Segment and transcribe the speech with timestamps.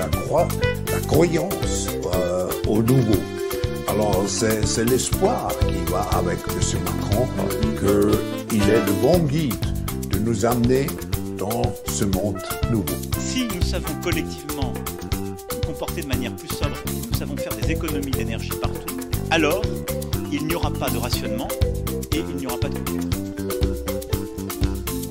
[0.00, 0.48] la,
[0.92, 3.20] la croyance euh, au nouveau.
[3.88, 6.78] Alors c'est l'espoir qui va avec M.
[6.84, 7.26] Macron
[7.78, 9.54] qu'il est le bon guide
[10.10, 10.86] de nous amener
[11.36, 12.38] dans ce monde
[12.70, 12.94] nouveau.
[13.18, 14.72] Si nous savons collectivement
[15.52, 16.76] nous comporter de manière plus sobre,
[17.10, 18.96] nous savons faire des économies d'énergie partout,
[19.30, 19.62] alors
[20.32, 21.48] il n'y aura pas de rationnement
[22.12, 23.10] et il n'y aura pas de coupure.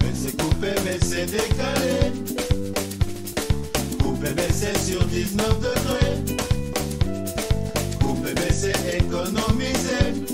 [0.01, 2.28] Mais c'est coupé, mais c'est décalé.
[4.51, 6.35] C'est sur 19 degrés.
[8.01, 10.25] Coupé, mais c'est économisé.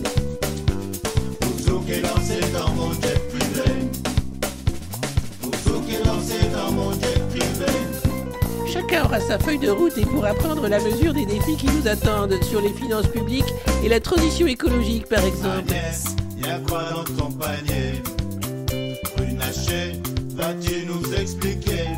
[1.40, 3.90] Pour est lancé dans mon jet privé.
[5.40, 7.72] Pour est lancé dans mon jet privé.
[8.74, 11.88] Chacun aura sa feuille de route et pourra prendre la mesure des défis qui nous
[11.88, 15.70] attendent sur les finances publiques et la transition écologique par exemple.
[15.70, 16.06] Agnès,
[16.36, 18.02] y a quoi dans ton panier?
[19.16, 20.02] Runacher,
[20.36, 21.95] vas-tu nous expliquer?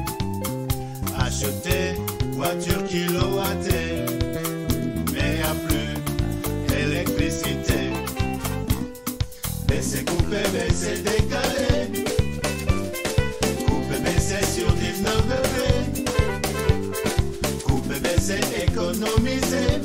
[1.40, 1.94] Acheter
[2.32, 4.02] voiture kilowattée,
[5.14, 5.94] mais a plus
[6.76, 7.91] électricité.
[9.68, 11.91] Baisser, couper, baisser, décaler.
[13.68, 15.84] Couper, baisser sur 19 degrés.
[17.65, 19.77] Couper, baisser, économiser.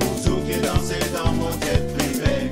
[0.00, 2.50] Bouzouki danser dans mon jet privé.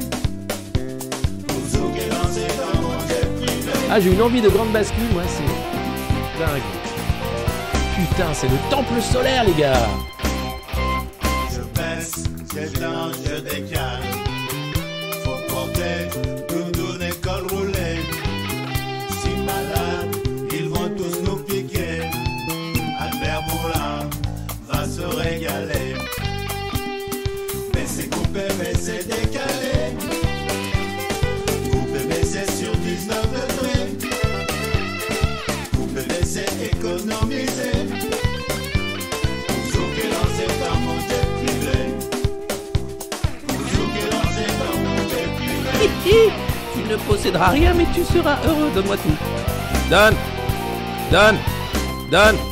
[1.49, 3.73] Bouzouki danser dans mon jet privé.
[3.91, 6.82] Ah, j'ai une envie de grande bascule, moi, c'est dingue.
[8.15, 9.89] Putain, c'est le temple solaire, les gars.
[47.07, 49.17] Posséderas rien mais tu seras heureux, donne-moi tout.
[49.91, 50.15] Donne.
[51.11, 51.39] Donne.
[52.11, 52.52] Donne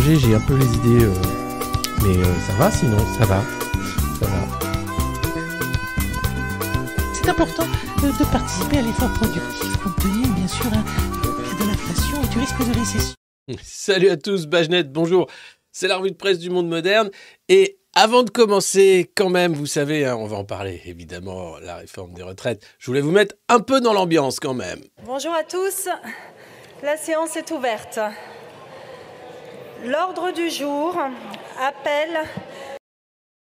[0.00, 1.04] J'ai un peu les idées.
[1.04, 1.12] euh,
[2.02, 3.42] Mais euh, ça va sinon, ça va.
[4.18, 4.58] Ça va.
[7.14, 7.64] C'est important
[8.02, 10.84] euh, de participer à l'effort productif compte tenu, bien sûr, hein,
[11.60, 13.14] de l'inflation et du risque de récession.
[13.62, 15.28] Salut à tous, Bajnet, bonjour.
[15.72, 17.10] C'est la revue de presse du monde moderne.
[17.48, 21.76] Et avant de commencer, quand même, vous savez, hein, on va en parler évidemment, la
[21.76, 22.62] réforme des retraites.
[22.78, 24.80] Je voulais vous mettre un peu dans l'ambiance quand même.
[25.04, 25.88] Bonjour à tous.
[26.82, 28.00] La séance est ouverte.
[29.84, 30.96] L'ordre du jour
[31.58, 32.20] appelle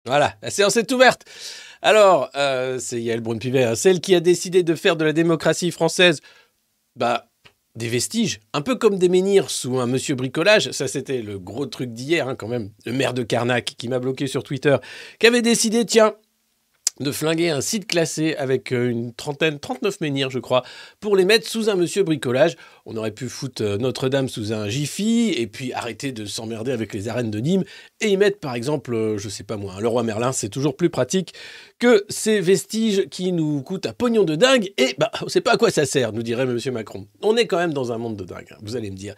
[0.05, 1.23] Voilà, la séance est ouverte.
[1.81, 5.71] Alors, euh, c'est Yael Braun-Pivet, hein, celle qui a décidé de faire de la démocratie
[5.71, 6.19] française,
[6.97, 7.27] bah,
[7.75, 10.71] des vestiges, un peu comme des menhirs sous un monsieur bricolage.
[10.71, 12.71] Ça, c'était le gros truc d'hier, hein, quand même.
[12.85, 14.75] Le maire de Carnac, qui m'a bloqué sur Twitter,
[15.19, 16.13] qui avait décidé, tiens,
[16.99, 20.63] de flinguer un site classé avec euh, une trentaine, 39 menhirs, je crois,
[20.99, 22.55] pour les mettre sous un monsieur bricolage.
[22.89, 26.93] On aurait pu foutre euh, Notre-Dame sous un jiffy et puis arrêter de s'emmerder avec
[26.93, 27.65] les arènes de Nîmes
[27.99, 30.77] et y mettre par exemple, euh, je sais pas moi, le roi Merlin, c'est toujours
[30.77, 31.33] plus pratique
[31.79, 35.55] que ces vestiges qui nous coûtent un pognon de dingue et bah on sait pas
[35.55, 37.07] à quoi ça sert, nous dirait Monsieur Macron.
[37.21, 39.15] On est quand même dans un monde de dingue, hein, vous allez me dire.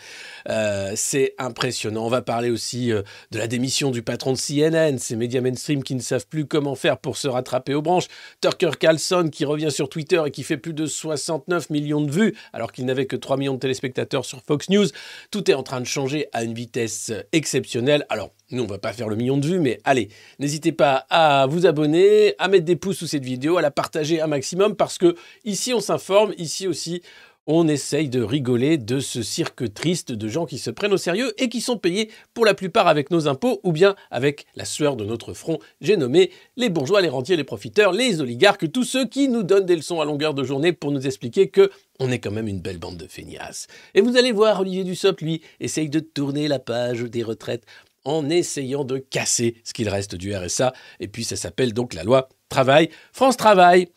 [0.50, 2.08] Euh, c'est impressionnant.
[2.08, 5.94] On va parler aussi de la démission du patron de CNN, ces médias mainstream qui
[5.94, 8.08] ne savent plus comment faire pour se rattraper aux branches.
[8.42, 12.36] Tucker Carlson qui revient sur Twitter et qui fait plus de 69 millions de vues
[12.52, 14.88] alors qu'il n'avait que 3 millions de téléspectateurs sur Fox News.
[15.32, 18.06] Tout est en train de changer à une vitesse exceptionnelle.
[18.10, 20.10] Alors, nous, on va pas faire le million de vues, mais allez,
[20.40, 24.22] n'hésitez pas à vous abonner, à mettre des pouces sous cette vidéo, à la partager
[24.22, 25.16] un maximum, parce que
[25.46, 27.04] ici, on s'informe, ici aussi,
[27.52, 31.34] on essaye de rigoler de ce cirque triste de gens qui se prennent au sérieux
[31.42, 34.96] et qui sont payés pour la plupart avec nos impôts ou bien avec la sueur
[34.96, 35.58] de notre front.
[35.82, 39.66] J'ai nommé les bourgeois, les rentiers, les profiteurs, les oligarques, tous ceux qui nous donnent
[39.66, 42.62] des leçons à longueur de journée pour nous expliquer que on est quand même une
[42.62, 43.66] belle bande de feignasses.
[43.96, 47.66] Et vous allez voir, Olivier Dussopt, lui, essaye de tourner la page des retraites
[48.06, 50.72] en essayant de casser ce qu'il reste du RSA.
[51.00, 52.90] Et puis ça s'appelle donc la loi travail.
[53.12, 53.88] France Travail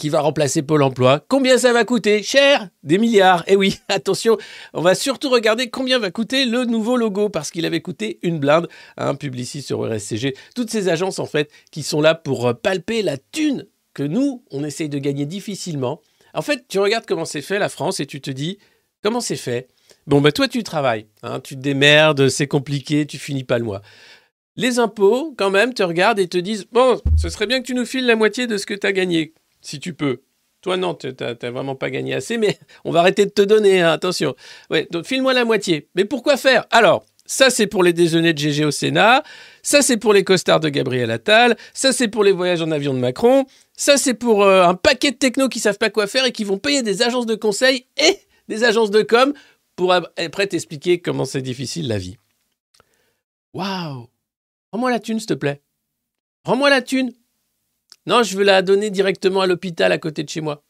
[0.00, 1.22] qui va remplacer Pôle Emploi.
[1.28, 3.44] Combien ça va coûter Cher Des milliards.
[3.46, 4.38] Et oui, attention,
[4.72, 8.38] on va surtout regarder combien va coûter le nouveau logo, parce qu'il avait coûté une
[8.38, 8.66] blinde
[8.96, 10.34] à un publiciste sur RSCG.
[10.56, 14.42] Toutes ces agences, en fait, qui sont là pour euh, palper la thune que nous,
[14.50, 16.00] on essaye de gagner difficilement.
[16.32, 18.56] En fait, tu regardes comment c'est fait la France et tu te dis,
[19.02, 19.68] comment c'est fait?
[20.06, 23.64] Bon, bah toi, tu travailles, hein, tu te démerdes, c'est compliqué, tu finis pas le
[23.64, 23.82] mois.
[24.56, 27.74] Les impôts, quand même, te regardent et te disent Bon, ce serait bien que tu
[27.74, 30.20] nous files la moitié de ce que tu as gagné, si tu peux.
[30.62, 33.80] Toi, non, tu n'as vraiment pas gagné assez, mais on va arrêter de te donner,
[33.80, 34.34] hein, attention.
[34.70, 35.88] Ouais, donc file-moi la moitié.
[35.94, 36.66] Mais pourquoi faire?
[36.70, 39.22] Alors, ça, c'est pour les déjeuners de GG au Sénat.
[39.62, 41.56] Ça, c'est pour les costards de Gabriel Attal.
[41.72, 43.46] Ça, c'est pour les voyages en avion de Macron.
[43.76, 46.44] Ça, c'est pour euh, un paquet de technos qui savent pas quoi faire et qui
[46.44, 48.18] vont payer des agences de conseil et
[48.48, 49.32] des agences de com
[49.76, 52.16] pour après t'expliquer comment c'est difficile la vie.
[53.54, 54.08] Waouh
[54.72, 55.62] Rends-moi la thune, s'il te plaît.
[56.44, 57.12] Rends-moi la thune.
[58.06, 60.62] Non, je veux la donner directement à l'hôpital à côté de chez moi.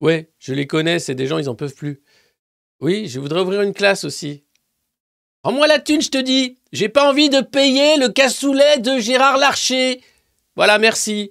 [0.00, 2.02] Ouais, je les connais, c'est des gens, ils en peuvent plus.
[2.80, 4.44] Oui, je voudrais ouvrir une classe aussi.
[5.44, 6.58] Rends-moi la thune, je te dis.
[6.72, 10.00] J'ai pas envie de payer le cassoulet de Gérard Larcher.
[10.56, 11.30] Voilà, merci.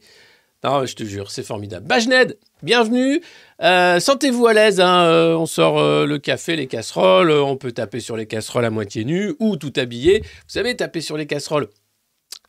[0.63, 1.87] Non, je te jure, c'est formidable.
[1.87, 3.21] Bajned, bienvenue.
[3.61, 4.79] Euh, Sentez-vous à l'aise.
[4.79, 7.31] Hein, euh, on sort euh, le café, les casseroles.
[7.31, 10.19] on peut taper sur les casseroles à moitié nu ou tout habillé.
[10.19, 11.67] Vous savez, taper sur les casseroles.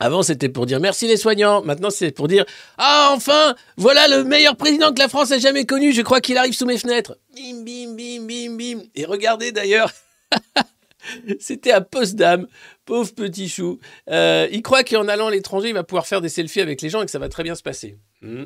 [0.00, 1.62] Avant, c'était pour dire merci les soignants.
[1.62, 2.44] Maintenant, c'est pour dire
[2.78, 5.92] Ah, enfin, voilà le meilleur président que la France ait jamais connu.
[5.92, 7.18] Je crois qu'il arrive sous mes fenêtres.
[7.36, 8.82] Bim, bim, bim, bim, bim.
[8.94, 9.92] Et regardez d'ailleurs.
[11.40, 12.46] C'était à Potsdam,
[12.84, 13.78] pauvre petit chou.
[14.08, 16.88] Euh, il croit qu'en allant à l'étranger, il va pouvoir faire des selfies avec les
[16.88, 17.96] gens et que ça va très bien se passer.
[18.20, 18.44] Hmm.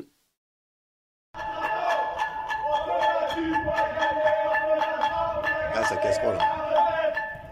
[5.73, 6.37] Ah, sa casserole.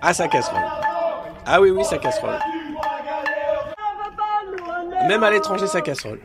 [0.01, 0.61] Ah, sa casserole.
[1.45, 2.39] Ah oui, oui, sa casserole.
[5.07, 6.19] Même à l'étranger, sa casserole.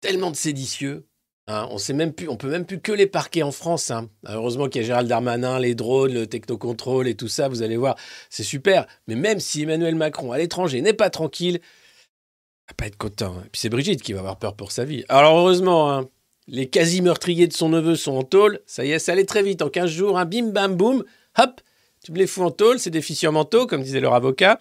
[0.00, 1.06] Tellement de séditieux.
[1.46, 3.90] hein, on sait même plus, on peut même plus que les parquer en France.
[3.90, 4.08] hein.
[4.26, 7.48] Heureusement qu'il y a Gérald Darmanin, les drones, le technocontrôle et tout ça.
[7.48, 7.96] Vous allez voir,
[8.30, 8.86] c'est super.
[9.08, 13.34] Mais même si Emmanuel Macron à l'étranger n'est pas tranquille, il va pas être content.
[13.44, 15.04] Et puis c'est Brigitte qui va avoir peur pour sa vie.
[15.08, 16.08] Alors heureusement, hein,
[16.50, 18.60] les quasi-meurtriers de son neveu sont en tôle.
[18.66, 19.62] Ça y est, ça allait très vite.
[19.62, 21.04] En 15 jours, un bim bam boum,
[21.38, 21.60] hop,
[22.04, 22.78] tu me les fous en tôle.
[22.80, 24.60] C'est des fichiers mentaux, comme disait leur avocat.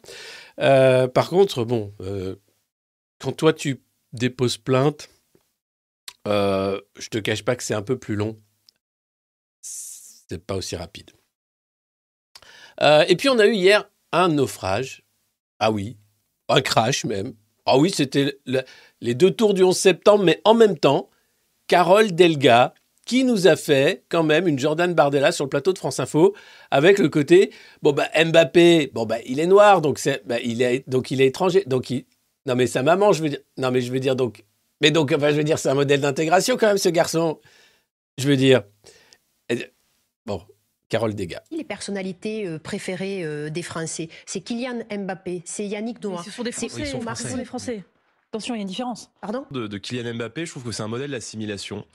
[0.59, 2.35] Euh, par contre, bon, euh,
[3.19, 3.81] quand toi tu
[4.13, 5.09] déposes plainte,
[6.27, 8.37] euh, je te cache pas que c'est un peu plus long.
[9.61, 11.09] C'est pas aussi rapide.
[13.07, 15.03] Et puis on a eu hier un naufrage.
[15.59, 15.97] Ah oui,
[16.47, 17.33] un crash même.
[17.65, 18.61] Ah oui, c'était le-
[19.01, 21.09] les deux tours du 11 septembre, mais en même temps,
[21.69, 22.73] Carole Delga,
[23.05, 26.35] qui nous a fait quand même une Jordan Bardella sur le plateau de France Info,
[26.71, 30.61] avec le côté, bon bah Mbappé, bon bah il est noir, donc c'est, bah, il
[30.63, 32.05] est, donc il est étranger, donc il,
[32.47, 34.43] non mais sa maman, je veux dire, non mais je veux dire donc,
[34.81, 37.39] mais donc enfin je veux dire c'est un modèle d'intégration quand même ce garçon,
[38.17, 38.63] je veux dire,
[40.25, 40.41] bon,
[40.89, 41.43] Carole Delga.
[41.51, 46.23] Les personnalités euh, préférées euh, des Français, c'est Kylian Mbappé, c'est Yannick Noah.
[46.23, 46.79] ce sont des Français.
[46.79, 47.01] ils sont
[47.45, 47.83] français.
[48.33, 48.53] Sont Français.
[48.53, 49.11] Attention, il y a une différence.
[49.21, 49.45] Pardon?
[49.51, 51.85] De, de Kylian Mbappé, je trouve que c'est un modèle d'assimilation,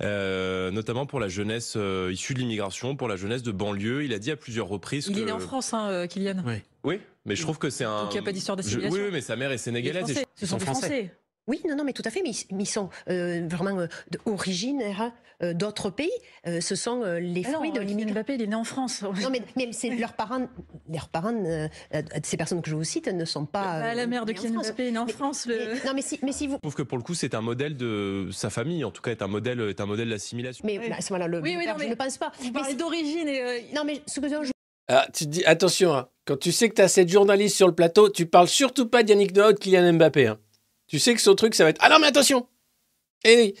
[0.00, 4.04] euh, notamment pour la jeunesse euh, issue de l'immigration, pour la jeunesse de banlieue.
[4.04, 5.20] Il a dit à plusieurs reprises Il que...
[5.20, 6.42] est né en France, hein, euh, Kylian.
[6.84, 8.04] Oui, mais je trouve que c'est un...
[8.04, 8.96] Donc il n'y a pas d'histoire Je- d'assimilation.
[8.98, 10.10] Oui, oui, mais sa mère est Il est sénégalaise.
[10.10, 10.26] et français.
[10.36, 11.14] je- Ce sont ils des sont Français.
[11.50, 12.22] Oui, non, non, mais tout à fait.
[12.22, 13.86] Mais ils, mais ils sont euh, vraiment euh,
[14.24, 14.82] d'origine
[15.42, 16.10] euh, d'autres pays.
[16.46, 18.14] Euh, ce sont euh, les Ah non, fruits de Kylian l'immigration.
[18.14, 19.02] Mbappé, il est né en France.
[19.02, 20.46] Non, mais, mais c'est leurs parents,
[20.92, 21.34] leurs parents
[22.22, 23.80] ces personnes que je vous cite ne sont pas.
[23.80, 24.66] Bah, la mère de Kylian France.
[24.68, 25.46] Mbappé est née en France.
[25.46, 26.54] mais- le- non, mais si, mais si vous.
[26.54, 29.10] Je trouve que pour le coup, c'est un modèle de sa famille, en tout cas,
[29.10, 30.62] est un modèle, est un modèle d'assimilation.
[30.66, 30.88] Mais Oui.
[30.88, 32.30] bah, à ce moment-là, le, Oui, le oui, père, non, je ne pense pas.
[32.38, 33.40] Vous Mais parlez c'est- d'origine et.
[33.42, 34.52] euh, non, mais ce que je
[34.88, 37.66] Ah, tu te dis, attention, hein, quand tu sais que tu as cette journaliste sur
[37.66, 40.26] le plateau, tu parles surtout pas d'Yannick Noah ou de Kylian Mbappé.
[40.26, 40.38] hein.
[40.90, 42.48] Tu sais que son truc, ça va être Ah non, mais attention
[43.24, 43.54] Et.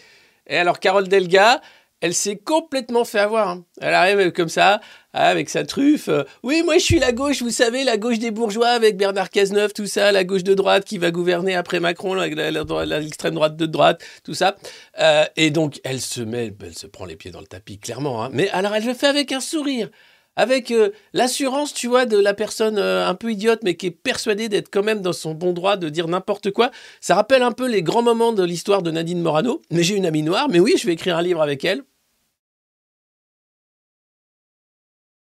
[0.48, 1.60] Et alors, Carole Delga,
[2.00, 3.48] elle s'est complètement fait avoir.
[3.50, 3.64] hein.
[3.80, 4.80] Elle arrive comme ça,
[5.12, 6.08] avec sa truffe.
[6.08, 9.30] euh, oui, moi, je suis la gauche, vous savez, la gauche des bourgeois, avec Bernard
[9.30, 13.66] Cazeneuve, tout ça, la gauche de droite qui va gouverner après Macron, l'extrême droite de
[13.66, 14.56] droite, tout ça.
[14.98, 18.24] Euh, et donc, elle se met, elle se prend les pieds dans le tapis, clairement.
[18.24, 18.30] hein.
[18.32, 19.88] Mais alors, elle le fait avec un sourire
[20.36, 23.90] avec euh, l'assurance, tu vois, de la personne euh, un peu idiote, mais qui est
[23.90, 26.70] persuadée d'être quand même dans son bon droit de dire n'importe quoi.
[27.00, 29.60] Ça rappelle un peu les grands moments de l'histoire de Nadine Morano.
[29.70, 31.82] Mais j'ai une amie noire, mais oui, je vais écrire un livre avec elle.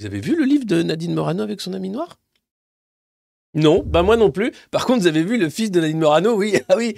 [0.01, 2.19] Vous avez vu le livre de Nadine Morano avec son ami noir
[3.55, 4.53] non, bah moi non plus.
[4.71, 6.35] Par contre, vous avez vu le fils de Nadine Morano?
[6.37, 6.95] Oui, ah oui,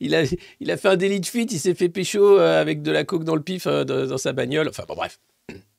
[0.00, 0.22] il, a,
[0.58, 3.04] il a fait un délit de fuite, il s'est fait pécho euh, avec de la
[3.04, 4.68] coke dans le pif dans sa bagnole.
[4.68, 5.18] Enfin, bon, bref.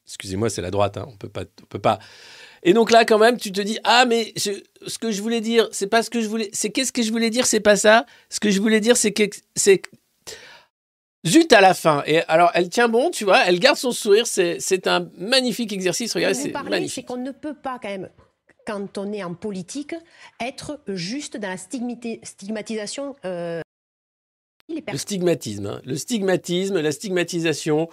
[0.08, 2.00] Excusez-moi, c'est la droite, hein, on peut pas, on peut pas.
[2.64, 5.42] Et donc là, quand même, tu te dis ah mais je- ce que je voulais
[5.42, 7.76] dire, c'est pas ce que je voulais, c'est qu'est-ce que je voulais dire, c'est pas
[7.76, 8.06] ça.
[8.30, 9.24] Ce que je voulais dire, c'est que
[9.56, 9.82] c'est
[11.26, 12.04] zut à la fin.
[12.06, 14.28] Et alors, elle tient bon, tu vois, elle garde son sourire.
[14.28, 16.14] C'est c'est un magnifique exercice.
[16.14, 17.06] Regardez, c'est parlez, c'est magnifique.
[17.08, 18.10] qu'on ne peut pas quand même,
[18.66, 19.94] quand on est en politique,
[20.40, 23.16] être juste dans la stigmati- stigmatisation.
[23.26, 23.62] euh,
[24.70, 25.82] Le stigmatisme, hein.
[25.86, 27.88] le stigmatisme, la stigmatisation.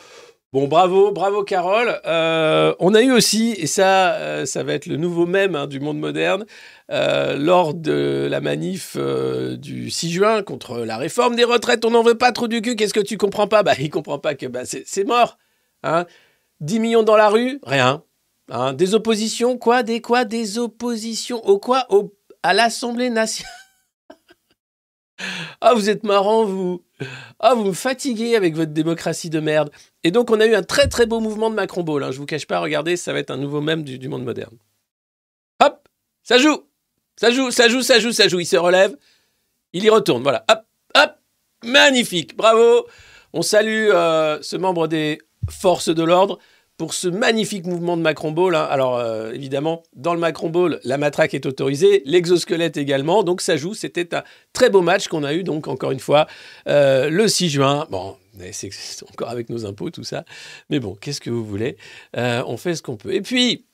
[0.54, 2.00] Bon, bravo, bravo Carole.
[2.06, 5.66] Euh, on a eu aussi, et ça, euh, ça va être le nouveau mème hein,
[5.66, 6.44] du monde moderne,
[6.92, 12.04] euh, lors de la manif du 6 juin contre la réforme des retraites, on n'en
[12.04, 13.64] veut pas trop du cul, qu'est-ce que tu comprends pas?
[13.64, 15.38] Bah, il comprend pas que bah, c'est mort.
[15.82, 16.06] Hein.
[16.60, 18.04] 10 millions dans la rue, rien.
[18.48, 19.82] Hein, des oppositions, quoi?
[19.82, 20.24] Des quoi?
[20.24, 21.44] Des oppositions?
[21.44, 21.88] Au quoi?
[22.44, 23.63] À l'Assemblée nationale?
[25.60, 26.82] Ah, vous êtes marrant, vous.
[27.40, 29.70] Ah, vous me fatiguez avec votre démocratie de merde.
[30.02, 32.02] Et donc, on a eu un très très beau mouvement de Macron Ball.
[32.02, 32.10] Hein.
[32.10, 34.56] Je vous cache pas, regardez, ça va être un nouveau mème du, monde moderne.
[35.62, 35.88] Hop,
[36.22, 36.64] ça joue,
[37.16, 38.40] ça joue, ça joue, ça joue, ça joue.
[38.40, 38.96] Il se relève,
[39.72, 40.22] il y retourne.
[40.22, 40.62] Voilà, hop,
[40.96, 41.14] hop,
[41.64, 42.86] magnifique, bravo.
[43.32, 45.18] On salue euh, ce membre des
[45.48, 46.38] forces de l'ordre
[46.76, 48.54] pour ce magnifique mouvement de Macron Ball.
[48.54, 48.66] hein.
[48.68, 53.56] Alors, euh, évidemment, dans le Macron Ball, la matraque est autorisée, l'exosquelette également, donc ça
[53.56, 53.74] joue.
[53.74, 56.26] C'était un très beau match qu'on a eu, donc, encore une fois,
[56.68, 57.86] euh, le 6 juin.
[57.90, 58.16] Bon,
[58.52, 58.70] c'est
[59.12, 60.24] encore avec nos impôts, tout ça.
[60.68, 61.76] Mais bon, qu'est-ce que vous voulez?
[62.16, 63.14] Euh, On fait ce qu'on peut.
[63.14, 63.64] Et puis,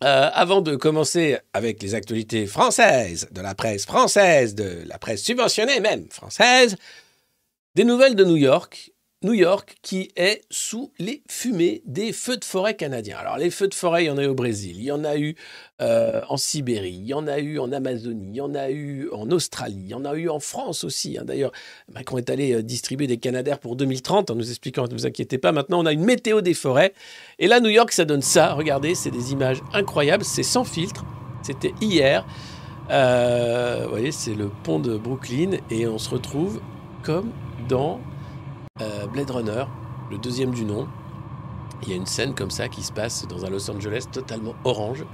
[0.00, 5.80] avant de commencer avec les actualités françaises, de la presse française, de la presse subventionnée
[5.80, 6.76] même française,
[7.74, 8.92] des nouvelles de New York.
[9.24, 13.16] New York qui est sous les fumées des feux de forêt canadiens.
[13.18, 15.02] Alors les feux de forêt, il y en a eu au Brésil, il y en
[15.02, 15.34] a eu
[15.82, 19.08] euh, en Sibérie, il y en a eu en Amazonie, il y en a eu
[19.12, 21.18] en Australie, il y en a eu en France aussi.
[21.18, 21.24] hein.
[21.24, 21.50] D'ailleurs,
[21.92, 25.38] Macron est allé euh, distribuer des Canadaires pour 2030 en nous expliquant, ne vous inquiétez
[25.38, 26.92] pas, maintenant on a une météo des forêts.
[27.40, 28.52] Et là, New York, ça donne ça.
[28.54, 31.04] Regardez, c'est des images incroyables, c'est sans filtre.
[31.42, 32.24] C'était hier.
[32.90, 36.60] Euh, vous voyez, c'est le pont de Brooklyn et on se retrouve
[37.02, 37.32] comme
[37.68, 38.00] dans
[38.80, 39.64] euh, Blade Runner,
[40.10, 40.88] le deuxième du nom.
[41.82, 44.54] Il y a une scène comme ça qui se passe dans un Los Angeles totalement
[44.64, 45.04] orange.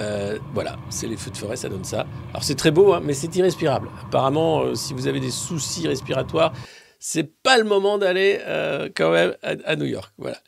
[0.00, 2.06] Euh, voilà, c'est les feux de forêt, ça donne ça.
[2.30, 3.88] Alors c'est très beau, hein, mais c'est irrespirable.
[4.06, 6.52] Apparemment, euh, si vous avez des soucis respiratoires,
[6.98, 8.40] c'est pas le moment d'aller
[8.94, 10.12] quand même à, à New York.
[10.18, 10.38] Voilà.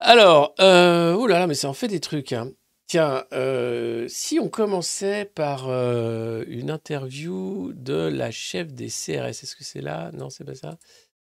[0.00, 2.32] Alors, euh, oh mais ça en fait des trucs.
[2.32, 2.50] hein.
[2.88, 9.54] Tiens, euh, si on commençait par euh, une interview de la chef des CRS, est-ce
[9.56, 10.10] que c'est là?
[10.12, 10.78] Non, c'est pas ça?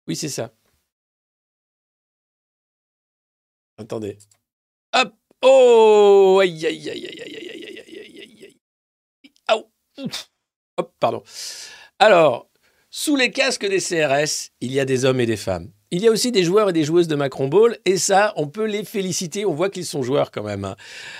[0.07, 0.51] Oui, c'est ça.
[3.77, 4.17] Attendez.
[4.93, 9.33] Hop Oh Aïe, aïe, aïe, aïe, aïe, aïe, aïe, aïe, aïe, aïe.
[9.47, 9.71] Aou.
[10.77, 11.23] Hop, pardon.
[11.99, 12.49] Alors,
[12.89, 15.71] sous les casques des CRS, il y a des hommes et des femmes.
[15.91, 18.47] Il y a aussi des joueurs et des joueuses de Macron Ball, et ça, on
[18.47, 20.75] peut les féliciter, on voit qu'ils sont joueurs quand même.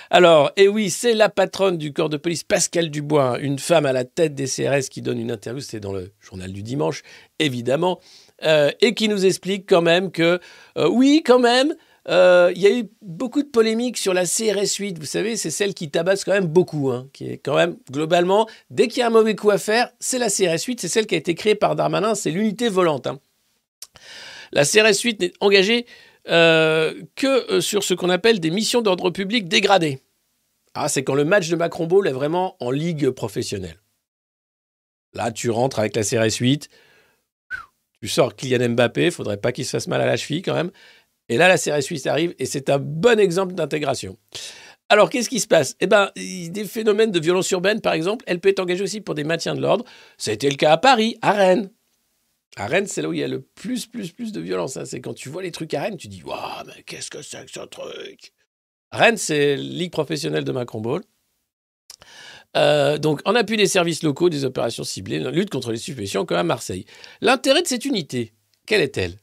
[0.10, 3.86] Alors, et oui, c'est la patronne du corps de police, Pascal Dubois, hein, une femme
[3.86, 7.04] à la tête des CRS qui donne une interview, c'était dans le journal du dimanche,
[7.38, 8.00] évidemment,
[8.44, 10.40] euh, et qui nous explique quand même que,
[10.78, 11.76] euh, oui, quand même,
[12.10, 15.00] euh, il y a eu beaucoup de polémiques sur la CRS 8.
[15.00, 18.48] Vous savez, c'est celle qui tabasse quand même beaucoup, hein, qui est quand même, globalement,
[18.70, 21.08] dès qu'il y a un mauvais coup à faire, c'est la CRS 8, c'est celle
[21.08, 23.08] qui a été créée par Darmanin, c'est l'unité volante.
[23.08, 23.20] hein.
[24.56, 25.86] La CRS 8 n'est engagée
[26.30, 30.00] euh, que euh, sur ce qu'on appelle des missions d'ordre public dégradées.
[30.74, 33.80] Ah, c'est quand le match de Macron Ball est vraiment en ligue professionnelle.
[35.14, 36.70] Là, tu rentres avec la CRS 8,
[38.02, 40.72] tu sors Kylian Mbappé, faudrait pas qu'il se fasse mal à la cheville quand même.
[41.28, 44.18] Et là, la CRS 8 arrive et c'est un bon exemple d'intégration.
[44.88, 45.76] Alors, qu'est-ce qui se passe?
[45.80, 49.16] Eh bien, des phénomènes de violence urbaine, par exemple, elle peut être engagée aussi pour
[49.16, 49.84] des maintiens de l'ordre.
[50.18, 51.72] Ça a été le cas à Paris, à Rennes.
[52.58, 54.78] À Rennes, c'est là où il y a le plus, plus, plus de violence.
[54.78, 54.86] hein.
[54.86, 57.46] C'est quand tu vois les trucs à Rennes, tu dis Waouh, mais qu'est-ce que c'est
[57.46, 58.32] que ce truc?
[58.92, 61.02] Rennes, c'est Ligue professionnelle de Macron Ball.
[62.56, 66.38] Euh, donc, en appui des services locaux, des opérations ciblées, lutte contre les stupéfiants, comme
[66.38, 66.86] à Marseille.
[67.20, 68.34] L'intérêt de cette unité,
[68.66, 69.18] quelle est-elle?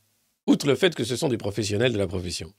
[0.46, 2.52] Outre le fait que ce sont des professionnels de la profession,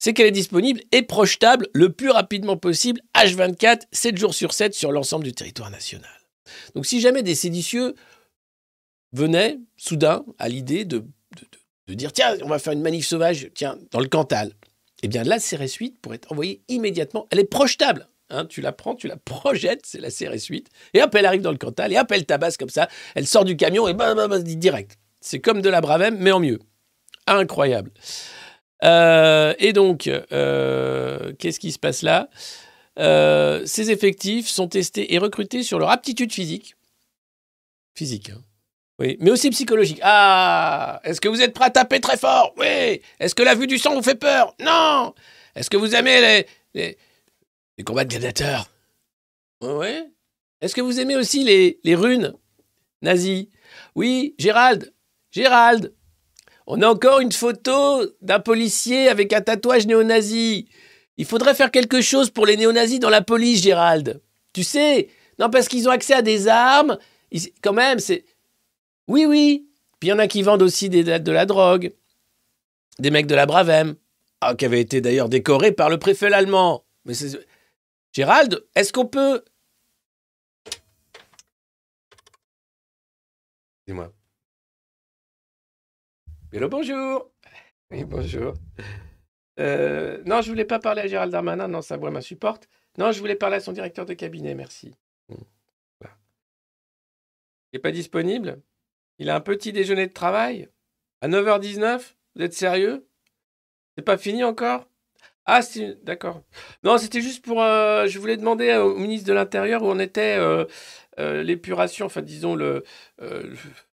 [0.00, 4.74] c'est qu'elle est disponible et projetable le plus rapidement possible, H24, 7 jours sur 7,
[4.74, 6.10] sur l'ensemble du territoire national.
[6.74, 7.94] Donc, si jamais des séditieux
[9.12, 11.04] venaient soudain à l'idée de, de-
[11.88, 14.52] de- dire tiens, on va faire une manif sauvage, tiens, dans le Cantal,
[15.02, 17.26] eh bien, la CRS 8 pourrait être envoyée immédiatement.
[17.30, 18.08] Elle est projetable.
[18.30, 18.46] hein.
[18.46, 21.50] tu la prends, tu la projettes, c'est la CRS 8, et hop, elle arrive dans
[21.52, 24.30] le Cantal, et hop, elle tabasse comme ça, elle sort du camion, et bam, bam,
[24.30, 24.98] bam, direct.
[25.20, 26.58] C'est comme de la Bravem, mais en mieux.
[27.26, 27.92] Incroyable.
[28.84, 32.28] Euh, et donc, euh, qu'est-ce qui se passe là?
[32.98, 36.74] Euh, Ces effectifs sont testés et recrutés sur leur aptitude physique.
[37.94, 38.42] Physique, hein.
[39.02, 39.98] Oui, mais aussi psychologique.
[40.00, 42.54] Ah Est-ce que vous êtes prêt à taper très fort?
[42.56, 44.54] Oui Est-ce que la vue du sang vous fait peur?
[44.60, 45.12] Non
[45.56, 46.96] Est-ce que vous aimez les,
[47.76, 48.68] les, combats de gladiateurs?
[49.60, 50.04] Oui.
[50.60, 52.32] Est-ce que vous aimez aussi les, runes
[53.02, 53.50] nazies?
[53.96, 54.94] Oui, Gérald
[55.32, 55.92] Gérald
[56.68, 60.68] On a encore une photo d'un policier avec un tatouage néo-nazi.
[61.16, 64.22] Il faudrait faire quelque chose pour les néo-nazis dans la police, Gérald.
[64.52, 65.08] Tu sais
[65.40, 66.98] Non, parce qu'ils ont accès à des armes.
[67.62, 68.24] Quand même, c'est.
[69.12, 69.68] Oui, oui.
[70.00, 71.92] Puis il y en a qui vendent aussi des- de la drogue.
[72.98, 73.94] Des mecs de la Bravem.
[74.40, 76.86] Ah, qui avaient été d'ailleurs décorés par le préfet allemand.
[77.04, 77.46] Mais c'est.
[78.12, 79.44] Gérald, est-ce qu'on peut.
[83.86, 84.10] Dis-moi.
[86.50, 87.30] Hello, bonjour.
[87.90, 88.54] Oui, bonjour.
[89.60, 92.66] Euh, non, je voulais pas parler à Gérald Darmanin, non, sa voix m'insupporte.
[92.96, 94.94] Non, je voulais parler à son directeur de cabinet, merci.
[95.28, 96.16] Voilà.
[97.72, 98.62] Il n'est pas disponible?
[99.22, 100.68] Il a un petit déjeuner de travail.
[101.20, 103.08] À 9h19 Vous êtes sérieux?
[103.96, 104.88] C'est pas fini encore?
[105.44, 105.60] Ah.
[106.02, 106.42] D'accord.
[106.82, 107.62] Non, c'était juste pour...
[107.62, 110.64] euh, je voulais demander au ministre de l'Intérieur où en était euh,
[111.20, 112.82] euh, l'épuration, enfin disons le...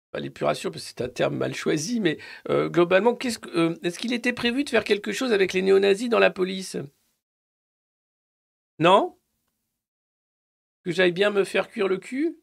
[0.10, 2.18] pas l'épuration, parce que c'est un terme mal choisi, mais
[2.50, 6.76] globalement, est-ce qu'il était prévu de faire quelque chose avec les néo-nazis dans la police?
[8.80, 9.16] Non?
[10.84, 12.40] Que j'aille bien me faire cuire le cul?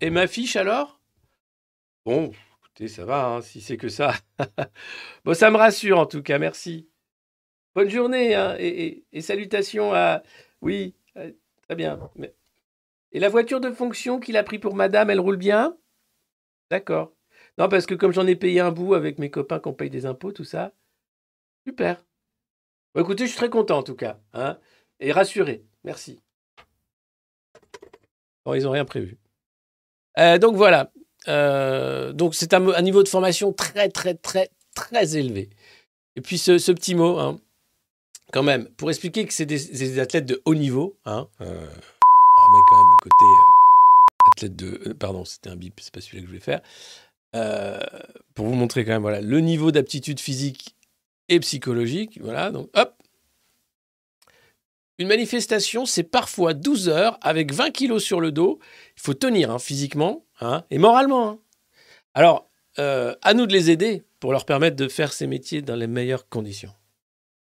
[0.00, 0.95] Et ma fiche alors?
[2.06, 4.14] Bon, écoutez, ça va, hein, si c'est que ça.
[5.24, 6.88] bon, ça me rassure en tout cas, merci.
[7.74, 10.22] Bonne journée hein, et, salutations à...
[10.60, 11.98] Oui, euh, très bien.
[13.10, 15.76] Et la voiture de fonction qu'il a pris pour madame, elle roule bien?
[16.70, 17.12] D'accord.
[17.58, 20.06] Non, parce que comme j'en ai payé un bout avec mes copains qu'on paye des
[20.06, 20.72] impôts, tout ça.
[21.66, 22.04] Super.
[22.94, 24.20] Bon, écoutez, je suis très content en tout cas.
[24.32, 24.60] Hein,
[25.00, 25.64] et rassuré.
[25.82, 26.20] Merci.
[28.44, 29.18] Bon, ils n'ont rien prévu.
[30.20, 30.92] Euh, donc voilà.
[31.28, 35.50] Euh, donc c'est un, niveau de formation très, très, très, très élevé.
[36.16, 37.40] Et puis ce, petit mot, hein,
[38.32, 42.62] quand même, pour expliquer que c'est des, athlètes de haut niveau, hein, euh, on met
[42.68, 44.92] quand même le côté euh, athlète de.
[44.92, 46.60] pardon, c'était un bip, c'est pas celui-là que je voulais faire.
[48.34, 50.74] Pour vous montrer quand même voilà, le niveau d'aptitude physique
[51.28, 52.18] et psychologique.
[52.22, 52.94] Voilà, donc hop.
[54.98, 58.58] Une manifestation, c'est parfois 12 heures avec 20 kilos sur le dos.
[58.96, 61.28] Il faut tenir hein, physiquement hein, et moralement.
[61.28, 61.38] hein.
[62.14, 65.76] Alors, euh, à nous de les aider pour leur permettre de faire ces métiers dans
[65.76, 66.72] les meilleures conditions.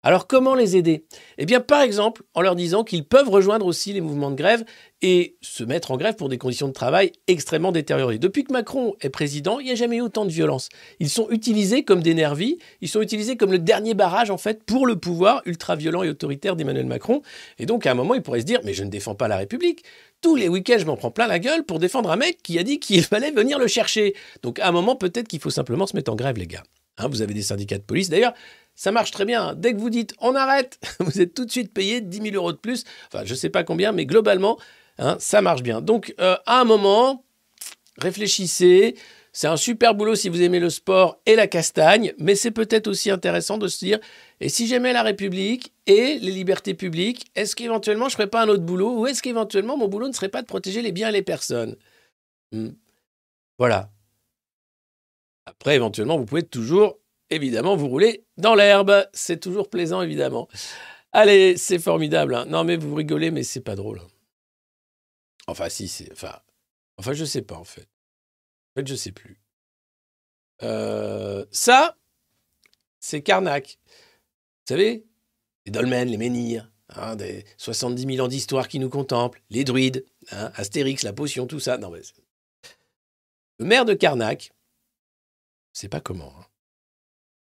[0.02, 1.04] Alors, comment les aider?
[1.36, 4.64] Eh bien, par exemple, en leur disant qu'ils peuvent rejoindre aussi les mouvements de grève
[5.02, 8.20] et se mettre en grève pour des conditions de travail extrêmement détériorées.
[8.20, 10.68] Depuis que Macron est président, il n'y a jamais eu autant de violence.
[11.00, 14.62] Ils sont utilisés comme des nervis, ils sont utilisés comme le dernier barrage, en fait,
[14.62, 17.22] pour le pouvoir ultra-violent et autoritaire d'Emmanuel Macron.
[17.58, 19.38] Et donc, à un moment, il pourrait se dire, mais je ne défends pas la
[19.38, 19.82] République.
[20.22, 22.62] Tous les week-ends, je m'en prends plein la gueule pour défendre un mec qui a
[22.62, 24.14] dit qu'il fallait venir le chercher.
[24.42, 26.62] Donc, à un moment, peut-être qu'il faut simplement se mettre en grève, les gars.
[26.98, 28.08] Hein, vous avez des syndicats de police.
[28.08, 28.32] D'ailleurs,
[28.74, 29.54] ça marche très bien.
[29.54, 32.52] Dès que vous dites on arrête, vous êtes tout de suite payé 10 000 euros
[32.52, 32.84] de plus.
[33.12, 34.58] Enfin, je ne sais pas combien, mais globalement,
[34.98, 35.80] hein, ça marche bien.
[35.80, 37.24] Donc, euh, à un moment,
[37.98, 38.96] réfléchissez.
[39.36, 42.86] C'est un super boulot si vous aimez le sport et la castagne, mais c'est peut-être
[42.86, 43.98] aussi intéressant de se dire
[44.40, 48.40] et si j'aimais la République et les libertés publiques, est-ce qu'éventuellement je ne ferais pas
[48.40, 51.10] un autre boulot ou est-ce qu'éventuellement mon boulot ne serait pas de protéger les biens
[51.10, 51.76] et les personnes?
[52.50, 52.70] Hmm.
[53.58, 53.90] Voilà.
[55.44, 59.06] Après, éventuellement, vous pouvez toujours, évidemment, vous rouler dans l'herbe.
[59.12, 60.48] C'est toujours plaisant, évidemment.
[61.12, 62.34] Allez, c'est formidable.
[62.34, 62.46] hein.
[62.46, 64.00] Non, mais vous rigolez, mais c'est pas drôle.
[65.46, 66.10] Enfin, si, c'est.
[66.10, 66.38] Enfin,
[66.98, 67.86] Enfin, je sais pas en fait.
[68.76, 69.40] Fait, je sais plus.
[70.62, 71.96] Euh, ça,
[73.00, 73.78] c'est Karnak.
[73.86, 75.06] Vous savez,
[75.64, 80.04] les dolmens, les menhirs, hein, des 70 000 ans d'histoire qui nous contemplent, les druides,
[80.30, 81.78] hein, Astérix, la potion, tout ça.
[81.78, 82.22] Non, c'est-
[83.58, 84.52] le maire de Karnak,
[85.72, 86.46] je sais pas comment, hein,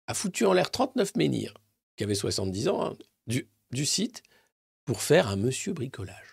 [0.08, 1.54] a foutu en l'air 39 menhirs,
[1.98, 4.24] qui avaient 70 ans, du, du site,
[4.86, 6.31] pour faire un monsieur bricolage.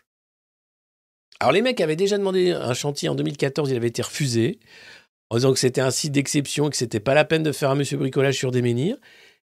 [1.41, 4.59] Alors les mecs avaient déjà demandé un chantier en 2014, il avait été refusé,
[5.31, 7.71] en disant que c'était un site d'exception et que c'était pas la peine de faire
[7.71, 8.97] un monsieur bricolage sur des menhirs.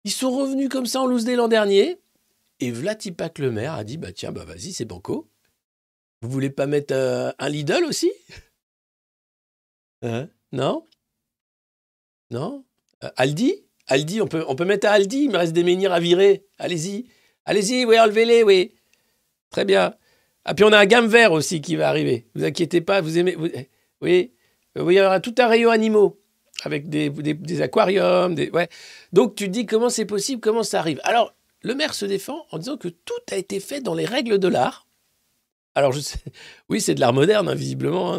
[0.03, 1.99] Ils sont revenus comme ça en loose dé l'an dernier,
[2.59, 5.29] et Vlatipak le maire a dit bah tiens bah vas-y c'est banco.
[6.21, 8.11] Vous voulez pas mettre euh, un Lidl aussi?
[10.01, 10.29] Hein?
[10.51, 10.85] Non?
[12.31, 12.65] Non?
[13.03, 13.65] Euh, Aldi?
[13.87, 16.45] Aldi, on peut, on peut mettre à Aldi, il me reste des menhirs à virer.
[16.57, 17.07] Allez-y.
[17.45, 18.75] Allez-y, oui, enlevez-les, oui.
[19.49, 19.95] Très bien.
[20.49, 22.25] Ah, puis on a un gamme vert aussi qui va arriver.
[22.33, 23.35] Vous inquiétez pas, vous aimez.
[23.35, 23.49] vous-
[24.01, 24.33] oui.
[24.79, 26.19] Euh, il y aura tout un rayon animaux
[26.63, 28.33] avec des, aquariums.
[29.13, 30.99] Donc tu te dis comment c'est possible, comment ça arrive.
[31.03, 34.39] Alors, le maire se défend en disant que tout a été fait dans les règles
[34.39, 34.87] de l'art.
[35.75, 35.93] Alors,
[36.69, 38.15] oui, c'est de l'art moderne, hein, visiblement.
[38.15, 38.17] hein.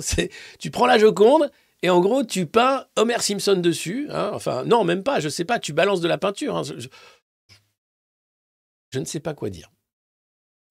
[0.60, 1.50] Tu prends la Joconde
[1.82, 4.06] et en gros, tu peins Homer Simpson dessus.
[4.10, 4.30] hein.
[4.34, 6.62] Enfin, non, même pas, je sais pas, tu balances de la peinture.
[8.92, 9.68] je ne sais pas quoi dire.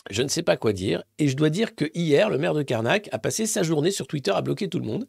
[0.09, 1.03] Je ne sais pas quoi dire.
[1.17, 4.07] Et je dois dire que hier, le maire de Carnac a passé sa journée sur
[4.07, 5.07] Twitter à bloquer tout le monde,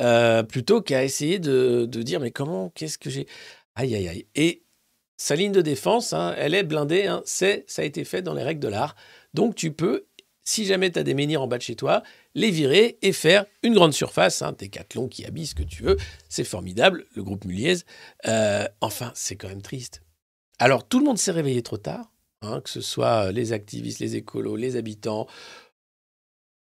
[0.00, 3.26] euh, plutôt qu'à essayer de, dire mais comment, qu'est-ce que j'ai.
[3.74, 4.26] Aïe, aïe, aïe.
[4.34, 4.62] Et
[5.16, 7.06] sa ligne de défense, hein, elle est blindée.
[7.06, 8.94] hein, c'est, ça a été fait dans les règles de l'art.
[9.34, 10.06] Donc tu peux,
[10.44, 12.02] si jamais tu as des menhirs en bas de chez toi,
[12.34, 14.42] les virer et faire une grande surface.
[14.42, 15.96] Hein, Décathlon qui habille ce que tu veux.
[16.28, 17.78] C'est formidable, le groupe Muliez.
[18.26, 20.02] Euh, enfin, c'est quand même triste.
[20.58, 24.16] Alors, tout le monde s'est réveillé trop tard, hein, que ce soit les activistes, les
[24.16, 25.26] écolos, les habitants.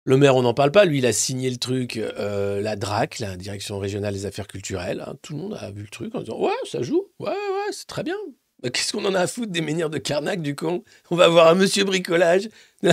[0.05, 0.85] Le maire, on n'en parle pas.
[0.85, 5.01] Lui, il a signé le truc, euh, la DRAC, la Direction régionale des affaires culturelles.
[5.07, 5.15] hein.
[5.23, 7.07] Tout le monde a vu le truc en disant Ouais, ça joue.
[7.21, 8.17] Ouais, ouais, c'est très bien.
[8.63, 10.83] Mais Qu'est-ce qu'on en a à foutre des menhirs de Carnac, du con?
[11.11, 12.49] On va avoir un monsieur bricolage.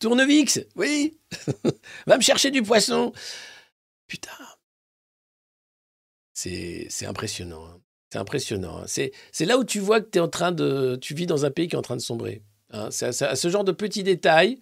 [0.00, 1.18] Tournevix, oui.
[2.06, 3.12] Va me chercher du poisson.
[4.08, 4.30] Putain.
[6.32, 7.64] C'est c'est impressionnant.
[7.66, 7.80] hein.
[8.10, 8.78] C'est impressionnant.
[8.82, 8.86] hein.
[9.32, 11.68] C'est là où tu vois que es en train de, tu vis dans un pays
[11.68, 12.42] qui est en train de sombrer.
[12.72, 12.88] hein.
[12.90, 14.58] C'est à, ce genre de petits détails.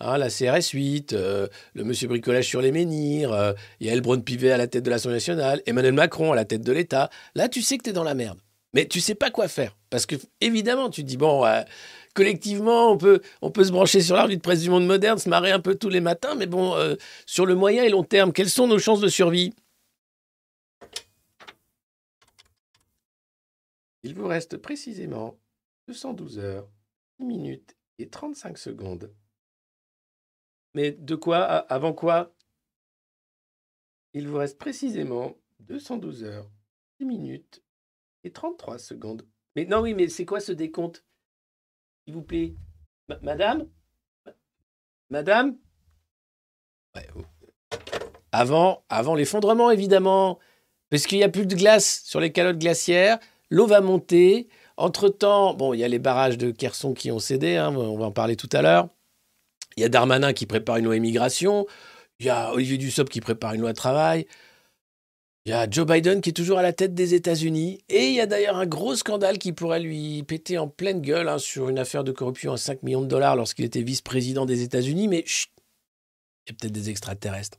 [0.00, 4.56] hein, la CRS 8, euh, le monsieur bricolage sur les menhirs, euh, Yael Braun-Pivet à
[4.58, 7.10] la tête de l'Assemblée nationale, Emmanuel Macron à la tête de l'État.
[7.34, 8.38] Là, tu sais que tu es dans la merde.
[8.72, 9.76] Mais tu sais pas quoi faire.
[9.90, 11.44] Parce que, évidemment, tu te dis, bon,
[12.14, 15.60] collectivement, on peut, se brancher sur la de presse du monde moderne, se marrer un
[15.60, 16.94] peu tous les matins, mais bon, euh,
[17.26, 19.52] sur le moyen et long terme, quelles sont nos chances de survie?
[24.02, 25.38] Il vous reste précisément
[25.88, 26.68] 212 heures,
[27.18, 29.14] 10 minutes et 35 secondes.
[30.74, 32.34] Mais de quoi Avant quoi?
[34.14, 36.50] Il vous reste précisément 212 heures,
[36.98, 37.62] 10 minutes
[38.24, 39.26] et 33 secondes.
[39.56, 41.04] Mais non, oui, mais c'est quoi ce décompte?
[42.04, 42.54] S'il vous plaît.
[43.08, 43.68] Ma- Madame?
[44.24, 44.32] Ma-
[45.10, 45.58] Madame?
[46.96, 47.22] Oh.
[48.32, 50.38] Avant, avant l'effondrement, évidemment.
[50.88, 53.18] Parce qu'il n'y a plus de glace sur les calottes glaciaires.
[53.50, 54.48] L'eau va monter.
[54.76, 57.56] Entre-temps, bon, il y a les barrages de Kherson qui ont cédé.
[57.56, 58.88] hein, on va en parler tout à l'heure.
[59.76, 61.66] Il y a Darmanin qui prépare une loi immigration.
[62.18, 64.26] Il y a Olivier Dussopt qui prépare une loi travail.
[65.46, 67.80] Il y a Joe Biden qui est toujours à la tête des États-Unis.
[67.88, 71.28] Et il y a d'ailleurs un gros scandale qui pourrait lui péter en pleine gueule
[71.28, 74.62] hein, sur une affaire de corruption à 5 millions de dollars lorsqu'il était vice-président des
[74.62, 75.08] États-Unis.
[75.08, 75.50] Mais chut,
[76.46, 77.58] il y a peut-être des extraterrestres.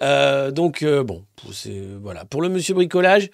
[0.00, 1.24] Euh, donc, euh, bon,
[2.00, 2.24] voilà.
[2.24, 3.30] pour le monsieur bricolage,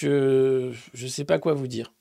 [0.00, 1.92] je ne sais pas quoi vous dire.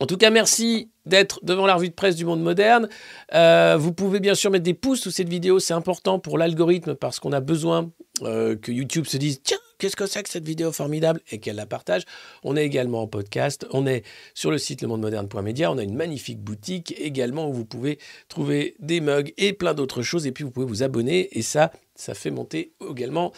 [0.00, 2.88] En tout cas, merci d'être devant la revue de presse du monde moderne.
[3.34, 6.94] Euh, vous pouvez bien sûr mettre des pouces sous cette vidéo, c'est important pour l'algorithme
[6.94, 7.92] parce qu'on a besoin
[8.22, 11.20] euh, que YouTube se dise tiens, qu'est-ce que c'est que cette vidéo formidable?
[11.30, 12.02] Et qu'elle la partage.
[12.42, 14.02] On est également en podcast, on est
[14.34, 19.00] sur le site lemondemoderne.media, on a une magnifique boutique également où vous pouvez trouver des
[19.00, 21.70] mugs et plein d'autres choses et puis vous pouvez vous abonner et ça,
[22.02, 23.32] ça fait monter également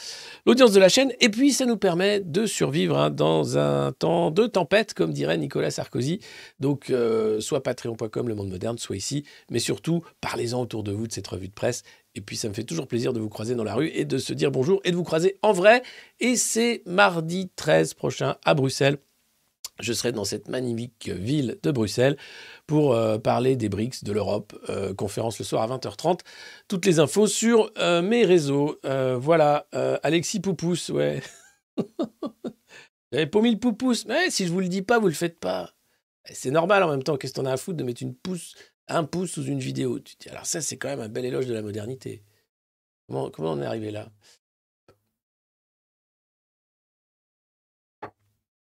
[0.46, 4.30] l'audience de la chaîne et puis ça nous permet de survivre hein, dans un temps
[4.30, 6.20] de tempête comme dirait Nicolas Sarkozy.
[6.60, 11.06] Donc euh, soit patreon.com, le monde moderne, soit ici, mais surtout parlez-en autour de vous
[11.06, 11.82] de cette revue de presse.
[12.14, 14.16] Et puis ça me fait toujours plaisir de vous croiser dans la rue et de
[14.18, 15.82] se dire bonjour et de vous croiser en vrai.
[16.20, 18.98] Et c'est mardi 13 prochain à Bruxelles.
[19.80, 22.16] Je serai dans cette magnifique ville de Bruxelles
[22.66, 24.54] pour euh, parler des BRICS, de l'Europe.
[24.68, 26.20] Euh, conférence le soir à 20h30.
[26.68, 28.78] Toutes les infos sur euh, mes réseaux.
[28.84, 29.66] Voilà,
[30.02, 31.22] Alexis Poupous, ouais.
[33.12, 34.06] J'avais paumé le Poupous.
[34.06, 35.72] Mais si je vous le dis pas, vous le faites pas.
[36.24, 37.16] C'est normal en même temps.
[37.16, 38.54] Qu'est-ce que t'en as à foutre de mettre une pouce,
[38.86, 39.98] un pouce sous une vidéo?
[39.98, 42.22] Tu dis, Alors ça, c'est quand même un bel éloge de la modernité.
[43.08, 44.10] Comment on est arrivé là?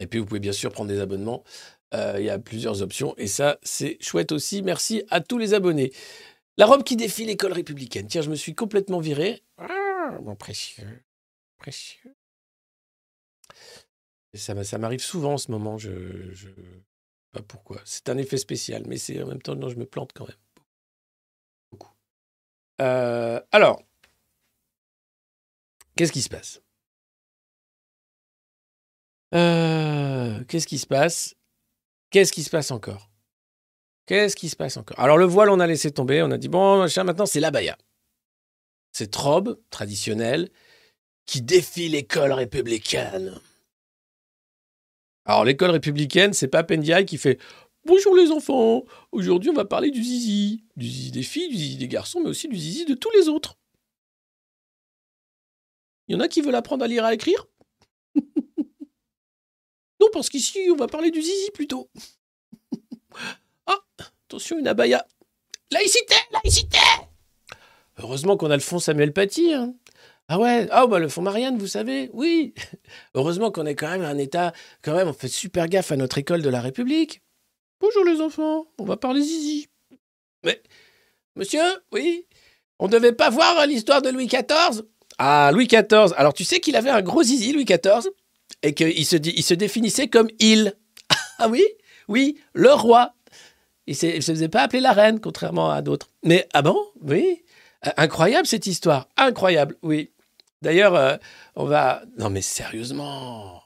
[0.01, 1.43] Et puis, vous pouvez bien sûr prendre des abonnements.
[1.95, 3.15] Euh, Il y a plusieurs options.
[3.17, 4.63] Et ça, c'est chouette aussi.
[4.63, 5.93] Merci à tous les abonnés.
[6.59, 8.07] La robe qui défie l'école républicaine.
[8.07, 9.43] Tiens, je me suis complètement viré.
[9.59, 11.03] Ah, mon précieux.
[11.59, 12.15] Précieux.
[14.35, 15.79] Ça, m'a- ça m'arrive souvent en ce moment.
[15.79, 16.49] Je, je...
[17.33, 17.81] Pas pourquoi.
[17.85, 18.83] C'est un effet spécial.
[18.87, 20.37] Mais c'est en même temps, je me plante quand même.
[21.71, 21.93] Beaucoup.
[22.83, 23.83] Euh, alors,
[25.97, 26.61] qu'est-ce qui se passe?
[29.35, 31.35] Euh, Qu'est-ce qui se passe?
[32.11, 33.11] Qu'est-ce qui se passe encore?
[34.07, 34.99] Qu'est-ce qui se passe encore?
[35.01, 36.23] Alors, le voile, on a laissé tomber.
[36.23, 37.77] On a dit, bon, machin, maintenant, c'est l'abaya.
[38.93, 40.49] Cette robe traditionnelle
[41.27, 43.41] qui défie l'école républicaine.
[45.25, 47.41] Alors, l'école républicaine, c'est pas Pendiaï qui fait
[47.87, 50.65] Bonjour les enfants, aujourd'hui on va parler du zizi.
[50.75, 53.29] Du zizi des filles, du zizi des garçons, mais aussi du zizi de tous les
[53.29, 53.57] autres.
[56.09, 57.47] Il y en a qui veulent apprendre à lire et à écrire?
[60.01, 61.89] Non, parce qu'ici on va parler du zizi plutôt.
[63.67, 63.79] ah,
[64.27, 65.07] attention, une abaya.
[65.73, 66.79] Laïcité, laïcité
[67.99, 69.53] Heureusement qu'on a le fond Samuel Paty.
[69.55, 69.75] hein.
[70.29, 72.53] Ah ouais, ah bah le fond Marianne, vous savez, oui.
[73.15, 76.19] Heureusement qu'on est quand même un État, quand même, on fait super gaffe à notre
[76.19, 77.23] école de la République.
[77.81, 79.69] Bonjour les enfants, on va parler zizi.
[80.45, 80.61] Mais,
[81.37, 82.27] monsieur, oui,
[82.79, 84.83] on devait pas voir l'histoire de Louis XIV
[85.19, 88.11] Ah, Louis XIV, alors tu sais qu'il avait un gros zizi, Louis XIV,
[88.63, 90.75] et qu'il se, il se définissait comme il.
[91.39, 91.63] Ah oui,
[92.09, 93.15] oui, le roi.
[93.87, 96.11] Il ne se faisait pas appeler la reine, contrairement à d'autres.
[96.25, 96.79] Mais, ah bon?
[97.03, 97.45] Oui.
[97.87, 100.13] Euh, Incroyable cette histoire, incroyable, oui.
[100.63, 101.17] D'ailleurs, euh,
[101.55, 102.03] on va...
[102.19, 103.63] Non mais sérieusement.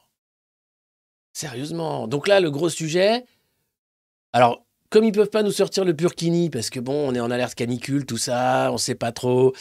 [1.31, 2.07] Sérieusement.
[2.07, 3.23] Donc là, le gros sujet...
[4.33, 7.31] Alors, comme ils peuvent pas nous sortir le Burkini, parce que bon, on est en
[7.31, 9.53] alerte canicule, tout ça, on sait pas trop.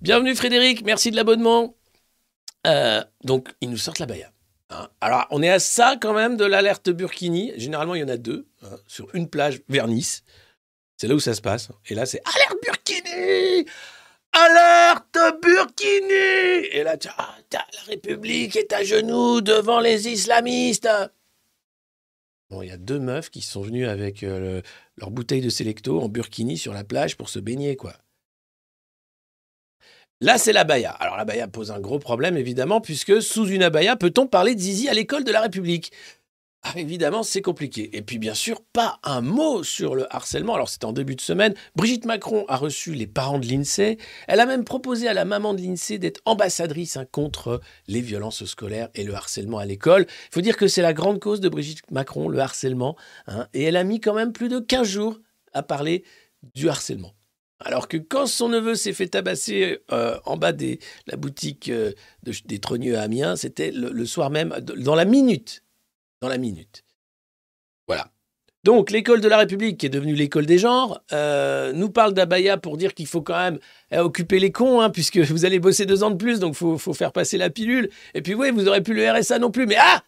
[0.00, 1.76] Bienvenue Frédéric, merci de l'abonnement.
[2.66, 4.31] Euh, donc, ils nous sortent la baya.
[4.72, 4.88] Hein.
[5.00, 7.52] Alors, on est à ça quand même de l'alerte Burkini.
[7.56, 10.22] Généralement, il y en a deux, hein, sur une plage vers Nice.
[10.96, 11.68] C'est là où ça se passe.
[11.88, 13.66] Et là, c'est alerte Burkini
[14.32, 20.88] Alerte Burkini Et là, tu ah, t'as- la République est à genoux devant les islamistes.
[22.50, 24.62] Bon, il y a deux meufs qui sont venues avec euh, le-
[24.96, 27.94] leur bouteille de Selecto en burkini sur la plage pour se baigner, quoi.
[30.22, 30.92] Là, c'est l'abaya.
[30.92, 34.88] Alors, l'abaya pose un gros problème, évidemment, puisque sous une abaya, peut-on parler de zizi
[34.88, 35.90] à l'école de la République?
[36.62, 37.90] Ah, Évidemment, c'est compliqué.
[37.96, 40.54] Et puis, bien sûr, pas un mot sur le harcèlement.
[40.54, 41.54] Alors, c'était en début de semaine.
[41.74, 43.98] Brigitte Macron a reçu les parents de l'INSEE.
[44.28, 48.44] Elle a même proposé à la maman de l'INSEE d'être ambassadrice hein, contre les violences
[48.44, 50.06] scolaires et le harcèlement à l'école.
[50.08, 52.96] Il faut dire que c'est la grande cause de Brigitte Macron, le harcèlement.
[53.26, 53.48] hein.
[53.54, 55.18] et elle a mis quand même plus de 15 jours
[55.52, 56.04] à parler
[56.54, 57.12] du harcèlement.
[57.64, 61.92] Alors que quand son neveu s'est fait tabasser euh, en bas de la boutique euh,
[62.22, 65.62] de- des Trogneux à Amiens, c'était le, soir même, dans la minute.
[66.20, 66.84] Dans la minute.
[67.86, 68.10] Voilà.
[68.64, 72.58] Donc, l'école de la République, qui est devenue l'école des genres, euh, nous parle d'Abaya
[72.58, 73.58] pour dire qu'il faut quand même
[73.90, 76.78] eh, occuper les cons, hein, puisque vous allez bosser deux ans de plus, donc il
[76.78, 77.90] faut, faire passer la pilule.
[78.14, 79.66] Et puis, oui, vous n'aurez plus le RSA non plus.
[79.66, 80.02] Mais ah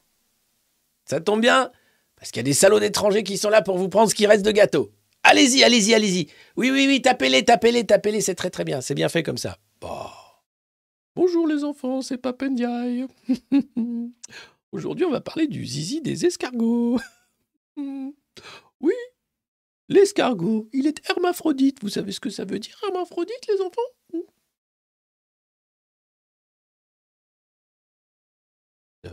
[1.05, 1.73] Ça tombe bien,
[2.17, 4.27] parce qu'il y a des salauds d'étrangers qui sont là pour vous prendre ce qui
[4.27, 4.93] reste de gâteau.
[5.25, 6.27] Allez-y, allez-y, allez-y.
[6.57, 8.83] Oui, oui, oui, tapez-les, tapez-les, tapez-les, c'est très très bien.
[8.83, 9.59] C'est bien fait comme ça.
[9.81, 10.07] Bon.
[11.17, 13.07] Bonjour les enfants, c'est Papendiaï.
[14.73, 17.01] Aujourd'hui, on va parler du zizi des escargots.
[17.77, 18.93] oui,
[19.89, 21.79] l'escargot, il est hermaphrodite.
[21.83, 24.25] Vous savez ce que ça veut dire, hermaphrodite, les enfants?
[29.07, 29.11] Euh,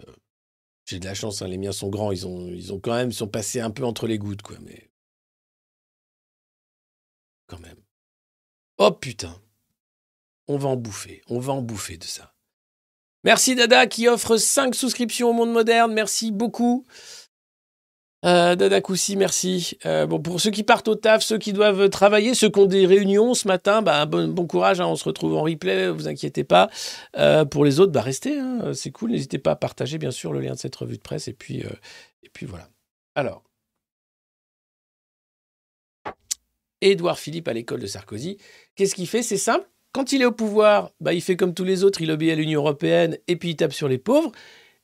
[0.86, 3.62] J'ai de la chance, hein, les miens sont grands, ils ont, quand même sont passés
[3.62, 4.91] un peu entre les gouttes, quoi, mais
[7.52, 7.78] quand même.
[8.78, 9.36] Oh putain,
[10.48, 12.34] on va en bouffer, on va en bouffer de ça.
[13.26, 16.86] Merci Dada qui offre 5 souscriptions au monde moderne, merci beaucoup.
[18.24, 19.78] Euh, Dada Koussi, merci.
[19.86, 22.68] Euh, bon, pour ceux qui partent au taf, ceux qui doivent travailler, ceux qui ont
[22.68, 26.44] des réunions ce matin, bah, bon, courage, hein, on se retrouve en replay, vous inquiétez
[26.44, 26.70] pas.
[27.18, 30.32] Euh, pour les autres, bah, restez, hein, c'est cool, n'hésitez pas à partager bien sûr
[30.34, 31.64] le lien de cette revue de presse, et puis,
[32.24, 32.70] et puis voilà.
[33.16, 33.44] Alors,
[36.82, 38.38] Édouard Philippe à l'école de Sarkozy,
[38.76, 39.24] qu'est-ce qu'il fait?
[39.24, 42.12] C'est simple, quand il est au pouvoir, bah, il fait comme tous les autres, il
[42.12, 44.32] obéit à l'Union européenne, et puis il tape sur les pauvres.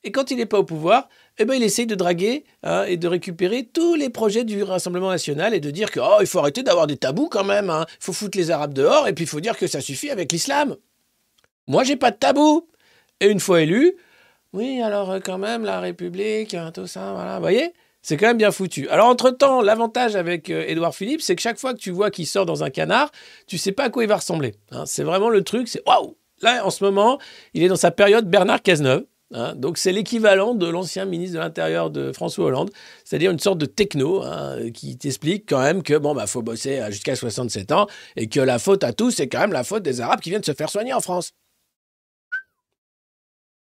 [0.04, 1.08] Et quand il n'est pas au pouvoir,
[1.38, 5.10] eh ben, il essaye de draguer hein, et de récupérer tous les projets du Rassemblement
[5.10, 7.68] national et de dire que oh, il faut arrêter d'avoir des tabous quand même.
[7.68, 7.84] hein.
[8.00, 10.30] Il faut foutre les Arabes dehors et puis il faut dire que ça suffit avec
[10.30, 10.76] l'islam.
[11.66, 12.68] Moi, j'ai pas de tabou.
[13.20, 13.96] Et une fois élu,
[14.52, 17.36] oui, alors euh, quand même, la République, hein, tout ça, voilà.
[17.36, 17.72] Vous voyez
[18.08, 18.88] c'est quand même bien foutu.
[18.88, 22.26] Alors, entre-temps, l'avantage avec euh, Édouard Philippe, c'est que chaque fois que tu vois qu'il
[22.26, 23.10] sort dans un canard,
[23.46, 24.54] tu sais pas à quoi il va ressembler.
[24.70, 24.84] hein.
[24.86, 27.18] C'est vraiment le truc, c'est waouh Là, en ce moment,
[27.52, 29.04] il est dans sa période Bernard Cazeneuve.
[29.34, 29.54] hein.
[29.56, 32.70] donc, c'est l'équivalent de l'ancien ministre de l'Intérieur de François Hollande,
[33.04, 36.80] c'est-à-dire une sorte de techno hein, qui t'explique quand même que bon, bah, faut bosser
[36.80, 39.82] euh, jusqu'à 67 ans et que la faute à tous, c'est quand même la faute
[39.82, 41.32] des Arabes qui viennent se faire soigner en France.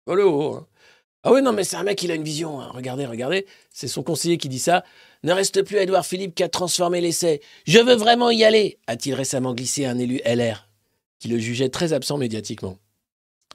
[0.06, 0.24] Voilà.
[0.26, 0.68] hein.
[1.28, 2.62] Ah oui, non, mais c'est un mec, il a une vision.
[2.62, 2.70] hein.
[2.72, 3.48] Regardez, regardez.
[3.72, 4.84] C'est son conseiller qui dit ça.
[5.24, 7.42] Ne reste plus à Édouard Philippe qu'à transformer l'essai.
[7.66, 10.70] Je veux vraiment y aller, a-t-il récemment glissé un élu LR,
[11.18, 12.78] qui le jugeait très absent médiatiquement.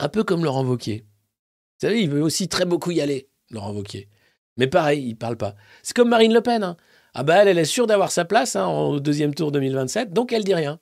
[0.00, 1.04] Un peu comme Laurent Wauquiez.
[1.04, 4.08] Vous savez, il veut aussi très beaucoup y aller, Laurent Wauquiez.
[4.56, 5.54] Mais pareil, il parle pas.
[5.84, 6.64] C'est comme Marine Le Pen.
[6.64, 6.76] hein.
[7.14, 10.32] Ah bah elle, elle est sûre d'avoir sa place hein, au deuxième tour 2027, donc
[10.32, 10.80] elle dit rien.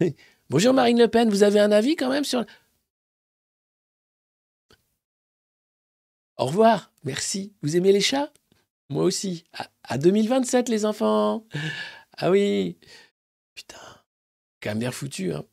[0.50, 2.44] Bonjour Marine Le Pen, vous avez un avis quand même sur...
[6.38, 7.52] Au revoir, merci.
[7.62, 8.30] Vous aimez les chats?
[8.88, 9.44] Moi aussi.
[9.52, 11.44] À, à 2027, les enfants.
[12.16, 12.76] Ah oui.
[13.54, 13.76] Putain,
[14.62, 14.90] quand même.
[15.34, 15.44] Hein.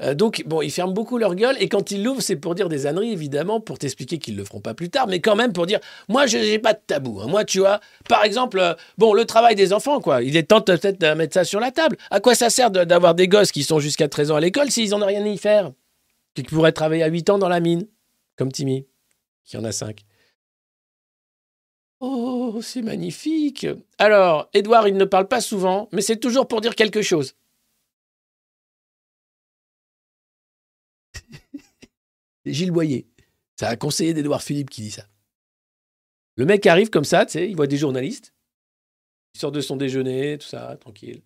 [0.00, 2.68] Euh, donc, bon, ils ferment beaucoup leur gueule et quand ils l'ouvrent, c'est pour dire
[2.68, 5.66] des âneries, évidemment, pour t'expliquer qu'ils le feront pas plus tard, mais quand même pour
[5.66, 7.20] dire, moi, je n'ai pas de tabou.
[7.20, 7.26] hein.
[7.26, 10.22] Moi, tu vois, par exemple, euh, bon, le travail des enfants, quoi.
[10.22, 11.96] Il est temps peut-être de mettre ça sur la table.
[12.10, 14.90] À quoi ça sert d'avoir des gosses qui sont jusqu'à 13 ans à l'école s'ils
[14.90, 15.72] n'en ont rien à y faire?
[16.34, 17.86] Qui pourraient travailler à 8 ans dans la mine,
[18.36, 18.86] comme Timmy,
[19.44, 20.00] qui en a 5.
[22.00, 23.66] Oh, c'est magnifique.
[23.98, 27.34] Alors, Édouard, il ne parle pas souvent, mais c'est toujours pour dire quelque chose.
[32.44, 33.06] C'est Gilles Boyer.
[33.56, 35.04] C'est un conseiller d'Édouard Philippe qui dit ça.
[36.36, 38.32] Le mec arrive comme ça, tu sais, il voit des journalistes.
[39.34, 41.22] Il sort de son déjeuner, tout ça, tranquille.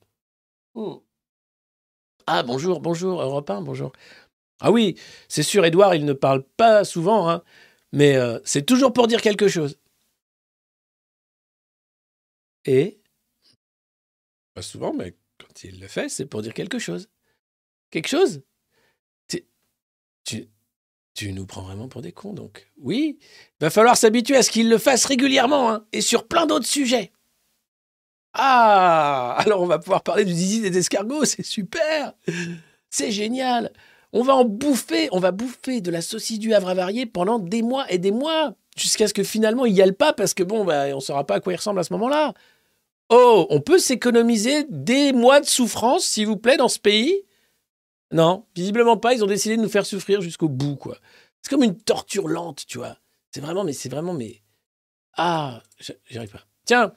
[0.75, 0.97] Hmm.
[2.27, 3.93] Ah, bonjour, bonjour, Europe 1, bonjour.
[4.61, 4.97] Ah oui,
[5.29, 7.43] c'est sûr, Édouard, il ne parle pas souvent, hein,
[7.93, 9.77] mais euh, c'est toujours pour dire quelque chose.
[12.65, 13.01] Et?
[14.55, 17.09] Pas souvent, mais quand il le fait, c'est pour dire quelque chose.
[17.91, 18.43] Quelque chose?
[20.25, 20.49] Tu,
[21.15, 22.71] tu, nous prends vraiment pour des cons, donc.
[22.79, 23.19] Oui,
[23.61, 27.13] va falloir s'habituer à ce qu'il le fasse régulièrement, hein, et sur plein d'autres sujets.
[28.35, 32.15] Ah Alors on va pouvoir parler du zizi des escargots, c'est super
[32.89, 33.73] C'est génial
[34.13, 37.63] On va en bouffer, on va bouffer de la saucisse du Havre avarié pendant des
[37.63, 40.65] mois et des mois, jusqu'à ce que finalement il y aille pas, parce que bon,
[40.65, 42.33] bah, on saura pas à quoi il ressemble à ce moment-là.
[43.15, 47.27] Oh, on peut s'économiser des mois de souffrance, s'il vous plaît, dans ce pays?
[48.11, 50.97] Non, visiblement pas, ils ont décidé de nous faire souffrir jusqu'au bout, quoi.
[51.43, 52.97] C'est comme une torture lente, tu vois.
[53.31, 54.41] C'est vraiment, mais c'est vraiment, mais...
[55.13, 56.47] Ah, j'y arrive pas.
[56.65, 56.95] Tiens,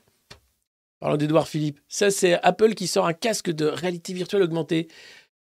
[1.02, 1.82] parlons d'Edouard Philippe.
[1.90, 4.88] Ça, c'est Apple qui sort un casque de réalité virtuelle augmentée.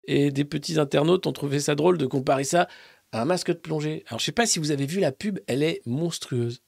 [0.04, 2.68] Et des petits internautes ont trouvé ça drôle de comparer ça
[3.12, 4.04] à un masque de plongée.
[4.06, 6.62] Alors, je sais pas si vous avez vu la pub, elle est monstrueuse.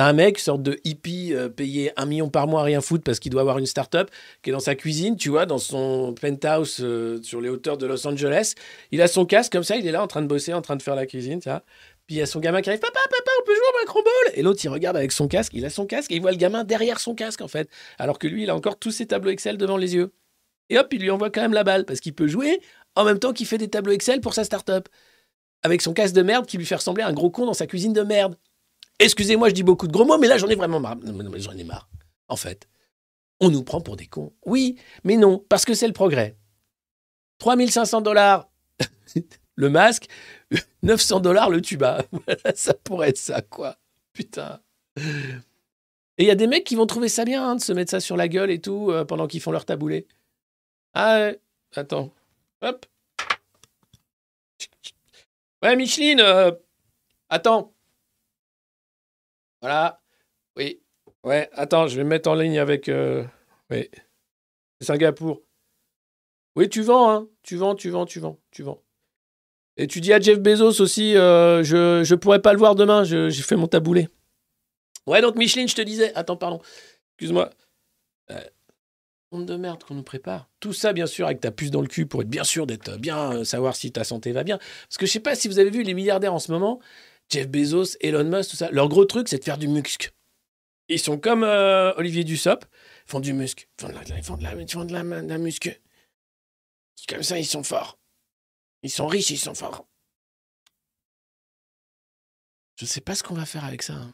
[0.00, 3.18] Un mec, sorte de hippie, euh, payé un million par mois à rien foutre parce
[3.18, 4.10] qu'il doit avoir une start-up,
[4.42, 7.86] qui est dans sa cuisine, tu vois, dans son penthouse euh, sur les hauteurs de
[7.86, 8.54] Los Angeles.
[8.92, 10.76] Il a son casque comme ça, il est là en train de bosser, en train
[10.76, 11.64] de faire la cuisine, ça.
[12.06, 14.02] Puis il y a son gamin qui arrive, papa, papa, on peut jouer au macro
[14.02, 16.32] ball Et l'autre, il regarde avec son casque, il a son casque et il voit
[16.32, 17.68] le gamin derrière son casque, en fait.
[17.98, 20.12] Alors que lui, il a encore tous ses tableaux Excel devant les yeux.
[20.70, 22.60] Et hop, il lui envoie quand même la balle parce qu'il peut jouer
[22.94, 24.88] en même temps qu'il fait des tableaux Excel pour sa start-up.
[25.62, 27.66] Avec son casque de merde qui lui fait ressembler à un gros con dans sa
[27.66, 28.36] cuisine de merde.
[29.00, 30.96] Excusez-moi, je dis beaucoup de gros mots, mais là, j'en ai vraiment marre.
[30.96, 31.88] Non, mais J'en ai marre.
[32.28, 32.68] En fait,
[33.40, 34.32] on nous prend pour des cons.
[34.44, 36.36] Oui, mais non, parce que c'est le progrès.
[37.38, 38.50] 3500 dollars
[39.54, 40.06] le masque,
[40.82, 42.04] 900 dollars le tuba.
[42.12, 43.78] Voilà, ça pourrait être ça, quoi.
[44.12, 44.60] Putain.
[44.98, 47.90] Et il y a des mecs qui vont trouver ça bien hein, de se mettre
[47.90, 50.06] ça sur la gueule et tout euh, pendant qu'ils font leur taboulé.
[50.92, 51.40] Ah ouais,
[51.74, 52.12] attends.
[52.60, 52.84] Hop.
[55.62, 56.52] Ouais, Micheline, euh,
[57.30, 57.69] attends.
[59.60, 60.00] Voilà.
[60.56, 60.80] Oui.
[61.24, 62.88] Ouais, attends, je vais me mettre en ligne avec.
[62.88, 63.24] euh,
[63.70, 63.88] Oui.
[64.80, 65.42] Singapour.
[66.56, 67.28] Oui, tu vends, hein.
[67.42, 68.82] Tu vends, tu vends, tu vends, tu vends.
[69.76, 73.04] Et tu dis à Jeff Bezos aussi, euh, je, je pourrais pas le voir demain,
[73.04, 74.08] j'ai fait mon taboulé.
[75.06, 76.12] Ouais, donc Micheline, je te disais.
[76.14, 76.60] Attends, pardon.
[77.18, 77.50] Excuse-moi.
[78.30, 78.40] Euh,
[79.32, 80.48] honte de merde qu'on nous prépare.
[80.60, 82.96] Tout ça, bien sûr, avec ta puce dans le cul pour être bien sûr d'être
[82.98, 84.58] bien, euh, savoir si ta santé va bien.
[84.58, 86.80] Parce que je sais pas si vous avez vu les milliardaires en ce moment,
[87.30, 88.70] Jeff Bezos, Elon Musk, tout ça.
[88.70, 90.12] Leur gros truc, c'est de faire du muscle.
[90.88, 92.68] Ils sont comme euh, Olivier Dussopt,
[93.06, 93.66] ils font du muscle.
[93.78, 94.22] Ils font de la, ils
[94.68, 95.38] font de la.
[97.08, 97.98] Comme ça, ils sont forts.
[98.82, 99.86] Ils sont riches, ils sont forts.
[102.76, 103.94] Je sais pas ce qu'on va faire avec ça.
[103.94, 104.12] hein.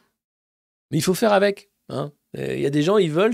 [0.91, 1.71] Mais il faut faire avec.
[1.89, 2.11] hein.
[2.33, 3.33] Il y a des gens, ils veulent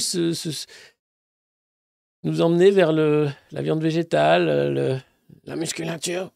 [2.23, 4.99] nous emmener vers la viande végétale, le-
[5.43, 6.31] la musculature,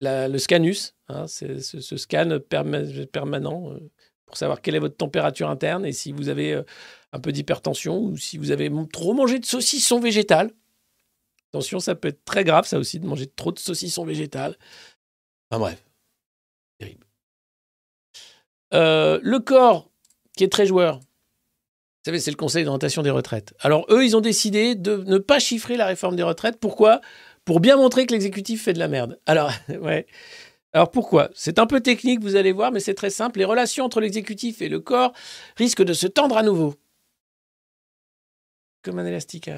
[0.00, 0.94] le scanus.
[1.08, 3.90] hein, ce, scan perma- permanent euh,
[4.26, 6.62] pour savoir quelle est votre température interne et si vous avez euh,
[7.12, 10.50] un peu d'hypertension ou si vous avez trop mangé de saucisson végétal.
[11.52, 14.56] Attention, ça peut être très grave, ça aussi, de manger trop de saucisson végétal.
[15.50, 15.84] Enfin bref.
[16.78, 17.06] Terrible.
[18.74, 19.90] Euh, le corps,
[20.36, 23.54] qui est très joueur, vous savez, c'est le Conseil d'orientation des retraites.
[23.60, 26.60] Alors, eux, ils ont décidé de ne pas chiffrer la réforme des retraites.
[26.60, 27.00] Pourquoi?
[27.46, 29.18] Pour bien montrer que l'exécutif fait de la merde.
[29.24, 30.06] Alors, ouais.
[30.72, 31.30] Alors pourquoi?
[31.32, 33.38] C'est un peu technique, vous allez voir, mais c'est très simple.
[33.38, 35.12] Les relations entre l'exécutif et le corps
[35.56, 36.74] risquent de se tendre à nouveau.
[38.82, 39.48] Comme un élastique.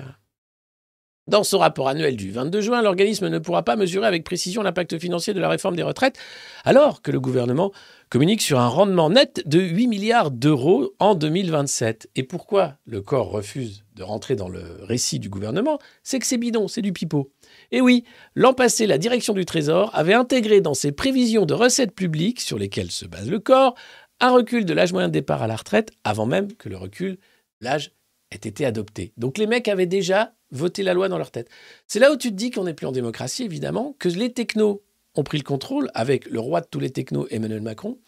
[1.28, 4.99] Dans son rapport annuel du 22 juin, l'organisme ne pourra pas mesurer avec précision l'impact
[4.99, 6.18] financier de la réforme des retraites,
[6.64, 7.72] alors que le gouvernement
[8.11, 12.11] communique sur un rendement net de 8 milliards d'euros en 2027.
[12.16, 15.78] Et pourquoi le corps refuse de rentrer dans le récit du gouvernement?
[16.03, 17.30] C'est que c'est bidon, c'est du pipeau.
[17.71, 18.05] Et oui,
[18.35, 22.59] l'an passé, la direction du Trésor avait intégré dans ses prévisions de recettes publiques, sur
[22.59, 23.75] lesquelles se base le corps,
[24.21, 27.19] un recul de l'âge moyen de départ à la retraite, avant même que le recul,
[27.61, 27.93] l'âge,
[28.31, 29.12] ait été adopté.
[29.16, 31.49] Donc les mecs avaient déjà voté la loi dans leur tête.
[31.87, 34.83] C'est là où tu te dis qu'on n'est plus en démocratie, évidemment, que les technos
[35.14, 37.99] ont pris le contrôle avec le roi de tous les technos, Emmanuel Macron,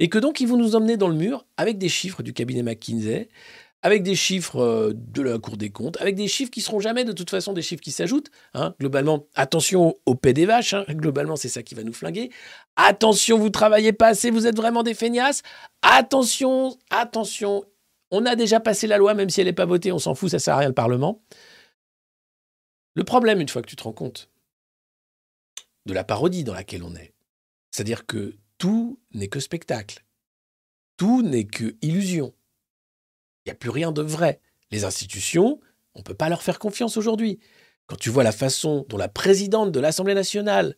[0.00, 2.62] et que donc ils vont nous emmener dans le mur avec des chiffres du cabinet
[2.62, 3.28] McKinsey,
[3.82, 7.04] avec des chiffres euh, de la Cour des comptes, avec des chiffres qui seront jamais
[7.04, 8.30] de toute façon des chiffres qui s'ajoutent.
[8.54, 8.74] hein.
[8.80, 10.84] Globalement, attention au paix des vaches, hein.
[10.88, 12.30] globalement c'est ça qui va nous flinguer.
[12.76, 15.42] Attention, vous travaillez pas assez, vous êtes vraiment des feignasses.
[15.82, 17.64] Attention, attention,
[18.10, 20.30] on a déjà passé la loi, même si elle n'est pas votée, on s'en fout,
[20.30, 21.22] ça sert à rien le Parlement.
[22.94, 24.28] Le problème, une fois que tu te rends compte
[25.86, 27.14] de la parodie dans laquelle on est,
[27.70, 30.04] c'est-à-dire que tout n'est que spectacle,
[30.96, 32.34] tout n'est que illusion.
[33.48, 34.42] Il n'y a plus rien de vrai.
[34.70, 35.58] Les institutions,
[35.94, 37.38] on ne peut pas leur faire confiance aujourd'hui.
[37.86, 40.76] Quand tu vois la façon dont la présidente de l'Assemblée nationale,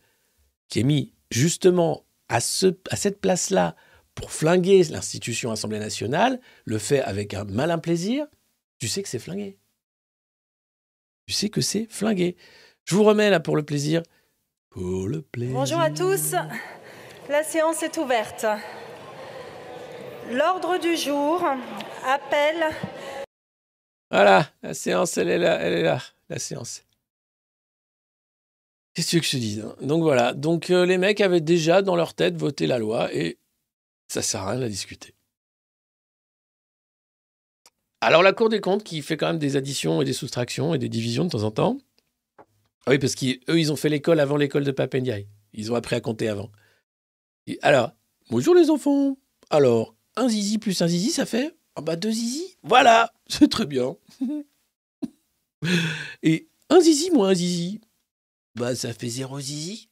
[0.68, 3.74] qui est mise justement à, ce, à cette place-là
[4.14, 8.28] pour flinguer l'institution Assemblée nationale, le fait avec un malin plaisir,
[8.78, 9.58] tu sais que c'est flingué.
[11.26, 12.36] Tu sais que c'est flingué.
[12.84, 14.04] Je vous remets là pour le plaisir.
[14.68, 15.56] Pour le plaisir.
[15.56, 16.36] Bonjour à tous.
[17.28, 18.46] La séance est ouverte.
[20.30, 21.44] L'ordre du jour
[22.04, 22.64] appelle
[24.12, 26.84] Voilà, la séance, elle est là, elle est là, la séance.
[28.94, 29.74] Qu'est-ce que je te dise hein?
[29.80, 33.38] Donc voilà, donc euh, les mecs avaient déjà dans leur tête voté la loi et
[34.06, 35.14] ça sert à rien de la discuter.
[38.00, 40.78] Alors la Cour des comptes qui fait quand même des additions et des soustractions et
[40.78, 41.78] des divisions de temps en temps.
[42.86, 45.26] Ah oui, parce qu'eux, ils ont fait l'école avant l'école de Papendiaï.
[45.54, 46.50] Ils ont appris à compter avant.
[47.48, 47.90] Et alors,
[48.30, 49.18] bonjour les enfants.
[49.50, 52.56] Alors, un zizi plus un zizi, ça fait ah bah deux zizi.
[52.62, 53.96] Voilà, c'est très bien.
[56.22, 57.80] Et un zizi moins un zizi,
[58.54, 59.88] bah ça fait zéro zizi.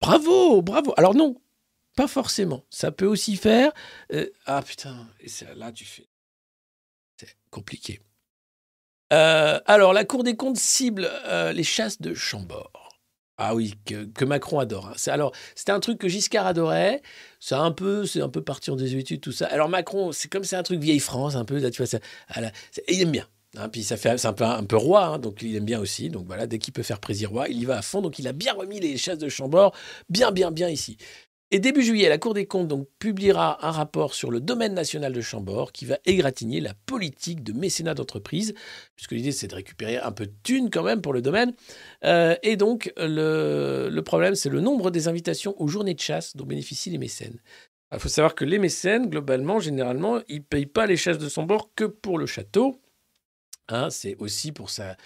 [0.00, 0.94] Bravo, bravo.
[0.96, 1.40] Alors non,
[1.96, 2.64] pas forcément.
[2.70, 3.72] Ça peut aussi faire.
[4.12, 6.08] euh, ah putain, et là tu fais.
[7.16, 8.00] C'est compliqué.
[9.12, 12.87] Euh, alors, la Cour des comptes cible euh, les chasses de Chambord.
[13.40, 14.88] Ah oui, que, Macron adore.
[14.88, 14.92] hein.
[14.96, 17.02] C'est- Alors, c'était un truc que Giscard adorait.
[17.38, 19.46] C'est un peu, c'est un peu parti en désuétude, tout ça.
[19.46, 21.58] Alors Macron, c'est comme c'est un truc vieille France, un peu.
[21.58, 21.98] Là, tu vois, ça,
[22.88, 23.26] il aime bien.
[23.56, 23.68] hein.
[23.68, 26.10] puis ça fait, un peu, un peu roi, hein, donc il aime bien aussi.
[26.10, 28.00] Donc voilà, dès qu'il peut faire plaisir roi, il y va à fond.
[28.02, 29.72] Donc il a bien remis les chasses de Chambord,
[30.08, 30.96] bien, bien, bien ici.
[31.50, 35.14] Et début juillet, la Cour des comptes donc, publiera un rapport sur le domaine national
[35.14, 38.52] de Chambord qui va égratigner la politique de mécénat d'entreprise,
[38.96, 41.54] puisque l'idée c'est de récupérer un peu de thunes quand même pour le domaine.
[42.04, 46.44] Euh, et donc le, problème c'est le nombre des invitations aux journées de chasse dont
[46.44, 47.40] bénéficient les mécènes.
[47.92, 51.30] Il faut savoir que les mécènes, globalement, généralement, ils ne payent pas les chasses de
[51.30, 52.78] Chambord que pour le château.
[53.68, 54.96] Hein, c'est aussi pour ça-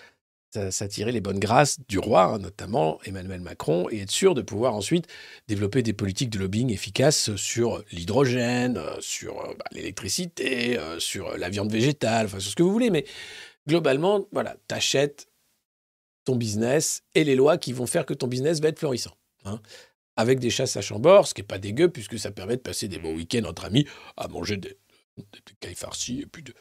[0.71, 4.75] s'attirer les bonnes grâces du roi, hein, notamment Emmanuel Macron, et être sûr de pouvoir
[4.75, 5.07] ensuite
[5.49, 11.37] développer des politiques de lobbying efficaces sur l'hydrogène, euh, sur euh, bah, l'électricité, euh, sur
[11.39, 12.91] la viande végétale, enfin sur ce que vous voulez.
[12.91, 13.05] Mais
[13.67, 15.29] globalement, voilà, t'achètes
[16.25, 19.17] ton business et les lois qui vont faire que ton business va être florissant.
[19.45, 19.61] hein.
[20.17, 22.87] Avec des chasses à Chambord, ce qui n'est pas dégueu, puisque ça permet de passer
[22.87, 23.87] des bons week-ends entre amis
[24.19, 24.77] à manger des,
[25.17, 25.25] des,
[25.59, 26.53] cailles farcies et puis de-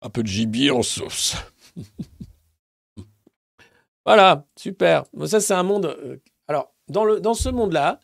[0.00, 1.34] un peu de gibier en sauce.
[4.06, 5.04] Voilà, super.
[5.12, 5.86] Bon, ça, c'est un monde.
[5.86, 6.16] euh,
[6.48, 8.00] Alors, dans, ce monde-là,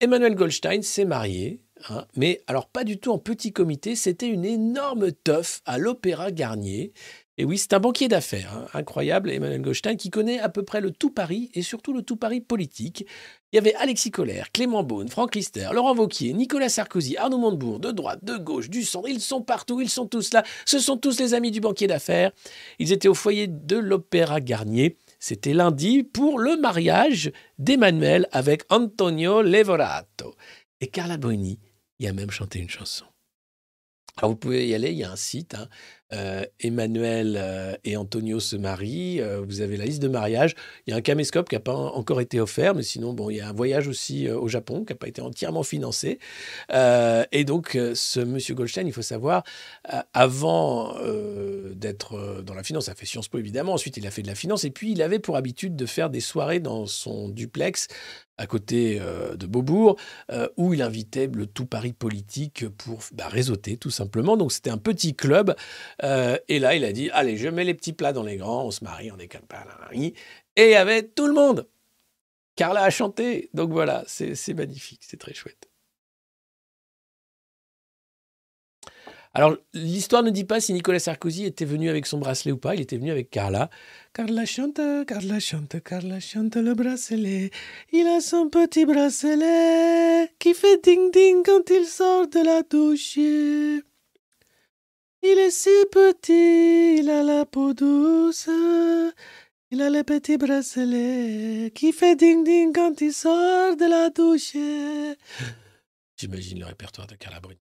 [0.00, 4.44] Emmanuel Goldstein s'est marié, hein, mais alors pas du tout en petit comité, c'était une
[4.44, 6.92] énorme teuf à l'Opéra Garnier.
[7.38, 10.80] Et oui, c'est un banquier d'affaires, hein, incroyable, Emmanuel Goldstein, qui connaît à peu près
[10.80, 13.04] le tout Paris et surtout le tout Paris politique.
[13.52, 17.80] Il y avait Alexis Collère, Clément Beaune, Franck Lister, Laurent Vauquier, Nicolas Sarkozy, Arnaud Montebourg,
[17.80, 19.08] de droite, de gauche, du centre.
[19.08, 20.44] Ils sont partout, ils sont tous là.
[20.64, 22.32] Ce sont tous les amis du banquier d'affaires.
[22.78, 24.96] Ils étaient au foyer de l'Opéra Garnier.
[25.18, 30.34] C'était lundi pour le mariage d'Emmanuel avec Antonio Levorato.
[30.80, 31.58] Et Carla Boni
[31.98, 33.06] y a même chanté une chanson.
[34.16, 35.68] Alors vous pouvez y aller, il y a un site, hein,
[36.60, 39.20] Emmanuel euh, et Antonio se marient.
[39.20, 40.54] euh, vous avez la liste de mariage.
[40.86, 43.36] Il y a un caméscope qui n'a pas encore été offert, mais sinon, bon, il
[43.36, 46.18] y a un voyage aussi euh, au Japon qui n'a pas été entièrement financé.
[46.72, 49.42] Euh, et donc, euh, ce monsieur Goldstein, il faut savoir,
[49.92, 54.06] euh, avant euh, d'être euh, dans la finance, a fait Sciences Po évidemment, ensuite il
[54.06, 56.60] a fait de la finance, et puis il avait pour habitude de faire des soirées
[56.60, 57.88] dans son duplex
[58.38, 59.96] à côté euh, de Beaubourg,
[60.30, 64.36] euh, où il invitait le tout Paris politique pour bah, réseauter tout simplement.
[64.36, 65.54] Donc c'était un petit club.
[66.02, 68.64] Euh, et là, il a dit, allez, je mets les petits plats dans les grands,
[68.64, 69.58] on se marie, on décale pas.
[69.58, 69.96] là, là, là.
[69.98, 70.12] Et
[70.56, 71.66] il y avait tout le monde.
[72.56, 73.50] Carla a chanté.
[73.54, 75.68] Donc voilà, c'est magnifique, c'est très chouette.
[79.34, 82.74] Alors, l'histoire ne dit pas si Nicolas Sarkozy était venu avec son bracelet ou pas.
[82.74, 83.68] Il était venu avec Carla.
[84.14, 87.50] Carla chante, Carla chante, Carla chante le bracelet.
[87.92, 93.18] Il a son petit bracelet qui fait ding-ding quand il sort de la douche.
[95.28, 98.48] Il est si petit, il a la peau douce.
[99.72, 104.52] Il a le petit bracelet qui fait ding-ding quand il sort de la douche.
[106.16, 107.60] J'imagine le répertoire de Carla Bruni.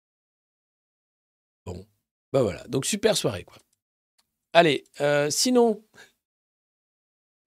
[1.64, 1.86] Bon,
[2.32, 2.64] bah voilà.
[2.66, 3.58] Donc super soirée, quoi.
[4.52, 5.84] Allez, euh, sinon,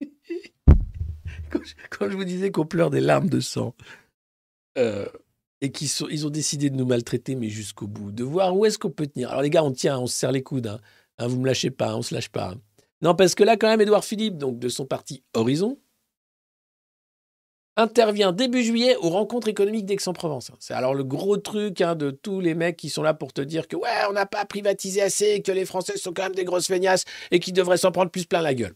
[1.50, 3.74] quand, je, quand je vous disais qu'on pleure des larmes de sang
[4.78, 5.06] euh,
[5.60, 8.78] et sont, ils ont décidé de nous maltraiter, mais jusqu'au bout, de voir où est-ce
[8.78, 9.30] qu'on peut tenir.
[9.30, 10.66] Alors les gars, on tient, on se serre les coudes.
[10.66, 10.80] Hein.
[11.18, 12.50] Hein, vous me lâchez pas, hein, on se lâche pas.
[12.50, 12.60] hein.
[13.02, 15.78] Non, parce que là, quand même, Édouard Philippe, donc de son parti Horizon,
[17.76, 20.50] intervient début juillet aux rencontres économiques d'Aix-en-Provence.
[20.58, 23.42] C'est alors le gros truc hein, de tous les mecs qui sont là pour te
[23.42, 26.44] dire que ouais, on n'a pas privatisé assez, que les Français sont quand même des
[26.44, 28.74] grosses feignasses et qu'ils devraient s'en prendre plus plein la gueule.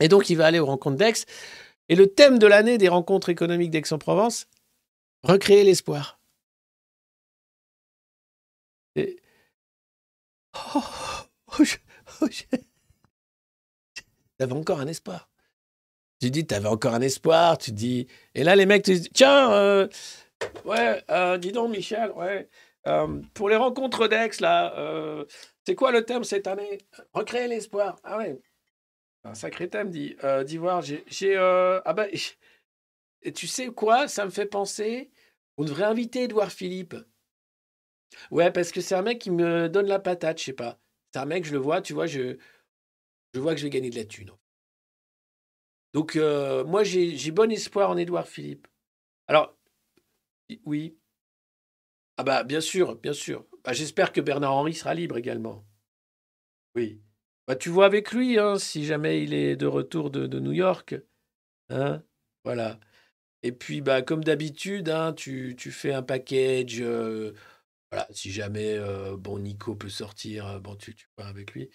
[0.00, 1.24] Et donc, il va aller aux rencontres d'Aix.
[1.88, 4.46] Et le thème de l'année des rencontres économiques d'Aix-en-Provence,
[5.22, 6.18] recréer l'espoir.
[8.96, 9.16] Et...
[10.54, 10.82] Oh,
[11.58, 11.76] oh, je-
[12.20, 12.56] oh, je-
[14.38, 15.28] T'avais encore un espoir.
[16.20, 17.58] Tu dis, t'avais encore un espoir.
[17.58, 18.06] Tu dis.
[18.34, 19.88] Et là, les mecs te disent, tiens, euh,
[20.64, 22.48] ouais, euh, dis donc, Michel, ouais.
[22.86, 24.74] euh, pour les rencontres d'Aix, là,
[25.66, 26.78] c'est quoi le thème cette année?
[27.12, 27.98] Recréer l'espoir.
[28.04, 28.40] Ah ouais.
[29.24, 30.16] Un sacré thème, dit,
[30.46, 30.82] dit voir.
[30.82, 31.36] J'ai.
[31.36, 32.06] ah bah.
[33.22, 35.10] Et tu sais quoi Ça me fait penser.
[35.56, 36.94] On devrait inviter Édouard Philippe.
[38.30, 40.80] Ouais, parce que c'est un mec qui me donne la patate, je sais pas.
[41.12, 42.36] C'est un mec, je le vois, tu vois, je,
[43.34, 44.30] je vois que je vais gagner de la thune.
[45.92, 48.68] Donc, euh, moi, j'ai bon espoir en Édouard Philippe.
[49.28, 49.56] Alors,
[50.64, 50.96] oui.
[52.16, 53.46] Ah bah, bien sûr, bien sûr.
[53.64, 55.64] Bah, J'espère que Bernard Henry sera libre également.
[56.74, 57.00] Oui.
[57.46, 60.52] Bah, tu vois avec lui, hein, si jamais il est de retour de, de New
[60.52, 60.94] York.
[61.70, 62.02] Hein
[62.44, 62.78] voilà.
[63.42, 66.80] Et puis, bah, comme d'habitude, hein, tu, tu fais un package.
[66.80, 67.32] euh,
[67.90, 71.70] voilà, si jamais euh, bon Nico peut sortir, euh, bon, tu, tu vas avec lui.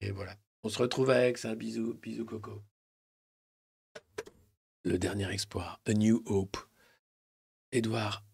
[0.00, 0.36] Et voilà.
[0.62, 2.62] On se retrouve avec un bisou, bisou Coco.
[4.84, 6.56] Le dernier espoir, A New Hope.
[7.72, 8.24] Édouard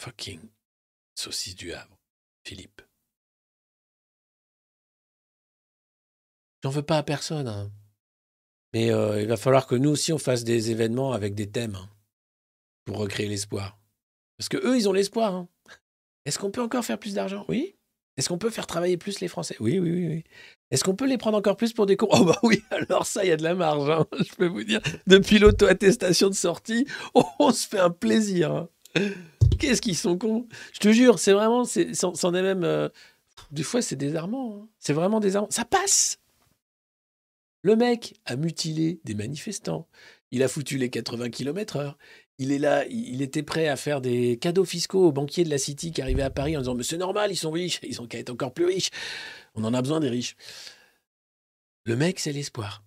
[0.00, 0.40] fucking
[1.14, 1.98] Saucisse du Havre.
[2.44, 2.82] Philippe.
[6.62, 7.48] J'en veux pas à personne.
[7.48, 7.72] hein.
[8.76, 11.76] Mais euh, il va falloir que nous aussi on fasse des événements avec des thèmes
[11.76, 11.88] hein,
[12.84, 13.78] pour recréer l'espoir.
[14.36, 15.34] Parce que eux, ils ont l'espoir.
[15.34, 15.48] hein.
[16.26, 17.46] Est-ce qu'on peut encore faire plus d'argent?
[17.48, 17.74] Oui.
[18.18, 19.56] Est-ce qu'on peut faire travailler plus les Français?
[19.60, 20.24] Oui, oui, oui.
[20.70, 23.24] Est-ce qu'on peut les prendre encore plus pour des cons Oh bah oui, alors ça,
[23.24, 24.82] il y a de la marge, hein, je peux vous dire.
[25.06, 26.86] Depuis l'auto-attestation de sortie,
[27.38, 28.66] on se fait un plaisir.
[29.58, 30.46] Qu'est-ce qu'ils sont cons?
[30.74, 32.64] Je te jure, c'est vraiment, c'en est même...
[32.64, 32.90] euh,
[33.52, 34.68] des fois, c'est désarmant.
[34.78, 35.48] C'est vraiment désarmant.
[35.50, 36.18] Ça passe
[37.66, 39.88] Le mec a mutilé des manifestants.
[40.30, 41.98] Il a foutu les 80 km heure.
[42.38, 45.58] Il est là, il était prêt à faire des cadeaux fiscaux aux banquiers de la
[45.58, 48.06] City qui arrivaient à Paris en disant Mais c'est normal, ils sont riches, ils ont
[48.06, 48.90] qu'à être encore plus riches.
[49.56, 50.36] On en a besoin des riches.
[51.82, 52.84] Le mec, c'est l'espoir.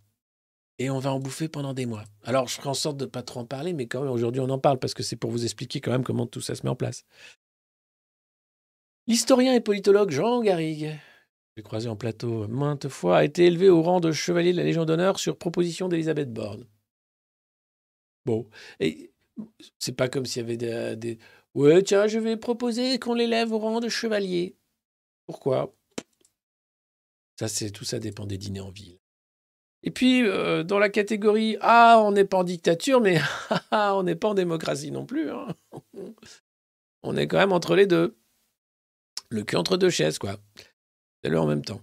[0.78, 2.06] Et on va en bouffer pendant des mois.
[2.24, 4.50] Alors, je ferai en sorte de pas trop en parler, mais quand même, aujourd'hui, on
[4.50, 6.70] en parle parce que c'est pour vous expliquer quand même comment tout ça se met
[6.70, 7.04] en place.
[9.08, 10.98] L'historien et politologue Jean Garrigue,
[11.56, 14.64] j'ai croisé en plateau maintes fois, a été élevé au rang de chevalier de la
[14.64, 16.66] Légion d'honneur sur proposition d'Elisabeth Borne.
[18.26, 18.48] Bon,
[18.80, 19.12] et
[19.80, 21.20] c'est pas comme s'il y avait des, des-
[21.56, 24.56] Ouais, tiens, je vais proposer qu'on l'élève au rang de chevalier.
[25.26, 25.74] Pourquoi?
[27.40, 29.00] Ça, c'est tout ça dépend des dîners en ville.
[29.82, 33.20] Et puis, euh, dans la catégorie Ah, on n'est pas en dictature, mais
[33.72, 35.32] ah, on n'est pas en démocratie non plus.
[35.32, 35.48] hein.
[37.02, 38.18] On est quand même entre les deux.
[39.30, 40.38] Le cul entre deux chaises, quoi.
[41.24, 41.82] Le en même temps.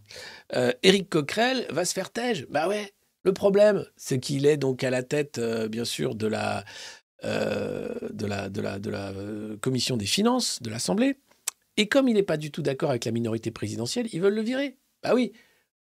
[0.54, 2.46] Euh, Éric Coquerel va se faire tège.
[2.50, 2.92] Bah ouais.
[3.22, 6.64] Le problème, c'est qu'il est donc à la tête, euh, bien sûr, de la,
[7.24, 11.18] euh, de la, de la, de la euh, commission des finances de l'Assemblée.
[11.76, 14.42] Et comme il n'est pas du tout d'accord avec la minorité présidentielle, ils veulent le
[14.42, 14.78] virer.
[15.02, 15.32] Bah oui.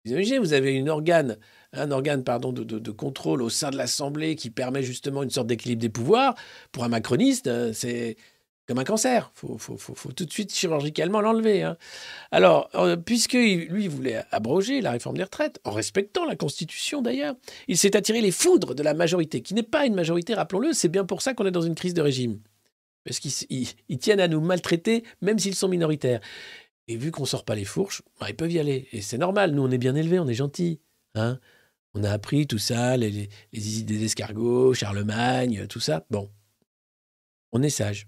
[0.05, 1.37] Vous imaginez, vous avez une organe,
[1.73, 5.31] un organe pardon, de, de- de contrôle au sein de l'Assemblée qui permet justement une
[5.31, 6.35] sorte d'équilibre des pouvoirs.
[6.73, 8.17] Pour un macroniste, euh, c'est
[8.67, 9.31] comme un cancer.
[9.43, 11.62] Il faut, tout de suite chirurgicalement l'enlever.
[11.62, 11.77] hein.
[12.31, 17.03] Alors, euh, puisque lui il voulait abroger la réforme des retraites, en respectant la Constitution
[17.03, 17.35] d'ailleurs,
[17.69, 20.89] il s'est attiré les foudres de la majorité, qui n'est pas une majorité, rappelons-le, c'est
[20.89, 22.41] bien pour ça qu'on est dans une crise de régime.
[23.05, 26.21] Parce qu'ils tiennent à nous maltraiter, même s'ils sont minoritaires.
[26.89, 28.89] Et vu qu'on sort pas les fourches, bah, ils peuvent y aller.
[28.93, 30.81] Et c'est normal, nous on est bien élevés, on est gentils.
[31.14, 31.39] Hein
[31.97, 36.05] on a appris tout ça, les, les, idées des escargots, Charlemagne, tout ça.
[36.11, 36.31] Bon,
[37.53, 38.07] on est sage.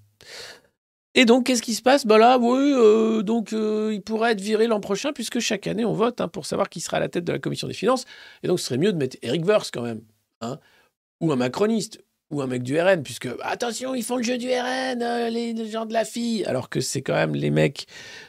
[1.19, 2.07] Et donc, qu'est-ce qui se passe?
[2.07, 5.85] Bah là, oui, euh, donc euh, il pourrait être viré l'an prochain, puisque chaque année
[5.85, 8.05] on vote hein, pour savoir qui sera à la tête de la commission des finances.
[8.45, 10.03] Et donc, ce serait mieux de mettre Eric Verse quand même,
[10.43, 10.61] hein,
[11.21, 12.01] ou un macroniste,
[12.31, 15.69] ou un mec du RN, puisque attention, ils font le jeu du RN, euh, les,
[15.69, 17.87] gens de la fille, alors que c'est quand même les mecs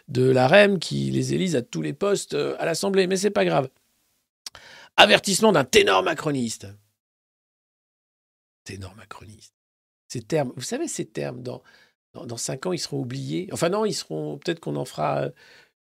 [0.07, 3.05] de la REM qui les élisent à tous les postes à l'Assemblée.
[3.05, 3.69] Mais c'est pas grave.
[4.97, 6.65] Avertissement d'un ténor macroniste.
[8.63, 9.58] Ténor macroniste.
[10.09, 11.61] Ces termes, vous savez, ces termes, dans,
[12.13, 13.47] dans, dans cinq ans, ils seront oubliés.
[13.51, 14.39] Enfin, non, ils seront.
[14.39, 15.29] Peut-être qu'on en fera euh,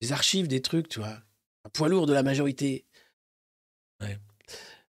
[0.01, 1.19] des archives, des trucs, tu vois.
[1.65, 2.85] Un poids lourd de la majorité.
[4.01, 4.19] Ouais.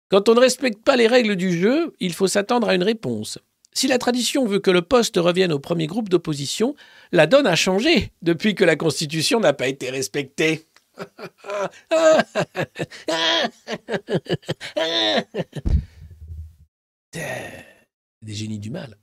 [0.09, 3.39] Quand on ne respecte pas les règles du jeu, il faut s'attendre à une réponse.
[3.73, 6.75] Si la tradition veut que le poste revienne au premier groupe d'opposition,
[7.11, 10.65] la donne a changé depuis que la Constitution n'a pas été respectée.
[18.21, 18.97] Des génies du mal.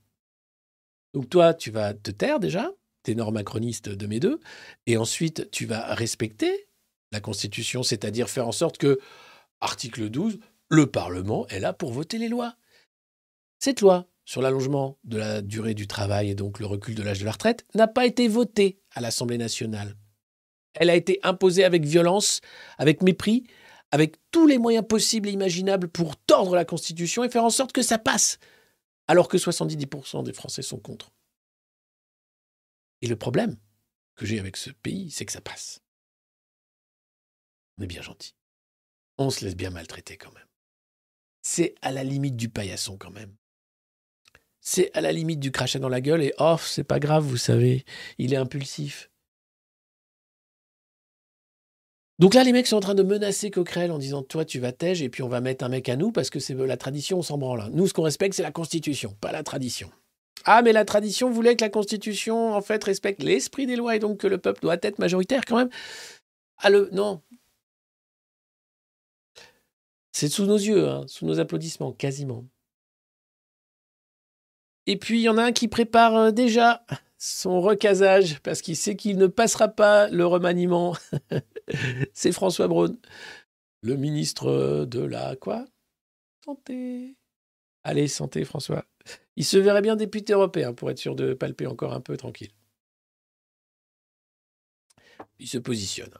[1.17, 2.71] Donc toi, tu vas te taire déjà,
[3.03, 4.39] ténor macroniste de mes deux,
[4.85, 6.69] et ensuite tu vas respecter
[7.11, 9.01] la Constitution, c'est-à-dire faire en sorte que,
[9.62, 10.39] article 12,
[10.69, 12.57] le Parlement est là pour voter les lois.
[13.61, 17.21] Cette loi sur l'allongement de la durée du travail et donc le recul de l'âge
[17.21, 19.97] de la retraite n'a pas été votée à l'Assemblée nationale.
[20.75, 22.43] Elle a été imposée avec violence,
[22.77, 23.45] avec mépris,
[23.91, 27.73] avec tous les moyens possibles et imaginables pour tordre la Constitution et faire en sorte
[27.73, 28.39] que ça passe,
[29.09, 31.12] alors que 70% des Français sont contre.
[33.02, 33.57] Et le problème
[34.16, 35.80] que j'ai avec ce pays, c'est que ça passe.
[37.78, 38.34] On est bien gentil.
[39.18, 40.48] On se laisse bien maltraiter quand même.
[41.42, 43.36] C'est à la limite du paillasson quand même.
[44.61, 47.36] C'est à la limite du crachat dans la gueule et oh, c'est pas grave, vous
[47.36, 47.84] savez,
[48.18, 49.11] il est impulsif.
[52.19, 54.73] Donc là, les mecs sont en train de menacer Coquerel en disant Toi, tu vas
[54.73, 57.19] tège et puis on va mettre un mec à nous parce que c'est la tradition,
[57.19, 57.69] on s'en branle.
[57.73, 59.91] Nous, ce qu'on respecte, c'est la Constitution, pas la tradition.
[60.45, 63.99] Ah, mais la tradition voulait que la Constitution, en fait, respecte l'esprit des lois et
[63.99, 65.71] donc que le peuple doit être majoritaire quand même.
[66.59, 66.89] Ah, le.
[66.93, 67.21] Non.
[70.12, 72.47] C'est sous nos yeux, hein, sous nos applaudissements, quasiment.
[74.87, 76.87] Et puis, il y en a un qui prépare euh, déjà
[77.19, 80.97] son recasage parce qu'il sait qu'il ne passera pas le remaniement.
[82.14, 82.97] C'est François Braun,
[83.83, 85.64] le ministre de la quoi?
[86.45, 87.17] Santé.
[87.85, 88.85] Allez, santé, François.
[89.37, 92.51] Il se verrait bien député européen pour être sûr de palper encore un peu tranquille.
[95.39, 96.12] Il se positionne.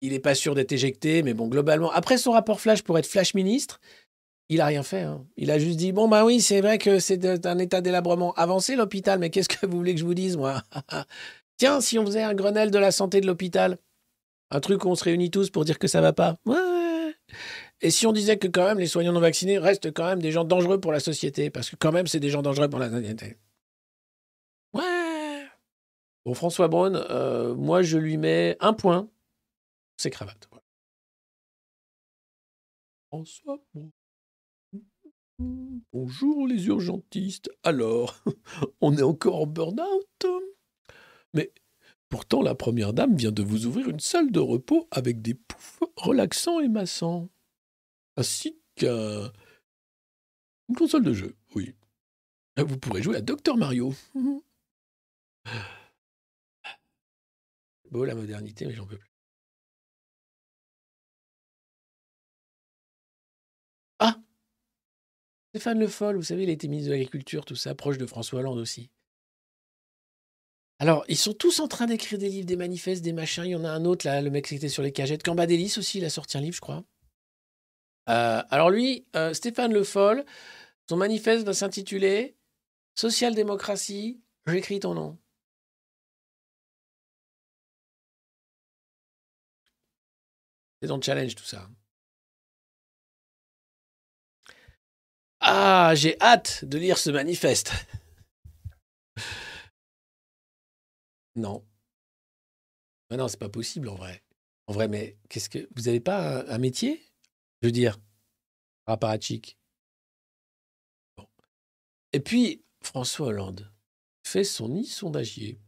[0.00, 3.06] Il n'est pas sûr d'être éjecté, mais bon, globalement, après son rapport flash pour être
[3.06, 3.80] flash ministre,
[4.48, 5.02] il a rien fait.
[5.02, 5.26] hein.
[5.36, 8.74] Il a juste dit bon bah oui, c'est vrai que c'est un état délabrement avancé
[8.76, 10.62] l'hôpital, mais qu'est-ce que vous voulez que je vous dise moi?
[11.56, 13.78] Tiens, si on faisait un Grenelle de la santé de l'hôpital,
[14.52, 16.36] un truc où on se réunit tous pour dire que ça va pas.
[16.46, 17.14] Ouais.
[17.80, 20.30] Et si on disait que quand même les soignants non vaccinés restent quand même des
[20.30, 22.90] gens dangereux pour la société, parce que quand même c'est des gens dangereux pour la
[22.90, 23.38] société.
[24.74, 25.46] Ouais.
[26.24, 29.08] Bon François Braun, euh, moi je lui mets un point.
[29.96, 30.48] C'est cravate.
[33.08, 33.90] François Braun.
[35.92, 37.50] Bonjour les urgentistes.
[37.62, 38.22] Alors,
[38.80, 40.26] on est encore en burn-out?
[41.34, 41.52] Mais
[42.12, 45.82] pourtant, la première dame vient de vous ouvrir une salle de repos avec des poufs
[45.96, 47.30] relaxants et massants.
[48.18, 49.32] Ainsi qu'un...
[50.68, 51.74] une console de jeu, oui.
[52.58, 53.94] Vous pourrez jouer à Docteur Mario.
[57.90, 59.10] Beau la modernité, mais j'en peux plus.
[64.00, 64.20] Ah
[65.48, 68.40] Stéphane Le Foll, vous savez, il a ministre de l'Agriculture, tout ça, proche de François
[68.40, 68.90] Hollande aussi.
[70.82, 73.44] Alors, ils sont tous en train d'écrire des livres, des manifestes, des machins.
[73.44, 75.22] Il y en a un autre, là, le mec qui était sur les cagettes.
[75.22, 76.82] Cambadélis aussi, il a sorti un livre, je crois.
[78.08, 80.24] Euh, alors lui, euh, Stéphane Le Foll,
[80.88, 82.36] son manifeste va s'intituler
[82.96, 85.18] Social-démocratie, j'écris ton nom.
[90.82, 91.70] C'est le challenge, tout ça.
[95.38, 97.72] Ah, j'ai hâte de lire ce manifeste.
[101.34, 101.64] Non.
[103.10, 104.22] Mais non, c'est pas possible en vrai.
[104.66, 107.02] En En vrai, mais qu'est-ce que vous n'avez pas un, métier
[107.60, 107.98] Je veux dire,
[108.86, 109.58] apparatchik.
[111.16, 111.26] Bon.
[112.12, 113.70] Et puis, François Hollande
[114.24, 115.60] fait son nid sondagier.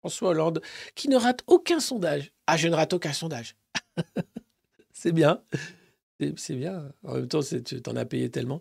[0.00, 0.60] François Hollande,
[0.94, 2.32] qui ne rate aucun sondage.
[2.46, 3.56] Ah, je ne rate aucun sondage.
[4.92, 5.42] c'est bien.
[6.36, 6.92] C'est bien.
[7.02, 8.60] En même temps, tu t'en as payé tellement.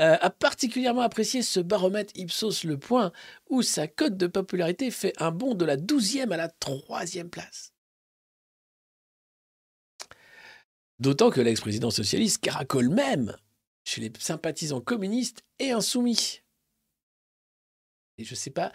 [0.00, 3.12] Euh, a particulièrement apprécié ce baromètre Ipsos Le Point,
[3.48, 7.72] où sa cote de popularité fait un bond de la 12e à la 3e place.
[10.98, 13.36] D'autant que l'ex-président socialiste caracole même
[13.84, 16.40] chez les sympathisants communistes et insoumis.
[18.18, 18.72] Et je ne sais pas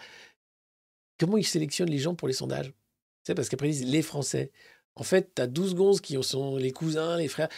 [1.18, 2.72] comment ils sélectionnent les gens pour les sondages.
[3.24, 4.52] C'est parce qu'après ils disent les Français.
[4.96, 7.48] En fait, tu as 12 gonzes qui sont les cousins, les frères.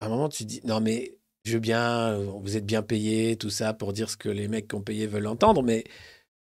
[0.00, 1.15] À un moment, tu dis non, mais
[1.46, 4.68] je veux bien, vous êtes bien payé, tout ça, pour dire ce que les mecs
[4.68, 5.84] qui ont payé veulent entendre, mais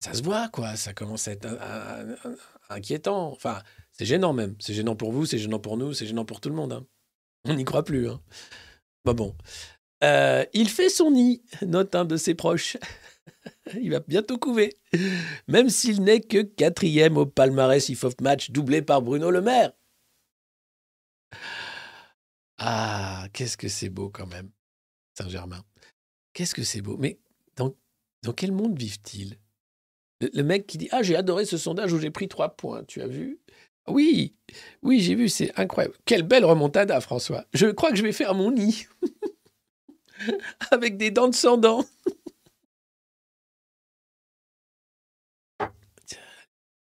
[0.01, 0.76] ça se voit, quoi.
[0.76, 1.48] Ça commence à être
[2.68, 3.30] inquiétant.
[3.32, 4.57] Enfin, c'est gênant même.
[4.59, 6.72] C'est gênant pour vous, c'est gênant pour nous, c'est gênant pour tout le monde.
[6.72, 6.86] hein.
[7.44, 8.09] On n'y croit plus.
[8.09, 8.20] Hein.
[9.05, 9.34] Bah bon.
[10.05, 12.76] Euh, il fait son nid, note un de ses proches.
[13.80, 14.76] il va bientôt couver.
[15.48, 19.72] Même s'il n'est que quatrième au palmarès if of match, doublé par Bruno Le Maire.
[22.59, 24.51] Ah, qu'est-ce que c'est beau quand même,
[25.14, 25.64] Saint-Germain.
[26.32, 26.96] Qu'est-ce que c'est beau.
[26.96, 27.18] Mais
[27.56, 27.74] dans,
[28.32, 29.36] quel monde vivent-ils?
[30.20, 33.00] Le, mec qui dit Ah, j'ai adoré ce sondage où j'ai pris trois points, tu
[33.00, 33.40] as vu?
[33.88, 34.34] Oui,
[34.82, 35.96] oui, j'ai vu, c'est incroyable.
[36.04, 37.46] Quelle belle remontada, François.
[37.54, 38.86] Je crois que je vais faire mon nid.
[40.70, 41.34] Avec des dents de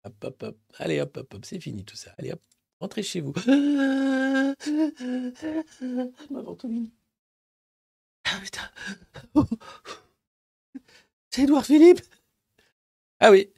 [0.05, 0.59] Hop, hop, hop.
[0.79, 2.13] Allez, hop, hop, hop, c'est fini tout ça.
[2.19, 2.43] Allez, hop,
[2.79, 3.33] rentrez chez vous.
[8.35, 8.69] Ah putain.
[11.31, 12.01] C'est Édouard Philippe.
[13.21, 13.53] Ah oui,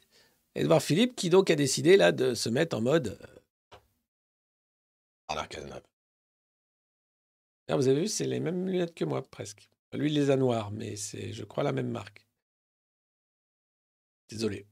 [0.55, 3.19] Édouard Philippe qui donc a décidé là de se mettre en mode.
[3.21, 3.37] euh,
[5.29, 5.83] Bernard Cazeneuve.
[7.69, 9.69] Ah, vous avez vu, c'est les mêmes lunettes que moi presque.
[9.93, 12.27] Lui, il les a noires, mais c'est, je crois, la même marque.
[14.29, 14.67] Désolé.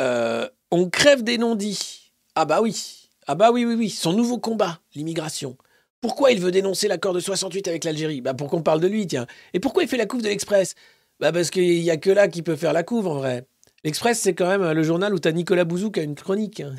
[0.00, 2.12] Euh, on crève des non-dits.
[2.34, 3.10] Ah bah oui.
[3.26, 3.90] Ah bah oui, oui, oui.
[3.90, 5.58] Son nouveau combat, l'immigration.
[6.04, 8.20] Pourquoi il veut dénoncer l'accord de 68 avec l'Algérie?
[8.20, 9.26] Bah pour qu'on parle de lui, tiens.
[9.54, 10.74] Et pourquoi il fait la couve de l'Express?
[11.18, 13.46] Bah parce qu'il n'y a que là qui peut faire la couve, en vrai.
[13.84, 16.14] L'Express, c'est quand même euh, le journal où tu as Nicolas Bouzou qui a une
[16.14, 16.60] chronique.
[16.60, 16.74] hein.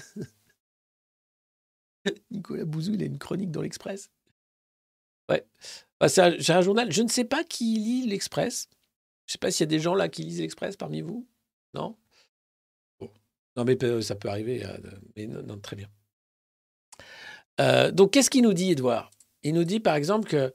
[2.30, 4.12] Nicolas Bouzou, il a une chronique dans l'Express.
[5.28, 5.44] Ouais.
[6.00, 6.92] Bah, c'est un, journal.
[6.92, 8.70] Je ne sais pas qui lit l'Express.
[9.26, 11.26] Je ne sais pas s'il y a des gens là qui lisent l'Express parmi vous.
[11.74, 11.98] Non?
[13.58, 14.64] Non, mais euh, ça peut arriver.
[14.64, 14.78] euh,
[15.16, 15.90] mais non, très bien.
[17.92, 19.10] Donc, qu'est-ce qu'il nous dit, Edouard
[19.46, 20.54] Il nous dit, par exemple, que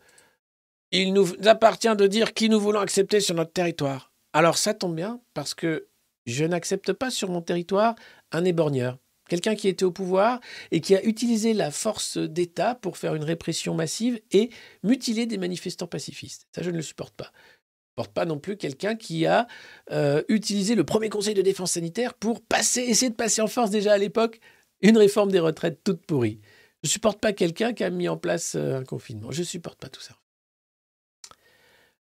[0.91, 4.13] il nous appartient de dire qui nous voulons accepter sur notre territoire.
[4.33, 5.87] Alors, ça tombe bien, parce que
[6.27, 7.95] je n'accepte pas sur mon territoire
[8.33, 8.99] un éborgneur.
[9.29, 10.41] Quelqu'un qui était au pouvoir
[10.73, 14.51] et qui a utilisé la force d'État pour faire une répression massive et
[14.83, 16.49] mutiler des manifestants pacifistes.
[16.53, 17.31] Ça, je ne le supporte pas.
[17.33, 19.47] Je ne supporte pas non plus quelqu'un qui a
[19.93, 23.71] euh, utilisé le premier conseil de défense sanitaire pour passer, essayer de passer en force
[23.71, 24.41] déjà à l'époque
[24.81, 26.41] une réforme des retraites toute pourrie.
[26.83, 29.31] Je ne supporte pas quelqu'un qui a mis en place euh, un confinement.
[29.31, 30.17] Je ne supporte pas tout ça.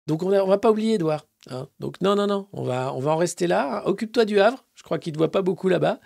[0.08, 1.26] Donc on ne va pas oublier Edouard.
[1.50, 1.70] hein.
[1.80, 3.84] Donc non, non, non, on va, on va en rester là.
[3.88, 4.66] Occupe-toi du Havre.
[4.76, 6.00] Je crois qu'il ne te voit pas beaucoup là-bas.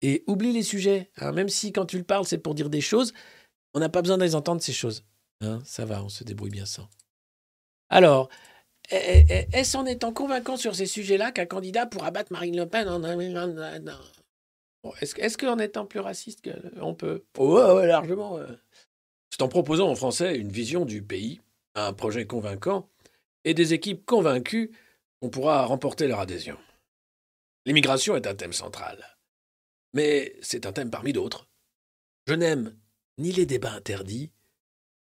[0.00, 1.10] Et oublie les sujets.
[1.18, 1.32] hein.
[1.32, 3.12] Même si quand tu le parles, c'est pour dire des choses,
[3.74, 5.04] on n'a pas besoin de les entendre, ces choses.
[5.40, 6.88] Hein, ça va, on se débrouille bien sans.
[7.88, 8.28] Alors,
[8.90, 13.02] est-ce en étant convaincant sur ces sujets-là qu'un candidat pourra battre Marine Le Pen en...
[15.00, 16.48] Est-ce qu'en étant plus raciste,
[16.80, 18.34] on peut Oh, ouais, largement.
[18.34, 18.46] ouais.
[19.30, 21.40] C'est en proposant en français une vision du pays,
[21.74, 22.88] un projet convaincant
[23.44, 24.72] et des équipes convaincues
[25.20, 26.58] qu'on pourra remporter leur adhésion.
[27.64, 28.98] L'immigration est un thème central.
[29.94, 31.48] Mais c'est un thème parmi d'autres.
[32.26, 32.76] Je n'aime
[33.18, 34.32] ni les débats interdits,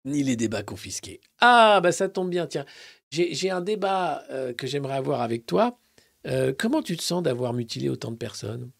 [0.04, 1.20] ni les débats confisqués.
[1.40, 2.64] Ah, bah ça tombe bien, tiens.
[3.10, 5.78] J'ai j'ai un débat euh, que j'aimerais avoir avec toi.
[6.26, 8.70] Euh, comment tu te sens d'avoir mutilé autant de personnes?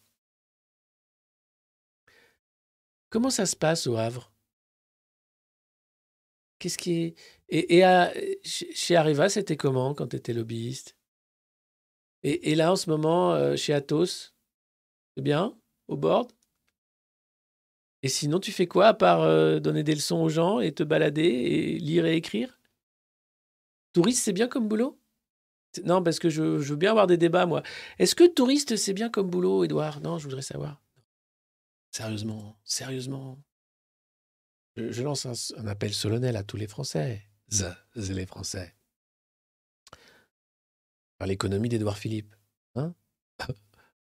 [3.11, 4.33] Comment ça se passe au Havre?
[6.59, 7.15] Qu'est-ce qui est...
[7.49, 7.83] Et,
[8.43, 10.97] chez Areva, c'était comment quand tu étais lobbyiste?
[12.23, 14.35] Et, là, en ce moment, euh, chez Atos,
[15.17, 16.33] c'est bien Au board?
[18.03, 20.83] Et sinon, tu fais quoi à part euh, donner des leçons aux gens et te
[20.83, 22.61] balader et lire et écrire?
[23.93, 25.01] Touriste, c'est bien comme boulot?
[25.85, 27.63] Non, parce que je, je veux bien avoir des débats, moi.
[27.99, 30.83] Est-ce que touriste, c'est bien comme boulot, Edouard Non, je voudrais savoir.
[31.97, 33.42] Sérieusement, sérieusement.
[34.76, 35.24] Je, lance
[35.57, 37.22] un, appel solennel à tous les Français.
[37.51, 38.74] Z, z- les Français.
[41.16, 42.36] Par l'économie d'Édouard Philippe.
[42.74, 42.94] Hein?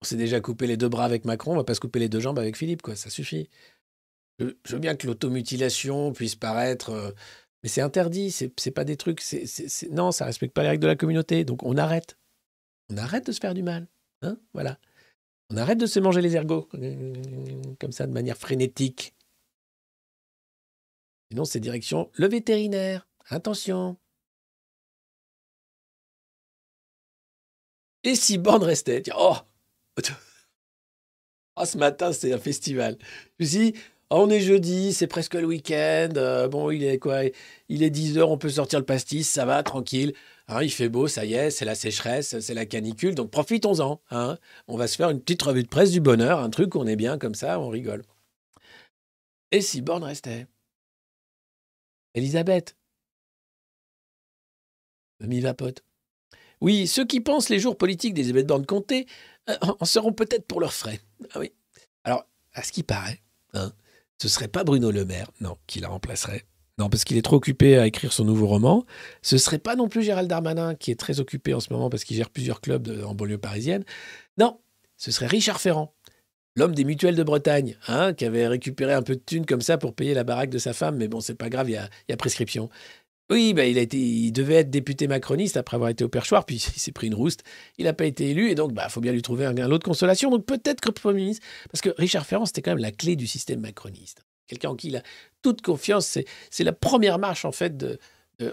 [0.03, 2.09] On s'est déjà coupé les deux bras avec Macron, on va pas se couper les
[2.09, 2.97] deux jambes avec Philippe, quoi.
[2.97, 3.49] Ça suffit.
[4.41, 6.91] Je, veux bien que l'automutilation puisse paraître.
[6.91, 7.13] euh,
[7.63, 9.23] mais c'est interdit, c'est pas des trucs.
[9.93, 11.45] non, ça respecte pas les règles de la communauté.
[11.45, 12.19] Donc on arrête.
[12.91, 13.87] On arrête de se faire du mal.
[14.23, 14.81] Hein voilà.
[15.51, 16.69] On arrête de se manger les ergots
[17.81, 19.15] comme ça de manière frénétique.
[21.31, 23.07] Sinon, c'est direction le vétérinaire.
[23.29, 23.97] Attention.
[28.05, 29.03] Et si Borne restait?
[29.03, 29.37] Tiens, Oh
[31.57, 32.97] Oh, ce matin, c'est un festival.
[33.39, 33.75] Je me suis
[34.11, 36.11] on est jeudi, c'est presque le week-end.
[36.17, 37.23] euh, bon, il est quoi?
[37.69, 40.15] Il est 10 heures, on peut sortir le pastis, ça va, tranquille.
[40.49, 44.01] Hein, il fait beau, ça y est, c'est la sécheresse, c'est la canicule, donc profitons-en.
[44.11, 44.39] hein.
[44.69, 46.95] On va se faire une petite revue de presse du bonheur, un truc, on est
[46.97, 48.05] bien comme ça, on rigole.
[49.51, 50.47] Et si Borne restait?
[52.15, 52.77] Elisabeth?
[55.21, 55.83] Mamie Vapote.
[56.61, 59.07] Oui, ceux qui pensent les jours politiques d'Elisabeth Borne comptés
[59.49, 61.01] euh, en seront peut-être pour leurs frais.
[61.33, 61.53] Ah oui.
[62.05, 62.25] Alors,
[62.55, 63.21] à ce qui paraît,
[63.53, 63.73] hein,
[64.21, 66.47] ce serait pas Bruno Le Maire, non, qui la remplacerait.
[66.79, 68.85] Non, parce qu'il est trop occupé à écrire son nouveau roman.
[69.23, 72.05] Ce serait pas non plus Gérald Darmanin, qui est très occupé en ce moment parce
[72.05, 73.85] qu'il gère plusieurs clubs en banlieue parisienne.
[74.37, 74.59] Non,
[74.99, 75.95] ce serait Richard Ferrand,
[76.55, 79.79] l'homme des mutuelles de Bretagne, hein, qui avait récupéré un peu de thunes comme ça
[79.79, 81.89] pour payer la baraque de sa femme, mais bon, c'est pas grave, il y a,
[82.09, 82.69] il y a prescription.
[83.31, 86.45] Oui, bah, il, a été, il devait être député macroniste après avoir été au perchoir,
[86.45, 87.43] puis il s'est pris une rouste.
[87.79, 89.69] Il n'a pas été élu, et donc il bah, faut bien lui trouver un, un
[89.69, 90.31] lot de consolation.
[90.31, 93.27] Donc peut-être que Premier ministre, parce que Richard Ferrand, c'était quand même la clé du
[93.27, 94.26] système macroniste.
[94.47, 95.03] Quelqu'un en qui il a
[95.43, 96.19] toute confiance,
[96.51, 97.85] c'est, la première marche en fait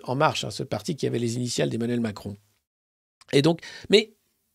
[0.03, 2.37] En Marche, hein, ce parti qui avait les initiales d'Emmanuel Macron.
[3.31, 4.13] Et donc, mais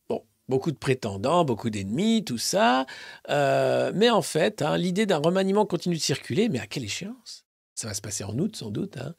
[0.09, 2.87] bon, beaucoup de prétendants, beaucoup d'ennemis, tout ça.
[3.29, 7.45] Euh, mais en fait, hein, l'idée d'un remaniement continue de circuler, mais à quelle échéance?
[7.75, 8.97] Ça va se passer en août, sans doute.
[8.97, 9.15] Hein.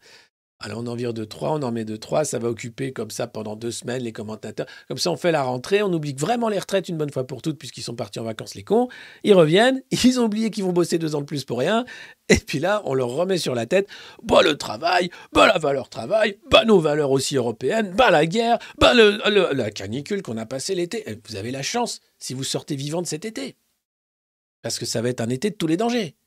[0.62, 3.12] Alors on en vire de trois, on en met de trois, ça va occuper comme
[3.12, 4.68] ça pendant deux semaines les commentateurs.
[4.89, 7.41] Comme ça, on fait la rentrée, on oublie vraiment les retraites une bonne fois pour
[7.41, 8.89] toutes, puisqu'ils sont partis en vacances, les cons.
[9.24, 11.86] Ils reviennent, ils ont oublié qu'ils vont bosser deux ans de plus pour rien.
[12.28, 13.88] Et puis là, on leur remet sur la tête
[14.22, 18.60] bah le travail, bah la valeur travail, bah nos valeurs aussi européennes, bah la guerre,
[18.78, 21.10] bah la canicule qu'on a passé l'été.
[21.10, 23.55] Et Vous avez la chance si vous sortez vivant de cet été.
[24.62, 26.18] Parce que ça va être un été de tous les dangers.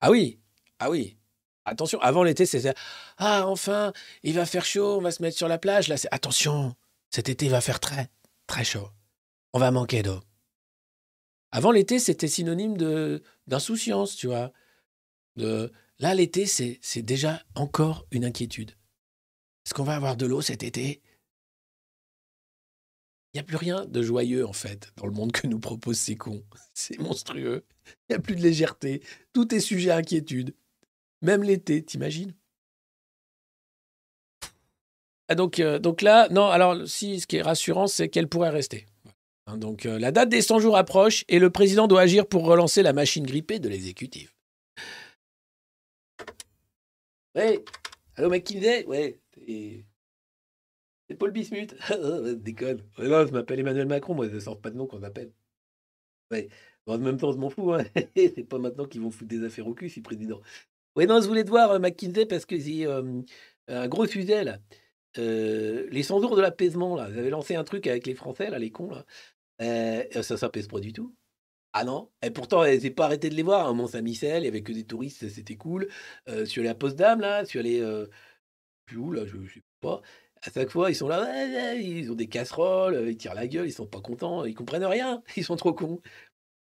[0.00, 0.38] Ah oui,
[0.78, 1.18] ah oui.
[1.64, 2.74] Attention, avant l'été, c'était
[3.18, 3.92] Ah, enfin,
[4.22, 5.88] il va faire chaud, on va se mettre sur la plage.
[5.88, 6.74] Là, c'est Attention,
[7.10, 8.10] cet été il va faire très,
[8.46, 8.88] très chaud.
[9.52, 10.20] On va manquer d'eau.
[11.52, 14.52] Avant l'été, c'était synonyme de d'insouciance, tu vois.
[15.36, 15.70] De...
[15.98, 18.70] Là, l'été, c'est déjà encore une inquiétude.
[19.64, 21.02] Est-ce qu'on va avoir de l'eau cet été?
[23.32, 25.98] Il n'y a plus rien de joyeux, en fait, dans le monde que nous proposent
[25.98, 26.44] ces cons.
[26.74, 27.64] C'est monstrueux.
[27.86, 29.02] Il n'y a plus de légèreté.
[29.32, 30.54] Tout est sujet à inquiétude.
[31.22, 32.34] Même l'été, t'imagines?
[35.28, 38.50] Ah, donc, euh, donc là, non, alors si ce qui est rassurant, c'est qu'elle pourrait
[38.50, 38.86] rester.
[39.46, 42.44] Hein, donc euh, la date des 100 jours approche et le président doit agir pour
[42.44, 44.36] relancer la machine grippée de l'exécutif.
[47.34, 47.64] Ouais,
[48.16, 49.18] allô McKinsey Ouais,
[51.08, 51.74] c'est Paul Bismuth.
[52.42, 52.82] Déconne.
[52.98, 55.32] Ouais, non, je m'appelle Emmanuel Macron, moi, ça sort pas de nom qu'on m'appelle.
[56.30, 56.48] Ouais,
[56.86, 57.72] Bon, en même temps, je m'en fous.
[57.72, 57.84] Hein.
[58.16, 60.40] c'est pas maintenant qu'ils vont foutre des affaires au cul, si président.
[60.96, 63.22] Ouais, non, je voulais te voir, euh, McKinsey, parce que c'est euh,
[63.68, 64.58] un gros sujet, là.
[65.18, 67.08] Euh, les 100 jours de l'apaisement, là.
[67.08, 69.04] Vous avez lancé un truc avec les Français, là, les cons, là.
[69.62, 71.14] Euh, ça s'apaise pas du tout.
[71.74, 72.10] Ah non?
[72.22, 73.68] Et pourtant, elle s'est pas arrêté de les voir.
[73.68, 73.74] Hein.
[73.74, 75.88] Mont-Saint-Michel, il y avait que des touristes, c'était cool.
[76.46, 77.80] Sur la Poste-Dame, là, sur les...
[77.82, 78.08] Euh,
[78.86, 80.02] plus où, là, je, je sais pas.
[80.42, 83.46] À chaque fois, ils sont là, ouais, ouais, ils ont des casseroles, ils tirent la
[83.48, 86.00] gueule, ils sont pas contents, ils comprennent rien, ils sont trop cons.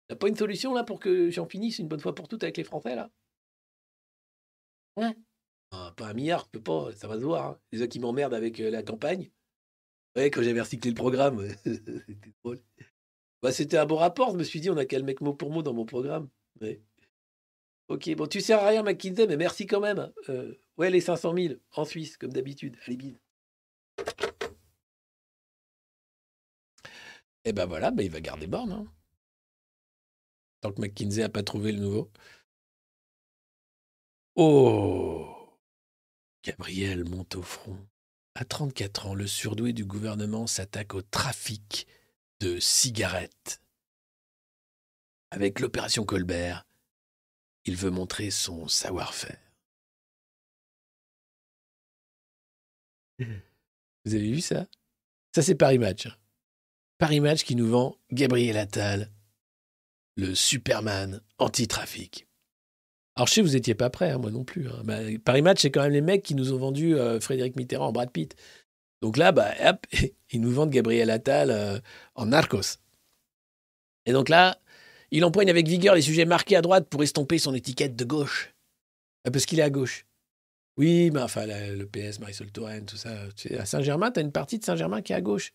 [0.10, 2.58] T'as pas une solution, là, pour que j'en finisse une bonne fois pour toutes avec
[2.58, 3.12] les Français, là?
[5.96, 7.46] Pas un milliard, je peux pas, ça va se voir.
[7.46, 7.60] Hein.
[7.72, 9.30] Les gens qui m'emmerdent avec euh, la campagne.
[10.16, 12.04] Ouais, quand j'avais recyclé le programme, c'était
[12.44, 12.60] drôle.
[13.42, 15.34] Bah, c'était un bon rapport, je me suis dit, on a qu'à le mec mot
[15.34, 16.30] pour mot dans mon programme.
[17.88, 20.12] Ok, bon, tu sers à rien, McKinsey, mais merci quand même.
[20.30, 22.78] Euh, ouais, les 500 000 en Suisse, comme d'habitude.
[22.86, 23.18] Allez, bide.
[27.46, 28.72] Et ben voilà, bah, il va garder borne.
[28.72, 28.88] hein.
[30.62, 32.12] Tant que McKinsey n'a pas trouvé le nouveau.
[34.42, 35.60] Oh
[36.46, 37.78] Gabriel monte au front.
[38.36, 41.86] À 34 ans, le surdoué du gouvernement s'attaque au trafic
[42.40, 43.62] de cigarettes.
[45.32, 46.66] Avec l'opération Colbert,
[47.66, 49.42] il veut montrer son savoir-faire.
[53.20, 54.68] Vous avez vu ça?
[55.36, 56.08] Ça, c'est Paris Match.
[56.98, 59.12] Paris Match qui nous vend Gabriel Attal,
[60.16, 62.29] le Superman anti-trafic.
[63.20, 64.70] Alors, je sais, vous n'étiez pas prêts, hein, moi non plus.
[64.70, 64.82] hein.
[64.86, 67.88] Bah, Paris Match, c'est quand même les mecs qui nous ont vendu euh, Frédéric Mitterrand
[67.88, 68.34] en Brad Pitt.
[69.02, 69.86] Donc là, bah, hop,
[70.32, 71.80] ils nous vendent Gabriel Attal euh,
[72.16, 72.78] en Narcos.
[74.06, 74.62] Et donc là,
[75.12, 78.56] il empoigne avec vigueur les sujets marqués à droite pour estomper son étiquette de gauche.
[79.26, 80.06] Ah, Parce qu'il est à gauche.
[80.78, 83.10] Oui, mais enfin, le PS, Marisol Touraine, tout ça.
[83.60, 85.52] à Saint-Germain, tu as une partie de Saint-Germain qui est à gauche.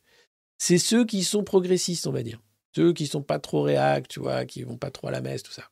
[0.59, 2.43] C'est ceux qui sont progressistes, on va dire.
[2.77, 5.43] Ceux qui sont pas trop réac, tu vois, qui vont pas trop à la messe,
[5.43, 5.71] tout ça.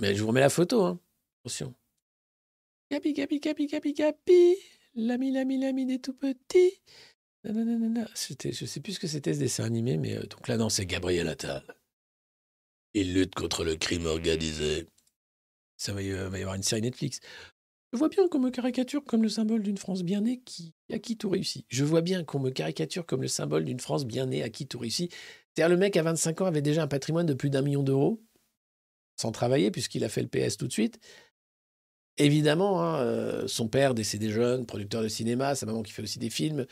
[0.00, 1.00] Mais je vous remets la photo, hein.
[1.44, 1.74] Attention.
[2.90, 4.56] Gabi, Gabi, Gabi, Gabi, Gabi.
[4.94, 6.80] L'ami, l'ami, l'ami des tout petits.
[8.14, 10.68] C'était, je sais plus ce que c'était ce dessin animé, mais euh, donc là, non,
[10.68, 11.62] c'est Gabriel Attal.
[12.94, 14.86] Il lutte contre le crime organisé.
[15.76, 17.20] Ça va y, euh, va y avoir une série Netflix.
[17.92, 20.98] Je vois bien qu'on me caricature comme le symbole d'une France bien née qui, à
[20.98, 21.64] qui tout réussit.
[21.68, 24.66] Je vois bien qu'on me caricature comme le symbole d'une France bien née à qui
[24.66, 25.12] tout réussit.
[25.54, 28.20] C'est-à-dire, le mec à 25 ans avait déjà un patrimoine de plus d'un million d'euros,
[29.16, 30.98] sans travailler, puisqu'il a fait le PS tout de suite.
[32.18, 36.18] Évidemment, hein, euh, son père décédé jeune, producteur de cinéma, sa maman qui fait aussi
[36.18, 36.66] des films.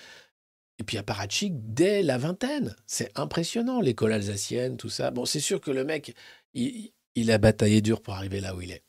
[0.79, 2.75] Et puis apparatchik dès la vingtaine.
[2.87, 5.11] C'est impressionnant, l'école alsacienne, tout ça.
[5.11, 6.15] Bon, c'est sûr que le mec,
[6.55, 8.83] il, il a bataillé dur pour arriver là où il est.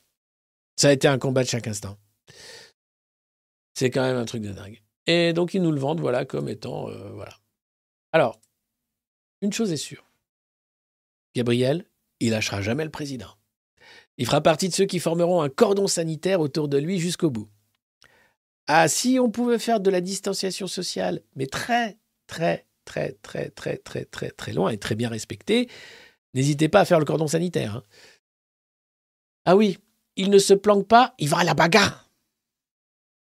[0.76, 1.96] Ça a été un combat de chaque instant.
[3.74, 4.82] C'est quand même un truc de dingue.
[5.06, 6.88] Et donc, ils nous le vendent, voilà, comme étant.
[6.88, 7.38] euh, voilà.
[8.12, 8.40] Alors,
[9.42, 10.04] une chose est sûre.
[11.34, 11.84] Gabriel,
[12.20, 13.36] il lâchera jamais le président.
[14.18, 17.48] Il fera partie de ceux qui formeront un cordon sanitaire autour de lui jusqu'au bout.
[18.66, 23.76] Ah, si on pouvait faire de la distanciation sociale, mais très, très, très, très, très,
[23.76, 25.68] très, très, très loin et très bien respecté,
[26.34, 27.76] n'hésitez pas à faire le cordon sanitaire.
[27.76, 27.82] hein.
[29.44, 29.78] Ah oui,
[30.16, 32.10] il ne se planque pas, il va à la bagarre.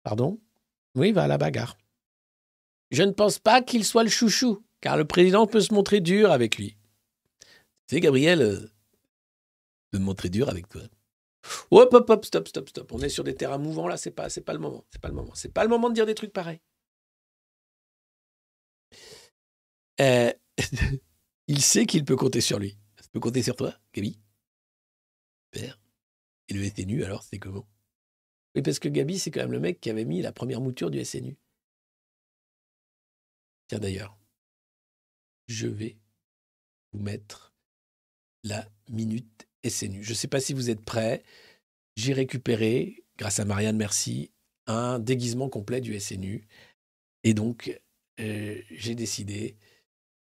[0.03, 0.39] Pardon?
[0.95, 1.77] Oui, il va à la bagarre.
[2.91, 6.33] Je ne pense pas qu'il soit le chouchou, car le président peut se montrer dur
[6.33, 6.77] avec lui.
[7.91, 8.71] Sais, Gabriel,
[9.91, 10.83] peut me montrer dur avec toi.
[11.71, 12.93] Hop, hop, hop, stop, stop, stop.
[12.93, 14.85] On est sur des terrains mouvants là, c'est pas, pas le moment.
[14.91, 15.35] C'est pas le moment.
[15.35, 16.61] C'est pas le moment de dire des trucs pareils.
[20.01, 20.33] Euh,
[21.47, 22.79] il sait qu'il peut compter sur lui.
[23.03, 24.21] Il peut compter sur toi, Gabi
[25.51, 25.81] Père.
[26.49, 27.67] Et le SNU, alors, c'est comment?
[28.55, 30.91] Oui, parce que Gabi, c'est quand même le mec qui avait mis la première mouture
[30.91, 31.37] du SNU.
[33.69, 34.19] Tiens, d'ailleurs,
[35.47, 35.99] je vais
[36.93, 37.55] vous mettre
[38.45, 40.03] la minute SNU.
[40.03, 41.23] Je ne sais pas si vous êtes prêts.
[41.97, 44.31] J'ai récupéré, grâce à Marianne, merci,
[44.67, 46.47] un déguisement complet du SNU.
[47.25, 47.81] Et donc,
[48.21, 49.57] euh, j'ai décidé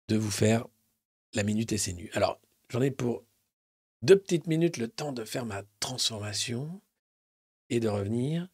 [0.08, 0.66] de vous faire
[1.34, 2.10] la minute SNU.
[2.14, 2.40] Alors,
[2.70, 3.26] j'en ai pour
[4.02, 6.82] deux petites minutes le temps de faire ma transformation
[7.70, 8.48] et de revenir.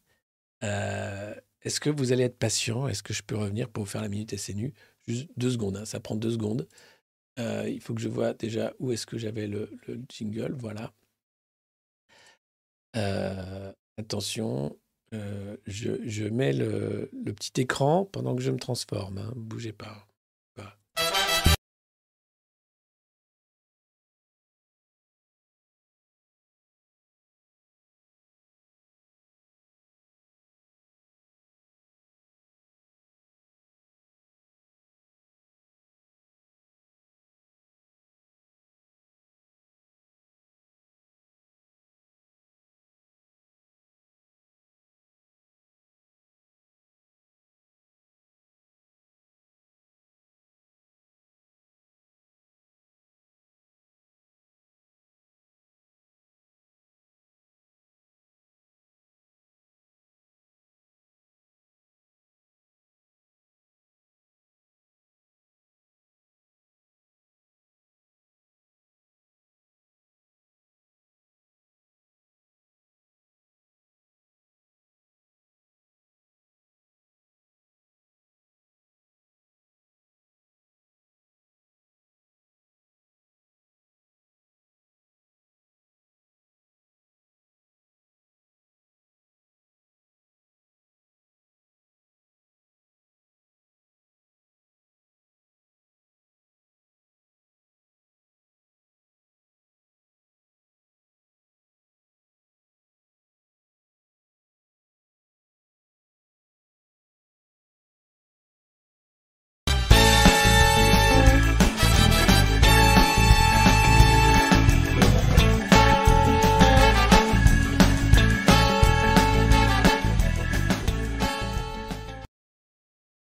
[0.64, 2.88] Euh, Est-ce que vous allez être patient?
[2.88, 4.74] Est-ce que je peux revenir pour vous faire la minute SNU
[5.08, 6.68] Juste deux secondes, hein, ça prend deux secondes.
[7.40, 10.54] Euh, il faut que je vois déjà où est-ce que j'avais le, le jingle.
[10.58, 10.94] Voilà.
[12.96, 14.78] Euh, attention,
[15.14, 19.18] euh, je, je mets le, le petit écran pendant que je me transforme.
[19.18, 20.08] Hein, bougez pas.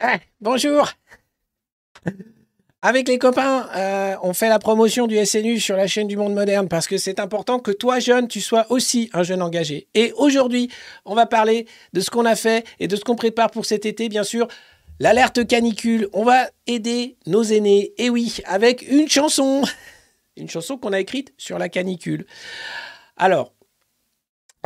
[0.09, 0.93] Ah, bonjour.
[2.81, 6.33] Avec les copains, euh, on fait la promotion du SNU sur la chaîne du Monde
[6.33, 9.89] Moderne parce que c'est important que toi, jeune, tu sois aussi un jeune engagé.
[9.95, 10.71] Et aujourd'hui,
[11.07, 13.85] on va parler de ce qu'on a fait et de ce qu'on prépare pour cet
[13.85, 14.47] été, bien sûr.
[15.01, 17.93] L'alerte canicule, on va aider nos aînés.
[17.99, 19.65] Et oui, avec une chanson.
[20.37, 22.27] Une chanson qu'on a écrite sur la canicule.
[23.17, 23.56] Alors,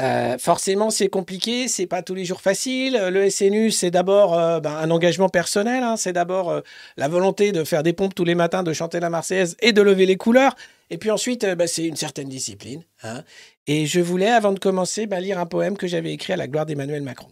[0.01, 2.99] euh, forcément, c'est compliqué, c'est pas tous les jours facile.
[3.11, 5.97] Le SNU, c'est d'abord euh, ben, un engagement personnel, hein.
[5.97, 6.61] c'est d'abord euh,
[6.97, 9.83] la volonté de faire des pompes tous les matins, de chanter la Marseillaise et de
[9.83, 10.57] lever les couleurs.
[10.91, 12.85] Et puis ensuite, ben, c'est une certaine discipline.
[13.03, 13.25] hein.
[13.67, 16.49] Et je voulais, avant de commencer, ben, lire un poème que j'avais écrit à la
[16.49, 17.29] gloire d'Emmanuel Macron.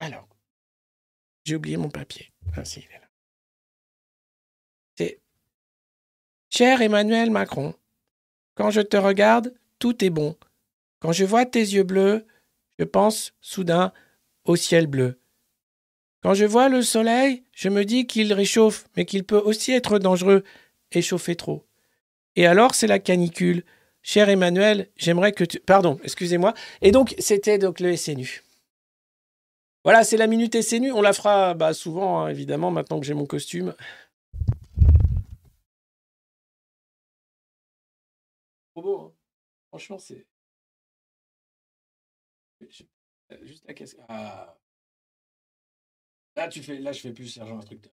[0.00, 0.26] Alors,
[1.44, 2.32] j'ai oublié mon papier.
[2.56, 2.64] Ah.
[2.64, 2.82] C'est
[6.54, 7.74] Cher Emmanuel Macron,
[8.56, 10.36] quand je te regarde, tout est bon.
[11.02, 12.24] Quand je vois tes yeux bleus,
[12.78, 13.92] je pense soudain
[14.44, 15.18] au ciel bleu.
[16.22, 19.98] Quand je vois le soleil, je me dis qu'il réchauffe, mais qu'il peut aussi être
[19.98, 20.44] dangereux
[20.92, 21.66] et chauffer trop.
[22.36, 23.64] Et alors, c'est la canicule.
[24.02, 25.58] Cher Emmanuel, j'aimerais que tu...
[25.58, 26.54] Pardon, excusez-moi.
[26.82, 28.44] Et donc, c'était donc le SNU.
[29.82, 30.92] Voilà, c'est la minute SNU.
[30.92, 33.74] On la fera bah, souvent, hein, évidemment, maintenant que j'ai mon costume.
[38.70, 39.12] Trop beau, hein.
[39.70, 40.26] Franchement, c'est...
[42.62, 44.04] Euh, Juste la casquette.
[44.08, 44.56] Ah.
[46.36, 46.78] Là, tu fais...
[46.78, 47.92] Là, je fais plus sergent instructeur.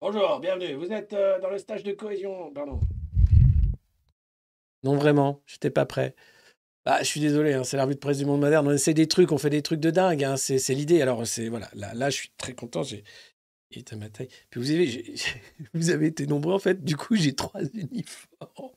[0.00, 0.74] Bonjour, bienvenue.
[0.74, 2.52] Vous êtes euh, dans le stage de cohésion.
[2.52, 2.80] Pardon.
[4.82, 6.14] Non, vraiment, j'étais pas prêt.
[6.84, 8.66] Bah, je suis désolé, hein, c'est la revue de presse du monde moderne.
[8.66, 10.24] On essaie des trucs, on fait des trucs de dingue.
[10.24, 11.00] hein, c'est l'idée.
[11.00, 11.70] Alors, c'est voilà.
[11.74, 12.82] Là, là, je suis très content.
[12.82, 13.04] J'ai
[13.76, 14.28] il est à ma taille.
[14.50, 15.14] Puis vous avez,
[15.74, 16.84] vous avez été nombreux en fait.
[16.84, 18.74] Du coup, j'ai trois uniformes.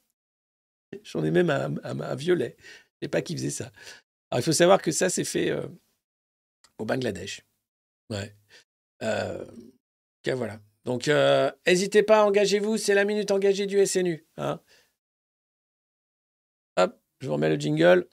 [1.04, 2.56] J'en ai même un, violet.
[2.60, 3.72] Je sais pas qui faisait ça.
[4.32, 5.68] Alors, il faut savoir que ça, c'est fait euh,
[6.78, 7.42] au Bangladesh.
[8.10, 8.36] Ouais.
[9.02, 10.60] Euh, ok, voilà.
[10.84, 12.78] Donc, euh, n'hésitez pas, engagez-vous.
[12.78, 14.26] C'est la minute engagée du SNU.
[14.38, 14.60] Hein.
[16.78, 18.08] Hop, je vous remets le jingle.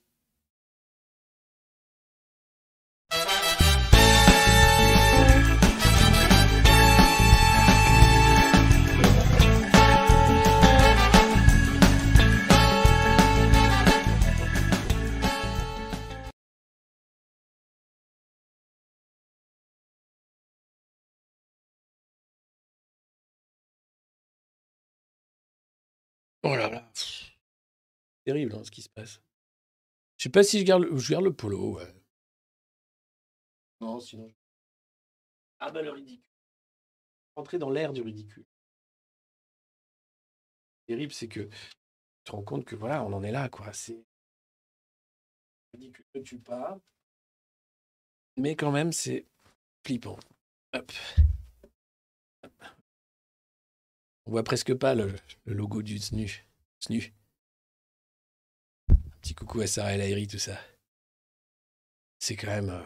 [28.24, 29.20] Terrible hein, ce qui se passe.
[30.18, 31.80] Je sais pas si je garde, le- je garde le polo.
[33.80, 34.32] Non, sinon.
[35.58, 36.24] Ah bah le ridicule.
[37.36, 38.44] Rentrer dans l'air du ridicule.
[40.86, 41.50] Terrible, c'est que tu
[42.24, 43.72] te rends compte que voilà, on en est là, quoi.
[43.72, 44.04] C'est
[45.74, 46.78] ridicule ne tue pas.
[48.36, 49.26] Mais quand même, c'est
[49.84, 50.18] flippant.
[50.74, 50.92] Hop.
[54.26, 55.14] On voit presque pas le,
[55.44, 56.46] le logo du SNU.
[56.80, 57.12] SNU.
[59.22, 60.58] Petit coucou à Sarah El tout ça.
[62.18, 62.70] C'est quand même.
[62.70, 62.82] euh,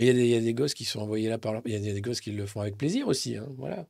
[0.00, 2.00] Il y, a des, gosses qui sont envoyés là par leur- Il y a des
[2.00, 3.36] gosses qui le font avec plaisir aussi.
[3.36, 3.86] hein, voilà.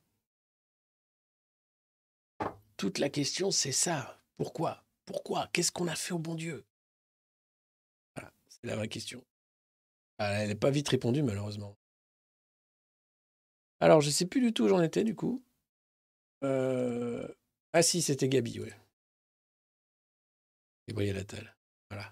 [2.77, 4.21] Toute la question, c'est ça.
[4.37, 4.85] Pourquoi?
[5.05, 5.49] Pourquoi?
[5.51, 6.65] Qu'est-ce qu'on a fait au bon Dieu?
[8.15, 9.25] Voilà, c'est la vraie question.
[10.19, 11.75] Ah, elle n'est pas vite répondue, malheureusement.
[13.79, 15.43] Alors, je sais plus du tout où j'en étais, du coup.
[16.43, 17.27] Euh,
[17.73, 18.73] Ah si, c'était Gabi, ouais.
[20.89, 21.55] Gabriel Attal.
[21.89, 22.11] Voilà.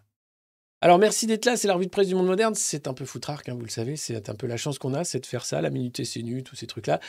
[0.81, 2.53] Alors merci d'être là, c'est la revue de presse du monde moderne.
[2.55, 5.03] C'est un peu foutrarque, hein, vous le savez, c'est un peu la chance qu'on a,
[5.03, 6.99] c'est de faire ça, la minute SNU, tous ces trucs-là.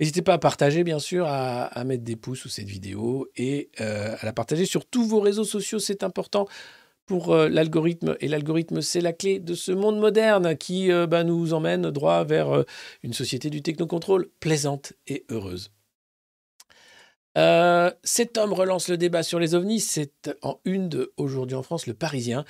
[0.00, 4.16] N'hésitez pas à partager, bien sûr, à, mettre des pouces sous cette vidéo et euh,
[4.20, 6.48] à la partager sur tous vos réseaux sociaux, c'est important
[7.06, 8.16] pour euh, l'algorithme.
[8.20, 12.24] Et l'algorithme, c'est la clé de ce monde moderne qui euh, bah, nous emmène droit
[12.24, 12.64] vers
[13.04, 15.70] une société du technocontrôle plaisante et heureuse.
[17.38, 19.80] Euh, cet homme relance le débat sur les ovnis.
[19.80, 22.44] C'est en une de Aujourd'hui en France, le Parisien.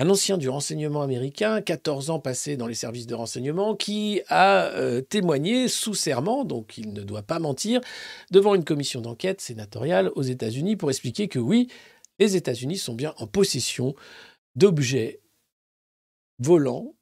[0.00, 4.66] Un ancien du renseignement américain, 14 ans passé dans les services de renseignement, qui a
[4.66, 7.80] euh, témoigné sous serment, donc il ne doit pas mentir,
[8.30, 11.66] devant une commission d'enquête sénatoriale aux États-Unis pour expliquer que oui,
[12.20, 13.96] les États-Unis sont bien en possession
[14.54, 15.20] d'objets
[16.38, 16.94] volants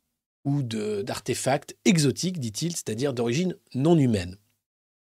[0.47, 4.39] ou d'artefacts exotiques, dit-il, c'est-à-dire d'origine non humaine.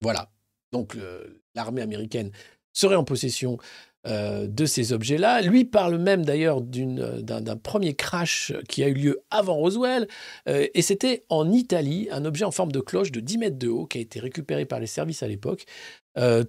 [0.01, 0.29] Voilà.
[0.73, 2.31] Donc le- l'armée américaine
[2.73, 3.57] serait en possession
[4.05, 5.41] euh, de ces objets-là.
[5.41, 10.07] Lui parle même d'ailleurs euh, d'un premier crash qui a eu lieu avant Roswell,
[10.47, 13.67] euh, et c'était en Italie, un objet en forme de cloche de 10 mètres de
[13.67, 15.65] haut qui a été récupéré par les services à l'époque.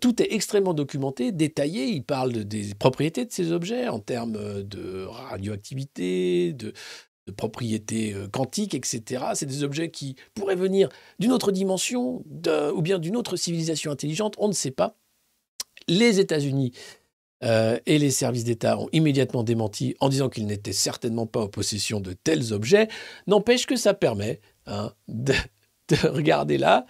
[0.01, 1.89] Tout est extrêmement documenté, détaillé.
[1.89, 6.73] Il parle de- des propriétés de ces objets en termes de radioactivité, de,
[7.29, 9.25] de propriétés euh, quantiques, etc.
[9.35, 10.89] C'est des objets qui pourraient venir
[11.19, 12.25] d'une autre dimension
[12.75, 14.97] ou bien d'une autre civilisation intelligente, on ne sait pas.
[15.89, 16.73] Les États-Unis
[17.45, 21.49] euh, et les services d'État ont immédiatement démenti en disant qu'ils n'étaient certainement pas en
[21.49, 22.89] possession de tels objets.
[23.27, 25.35] N'empêche que ça permet hein, de,
[25.89, 26.87] de regarder là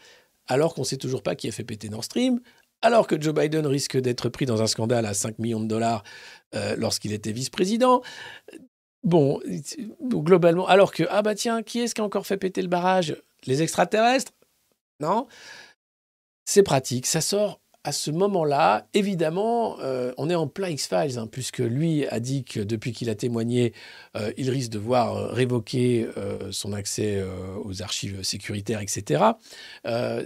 [0.46, 2.40] alors qu'on ne sait toujours pas qui a fait péter Nord Stream,
[2.80, 6.04] alors que Joe Biden risque d'être pris dans un scandale à 5 millions de dollars
[6.54, 8.02] euh, lorsqu'il était vice-président.
[9.04, 9.40] Bon,
[10.02, 13.16] globalement, alors que, ah bah tiens, qui est-ce qui a encore fait péter le barrage?
[13.46, 14.32] Les extraterrestres?
[15.00, 15.28] Non?
[16.44, 21.28] C'est pratique, ça sort à ce moment-là, évidemment, euh, on est en plein X-Files, hein,
[21.30, 23.72] puisque lui a dit que depuis qu'il a témoigné,
[24.16, 26.08] euh, il risque de voir euh, révoquer
[26.50, 27.22] son accès
[27.64, 29.24] aux archives sécuritaires, etc.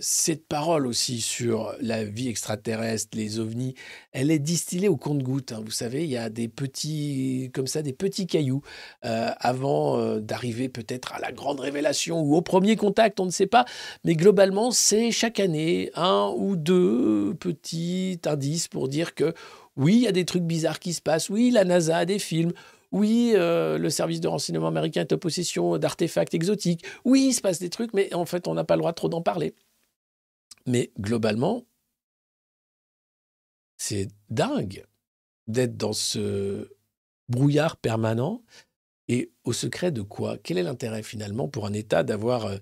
[0.01, 3.75] cette parole aussi sur la vie extraterrestre, les ovnis,
[4.13, 5.53] elle est distillée au compte-gouttes.
[5.53, 5.63] Hein.
[5.65, 8.63] Vous savez, il y a des petits, comme ça, des petits cailloux
[9.03, 13.65] avant d'arriver peut-être à la grande révélation ou au premier contact, on ne sait pas.
[14.05, 19.35] Mais globalement, c'est chaque année un ou deux petit indice pour dire que
[19.77, 22.19] oui, il y a des trucs bizarres qui se passent, oui, la NASA a des
[22.19, 22.53] films,
[22.93, 27.41] oui, euh, le service de renseignement américain est en possession d'artefacts exotiques, oui, il se
[27.41, 29.55] passe des trucs, mais en fait, on n'a pas le droit trop d'en parler.
[30.67, 31.65] Mais globalement,
[33.77, 34.85] c'est dingue
[35.49, 36.71] d'être dans ce
[37.29, 38.45] brouillard permanent.
[39.09, 40.39] Et au secret de quoi?
[40.39, 42.59] Quel est l'intérêt finalement pour un État d'avoir euh,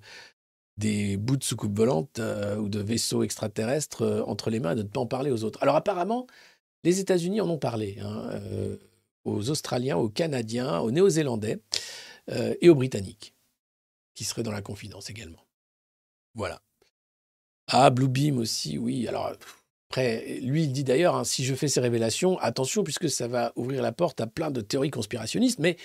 [0.81, 4.77] des bouts de soucoupe volante euh, ou de vaisseaux extraterrestres euh, entre les mains et
[4.77, 5.63] de ne pas en parler aux autres.
[5.63, 6.27] Alors apparemment,
[6.85, 8.77] les États-Unis en ont parlé hein, euh,
[9.25, 11.61] aux Australiens, aux Canadiens, aux Néo-Zélandais
[12.61, 13.35] et aux Britanniques,
[14.15, 15.45] qui seraient dans la confidence également.
[16.35, 16.63] Voilà.
[17.67, 19.09] Ah, Bluebeam aussi, oui.
[19.09, 19.33] Alors
[19.89, 23.53] après, lui, il dit d'ailleurs, hein, si je fais ces révélations, attention, puisque ça va
[23.57, 25.77] ouvrir la porte à plein de théories conspirationnistes, mais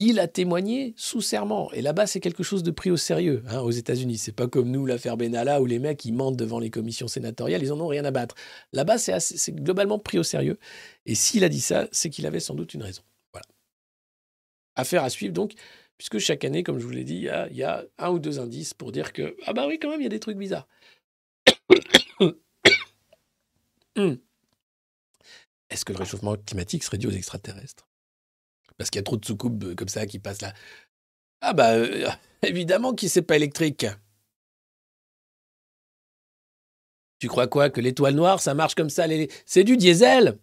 [0.00, 1.70] il a témoigné sous serment.
[1.72, 4.16] Et là-bas, c'est quelque chose de pris au sérieux hein, aux États-Unis.
[4.16, 7.62] C'est pas comme nous, l'affaire Benalla, où les mecs, ils mentent devant les commissions sénatoriales,
[7.62, 8.34] ils en ont rien à battre.
[8.72, 10.58] Là-bas, c'est globalement pris au sérieux.
[11.04, 13.02] Et s'il a dit ça, c'est qu'il avait sans doute une raison.
[13.32, 13.46] Voilà.
[14.74, 15.52] Affaire à suivre donc,
[15.98, 18.72] puisque chaque année, comme je vous l'ai dit, il y, a, un ou deux indices
[18.72, 20.66] pour dire que, ah bah oui, quand même, il y a des trucs bizarres.
[23.96, 24.14] Hmm.
[25.68, 27.89] Est-ce que le réchauffement climatique serait dû aux extraterrestres?
[28.80, 30.54] Parce qu'il y a trop de soucoupes euh, comme ça qui passent là.
[31.42, 32.08] Ah bah euh,
[32.42, 33.84] évidemment qu'il c'est pas électrique.
[37.18, 39.04] Tu crois quoi que l'étoile noire ça marche comme ça
[39.44, 40.38] C'est du diesel,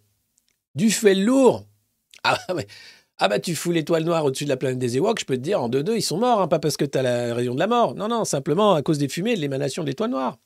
[0.76, 1.66] du fuel lourd.
[2.24, 2.36] Ah,
[3.18, 5.40] ah bah tu fous l'étoile noire au-dessus de la planète des Ewoks, je peux te
[5.40, 7.54] dire en deux deux ils sont morts, hein, pas parce que tu as la rayon
[7.54, 7.94] de la mort.
[7.94, 10.38] Non non, simplement à cause des fumées et de l'émanation de l'étoile noire.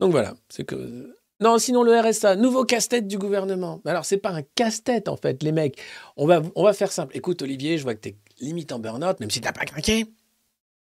[0.00, 3.80] Donc voilà, c'est que non, sinon le RSA, nouveau casse-tête du gouvernement.
[3.84, 5.80] Alors, c'est pas un casse-tête, en fait, les mecs.
[6.16, 7.16] On va, faire simple.
[7.16, 10.06] Écoute, Olivier, je vois que tu es limite en burn-out, même si t'as pas craqué.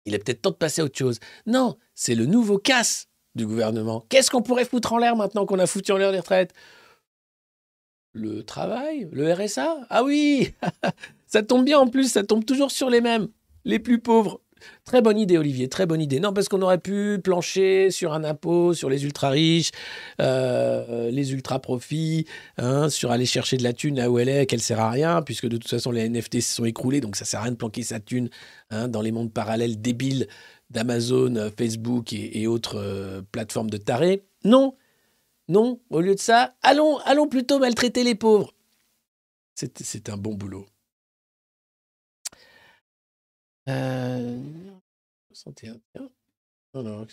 [0.06, 1.20] Il est peut-être temps de passer à autre chose.
[1.48, 4.06] Non, c'est le nouveau casse du gouvernement.
[4.10, 6.54] Qu'est-ce qu'on pourrait foutre en l'air maintenant qu'on a foutu en l'air les retraites?
[8.14, 9.10] Le travail?
[9.12, 10.54] Le RSA Ah oui
[11.28, 13.28] Ça tombe bien en plus, ça tombe toujours sur les mêmes.
[13.66, 14.40] Les plus pauvres,
[14.86, 16.20] Très bonne idée, Olivier, très bonne idée.
[16.20, 19.72] Non, parce qu'on aurait pu plancher sur un impôt sur les ultra riches,
[20.22, 22.26] euh, les ultra profits,
[22.58, 25.22] hein, sur aller chercher de la thune là où elle est, qu'elle sert à rien,
[25.22, 27.58] puisque de toute façon les NFT se sont écroulés, donc ça sert à rien de
[27.58, 28.30] planquer sa thune
[28.70, 30.28] hein, dans les mondes parallèles débiles
[30.70, 34.24] d'Amazon, Facebook et, autres euh, plateformes de tarés.
[34.44, 34.76] Non,
[35.48, 35.80] non.
[35.90, 38.54] Au lieu de ça, allons, allons plutôt maltraiter les pauvres.
[39.56, 40.68] C'est un bon boulot.
[43.68, 44.40] Euh...
[45.30, 45.80] 61.
[46.74, 47.08] Non, non,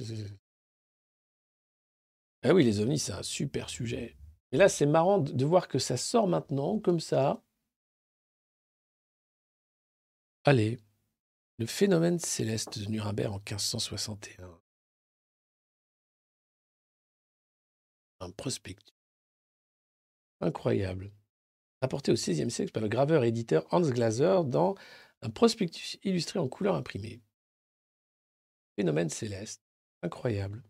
[2.42, 4.16] Ah oui, les ovnis, c'est un super sujet.
[4.52, 7.42] Et là, c'est marrant de voir que ça sort maintenant, comme ça.
[10.44, 10.78] Allez,
[11.58, 14.60] le phénomène céleste de Nuremberg en 1561.
[18.20, 18.94] Un prospectus.
[20.40, 21.12] Incroyable.
[21.80, 24.74] Apporté au XVIe siècle par le graveur et éditeur Hans Glaser dans
[25.24, 27.20] un prospectus illustré en couleur imprimée.
[28.76, 29.62] Phénomène céleste.
[30.02, 30.62] Incroyable.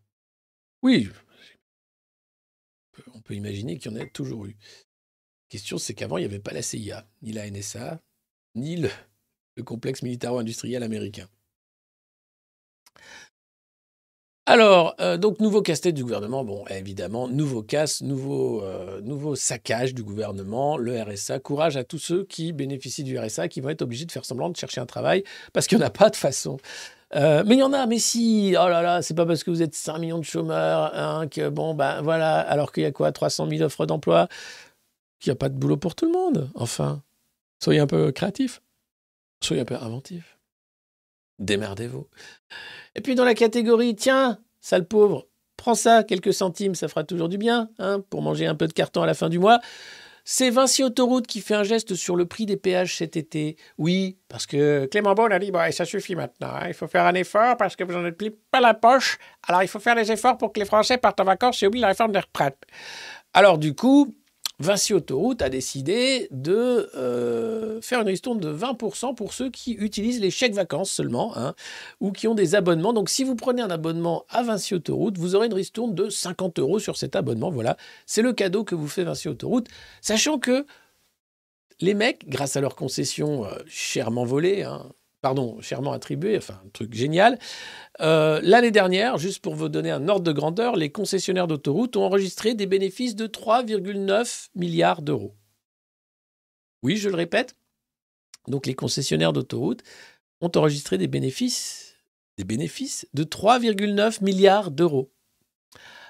[0.81, 1.09] Oui,
[3.13, 4.51] on peut imaginer qu'il y en a toujours eu.
[4.51, 8.01] La question, c'est qu'avant, il n'y avait pas la CIA, ni la NSA,
[8.55, 8.89] ni le,
[9.57, 11.27] le complexe militaro-industriel américain.
[14.47, 16.43] Alors, euh, donc, nouveau casse-tête du gouvernement.
[16.43, 21.39] Bon, évidemment, nouveau casse, nouveau, euh, nouveau saccage du gouvernement, le RSA.
[21.39, 24.49] Courage à tous ceux qui bénéficient du RSA, qui vont être obligés de faire semblant
[24.49, 26.57] de chercher un travail parce qu'il n'y en a pas de façon.
[27.15, 29.49] Euh, mais il y en a, mais si, oh là là, c'est pas parce que
[29.49, 32.91] vous êtes 5 millions de chômeurs hein, que bon, ben voilà, alors qu'il y a
[32.91, 34.27] quoi, 300 000 offres d'emploi,
[35.19, 36.51] qu'il n'y a pas de boulot pour tout le monde.
[36.53, 37.01] Enfin,
[37.63, 38.61] soyez un peu créatifs,
[39.41, 40.34] soyez un peu inventifs.
[41.39, 42.07] Démerdez-vous.
[42.95, 47.29] Et puis dans la catégorie, tiens, sale pauvre, prends ça, quelques centimes, ça fera toujours
[47.29, 49.59] du bien, hein, pour manger un peu de carton à la fin du mois.
[50.27, 53.57] C'est Vinci Autoroute qui fait un geste sur le prix des péages cet été.
[53.77, 56.49] Oui, parce que Clément Beaune a dit bon, ça suffit maintenant.
[56.51, 56.67] hein.
[56.67, 59.19] Il faut faire un effort parce que vous n'en êtes plus pas la poche.
[59.47, 61.81] Alors il faut faire des efforts pour que les Français partent en vacances et oublient
[61.81, 62.57] la réforme des retraites.
[63.33, 64.15] Alors du coup,
[64.59, 70.21] Vinci Autoroute a décidé de euh, faire une ristourne de 20% pour ceux qui utilisent
[70.21, 71.55] les chèques vacances seulement, hein,
[71.99, 72.93] ou qui ont des abonnements.
[72.93, 76.59] Donc si vous prenez un abonnement à Vinci Autoroute, vous aurez une ristourne de 50
[76.59, 77.51] euros sur cet abonnement.
[77.51, 77.75] Voilà,
[78.05, 79.67] c'est le cadeau que vous fait Vinci Autoroute,
[80.01, 80.65] sachant que
[81.81, 84.85] les mecs, grâce à leur concession euh, chèrement volée, hein,
[85.25, 87.39] pardon, chèrement attribuée, enfin un truc génial,
[87.99, 92.03] euh, l'année dernière, juste pour vous donner un ordre de grandeur, les concessionnaires d'autoroutes ont
[92.03, 95.33] enregistré des bénéfices de 3,9 milliards d'euros.
[96.83, 97.55] Oui, je le répète.
[98.47, 99.81] Donc les concessionnaires d'autoroutes
[100.41, 101.95] ont enregistré des bénéfices,
[102.37, 105.11] des bénéfices de 3,9 milliards d'euros.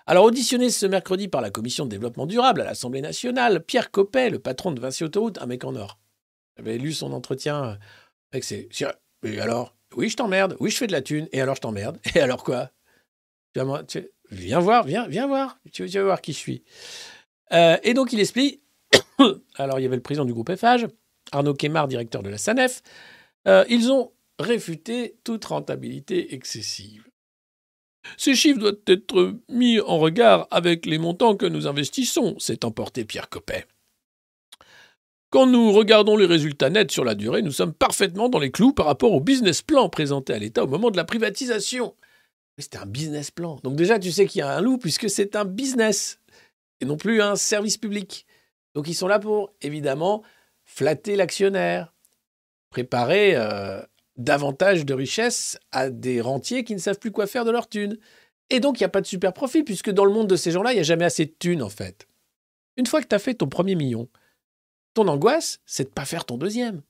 [0.07, 4.29] Alors auditionné ce mercredi par la commission de développement durable à l'Assemblée nationale, Pierre Coppet,
[4.29, 5.99] le patron de Vinci Autoroute, un mec en or.
[6.57, 7.79] J'avais lu son entretien
[8.33, 8.67] avec ses...
[9.39, 10.55] Alors Oui, je t'emmerde.
[10.59, 11.27] Oui, je fais de la thune.
[11.31, 11.99] Et alors, je t'emmerde.
[12.15, 12.71] Et alors quoi?
[14.31, 15.59] Viens voir, viens, viens voir.
[15.71, 16.63] Tu, vas voir qui je suis.
[17.53, 18.61] Euh, et donc, il explique.
[19.55, 20.87] alors, il y avait le président du groupe FH,
[21.31, 22.81] Arnaud Kemar, directeur de la SANEF.
[23.47, 27.07] Euh, ils ont réfuté toute rentabilité excessive.
[28.17, 33.05] Ces chiffres doivent être mis en regard avec les montants que nous investissons, s'est emporté
[33.05, 33.65] Pierre Coppet.
[35.29, 38.73] Quand nous regardons les résultats nets sur la durée, nous sommes parfaitement dans les clous
[38.73, 41.95] par rapport au business plan présenté à l'État au moment de la privatisation.
[42.57, 43.59] C'était un business plan.
[43.63, 46.19] Donc déjà, tu sais qu'il y a un loup puisque c'est un business
[46.79, 48.25] et non plus un service public.
[48.75, 50.23] Donc ils sont là pour, évidemment,
[50.63, 51.93] flatter l'actionnaire,
[52.69, 53.81] préparer euh,
[54.17, 57.97] davantage de richesses à des rentiers qui ne savent plus quoi faire de leur thune.
[58.49, 60.51] Et donc, il n'y a pas de super profit, puisque dans le monde de ces
[60.51, 62.07] gens-là, il n'y a jamais assez de thunes, en fait.
[62.77, 64.07] Une fois que tu as fait ton premier million,
[64.95, 66.81] ton angoisse, c'est de ne pas faire ton deuxième.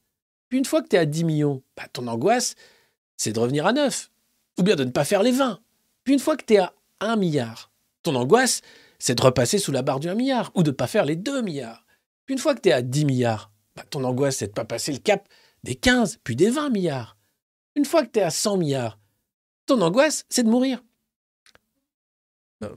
[0.48, 2.56] Puis une fois que tu es à 10 millions, bah, ton angoisse,
[3.18, 4.10] c'est de revenir à 9.
[4.57, 5.60] Ou bien de ne pas faire les 20.
[6.06, 7.72] Puis une fois que tu es à 1 milliard,
[8.03, 8.61] ton angoisse,
[8.99, 10.52] c'est de repasser sous la barre du 1 milliard.
[10.56, 11.86] Ou de ne pas faire les 2 milliards.
[12.26, 14.56] Puis une fois que tu es à 10 milliards, bah, ton angoisse, c'est de ne
[14.56, 15.27] pas passer le cap
[15.64, 17.18] des 15, puis des 20 milliards.
[17.76, 18.99] Une fois que tu es à 100 milliards,
[19.65, 20.84] ton angoisse, c'est de mourir.
[22.64, 22.69] Euh,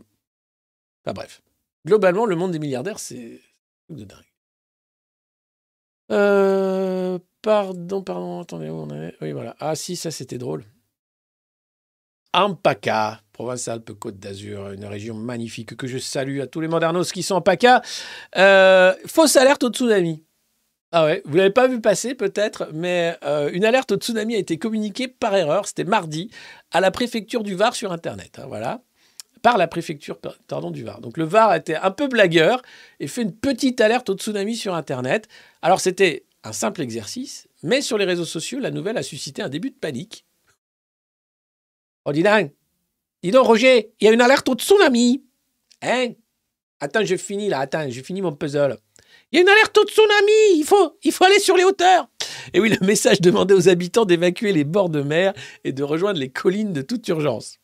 [1.05, 1.43] Enfin bref.
[1.87, 3.41] Globalement, le monde des milliardaires, c'est
[3.91, 4.28] de dingue.
[6.11, 8.71] Euh, pardon, pardon, attendez,
[9.21, 9.57] Oui, voilà.
[9.61, 10.65] Ah si, ça c'était drôle.
[12.35, 17.37] Ampaka, Provence-Alpes-Côte d'Azur, une région magnifique que je salue à tous les modernos qui sont
[17.37, 17.83] en PACA.
[18.37, 20.25] Euh, fausse alerte au tsunami.
[20.93, 24.39] Ah ouais, vous l'avez pas vu passer peut-être, mais euh, une alerte au tsunami a
[24.39, 26.31] été communiquée par erreur, c'était mardi,
[26.71, 28.39] à la préfecture du Var sur Internet.
[28.39, 28.83] hein, voilà.
[29.43, 30.19] Par la préfecture
[30.73, 31.01] du Var.
[31.01, 32.63] Donc le Var a été un peu blagueur
[33.01, 35.29] et fait une petite alerte au tsunami sur Internet.
[35.63, 39.49] Alors c'était un simple exercice, mais sur les réseaux sociaux, la nouvelle a suscité un
[39.49, 40.25] début de panique.
[42.05, 42.53] Oh, dis donc,
[43.23, 45.23] dis donc, Roger, il y a une alerte au tsunami.
[45.83, 46.13] Hein?
[46.81, 48.79] Attends, je finis là, attends, j'ai fini mon puzzle.
[49.31, 50.67] Il y a une alerte au tsunami, il
[51.03, 52.09] il faut aller sur les hauteurs.
[52.55, 55.35] Et oui, le message demandait aux habitants d'évacuer les bords de mer
[55.65, 57.58] et de rejoindre les collines de toute urgence.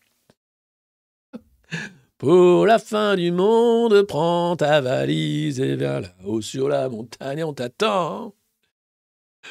[2.18, 7.52] Pour la fin du monde, prends ta valise et viens là-haut sur la montagne, on
[7.52, 8.34] t'attend.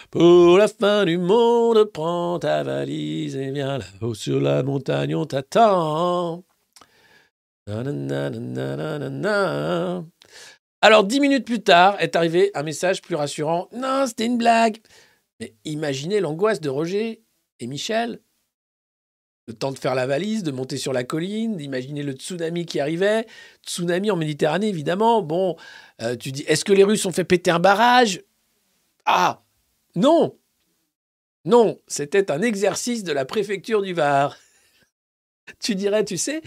[0.09, 5.25] Pour la fin du monde, prends ta valise et viens là-haut sur la montagne, on
[5.25, 6.43] t'attend.
[10.81, 13.69] Alors, dix minutes plus tard, est arrivé un message plus rassurant.
[13.73, 14.79] Non, c'était une blague.
[15.39, 17.23] Mais imaginez l'angoisse de Roger
[17.59, 18.19] et Michel.
[19.47, 22.79] Le temps de faire la valise, de monter sur la colline, d'imaginer le tsunami qui
[22.79, 23.25] arrivait.
[23.65, 25.21] Tsunami en Méditerranée, évidemment.
[25.21, 25.57] Bon,
[26.01, 28.21] euh, tu dis, est-ce que les Russes ont fait péter un barrage?
[29.05, 29.43] Ah
[29.95, 30.37] Non
[31.43, 34.37] Non, c'était un exercice de la préfecture du Var.
[35.59, 36.41] tu dirais, tu sais,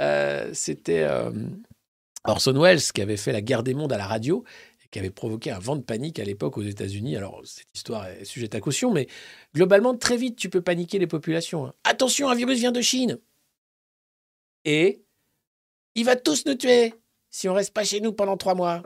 [0.00, 1.30] euh, c'était euh,
[2.24, 4.44] Orson Welles qui avait fait la guerre des mondes à la radio
[4.90, 7.16] qui avait provoqué un vent de panique à l'époque aux États-Unis.
[7.16, 9.06] Alors, cette histoire est sujette à caution, mais
[9.54, 11.66] globalement, très vite, tu peux paniquer les populations.
[11.66, 11.74] hein.
[11.84, 13.18] Attention, un virus vient de Chine.
[14.64, 15.04] Et
[15.94, 16.94] il va tous nous tuer
[17.30, 18.82] si on reste pas chez nous pendant trois mois.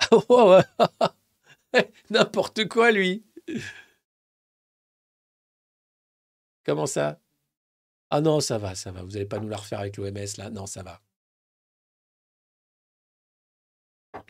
[0.28, 1.82] Oh, ouais.
[2.10, 3.24] N'importe quoi, lui.
[6.64, 7.20] Comment ça?
[8.10, 9.02] Ah non, ça va, ça va.
[9.02, 11.02] Vous n'allez pas nous la refaire avec l'OMS, là Non, ça va.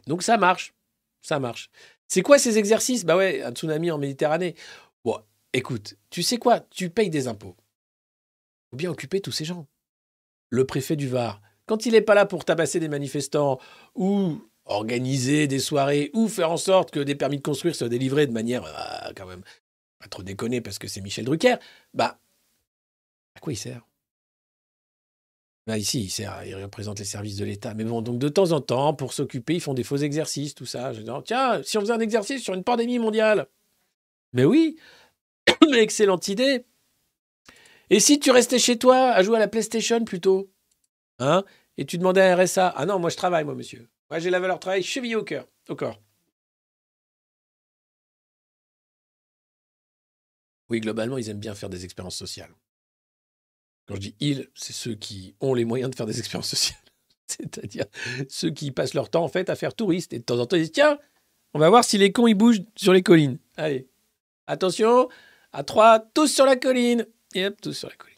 [0.07, 0.75] Donc ça marche.
[1.23, 1.71] Ça marche.
[2.07, 3.05] C'est quoi ces exercices?
[3.05, 4.55] Bah ouais, un tsunami en Méditerranée.
[5.05, 5.19] Bon,
[5.53, 6.61] écoute, tu sais quoi?
[6.61, 7.57] Tu payes des impôts.
[8.71, 9.67] Faut bien occuper tous ces gens.
[10.51, 13.59] Le préfet du Var, quand il n'est pas là pour tabasser des manifestants
[13.95, 18.27] ou organiser des soirées ou faire en sorte que des permis de construire soient délivrés
[18.27, 19.43] de manière euh, quand même
[19.99, 21.57] pas trop déconner parce que c'est Michel Drucker,
[21.95, 22.19] bah
[23.35, 23.87] à quoi il sert?
[25.69, 27.75] Bah ici, il sert, représente les services de l'État.
[27.75, 30.65] Mais bon, donc de temps en temps, pour s'occuper, ils font des faux exercices, tout
[30.65, 30.95] ça.
[30.95, 33.49] Je dis, tiens, si on faisait un exercice sur une pandémie mondiale
[34.33, 34.79] Mais oui,
[35.75, 36.65] excellente idée.
[37.91, 40.51] Et si tu restais chez toi à jouer à la PlayStation plutôt?
[41.19, 41.45] Hein?
[41.77, 43.91] Et tu demandais un RSA Ah non, moi je travaille, moi, monsieur.
[44.09, 46.01] Moi j'ai la valeur travail chevillée au cœur, au corps.
[50.71, 52.55] Oui, globalement, ils aiment bien faire des expériences sociales.
[53.89, 56.79] Quand je dis ils, c'est ceux qui ont les moyens de faire des expériences sociales.
[57.27, 57.87] C'est-à-dire
[58.29, 60.57] ceux qui passent leur temps en fait à faire touriste et de temps en temps
[60.57, 60.99] ils disent tiens,
[61.55, 63.39] on va voir si les cons ils bougent sur les collines.
[63.57, 63.89] Allez,
[64.47, 65.09] attention,
[65.53, 67.07] à trois, tous sur la colline.
[67.35, 68.17] Et hop, tous sur la colline.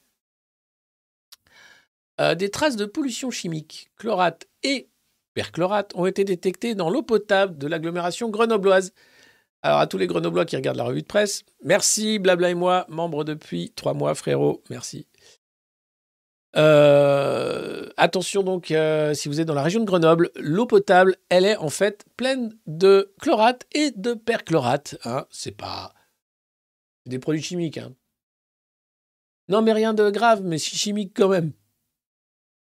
[2.20, 4.88] Euh, des traces de pollution chimique, chlorate et
[5.34, 8.92] perchlorate ont été détectées dans l'eau potable de l'agglomération grenobloise.
[9.62, 12.86] Alors à tous les grenoblois qui regardent la revue de presse, merci, blabla et moi,
[12.88, 15.06] membre depuis trois mois, frérot, merci.
[16.56, 21.44] Euh, attention donc, euh, si vous êtes dans la région de Grenoble, l'eau potable, elle
[21.44, 24.98] est en fait pleine de chlorate et de perchlorate.
[25.04, 25.26] Hein.
[25.30, 25.94] C'est pas
[27.06, 27.78] des produits chimiques.
[27.78, 27.94] Hein.
[29.48, 31.52] Non, mais rien de grave, mais si chimique quand même.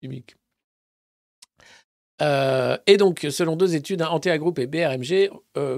[0.01, 0.35] Chimique.
[2.21, 5.29] Euh, et donc, selon deux études, hein, Antea Group et BRMG,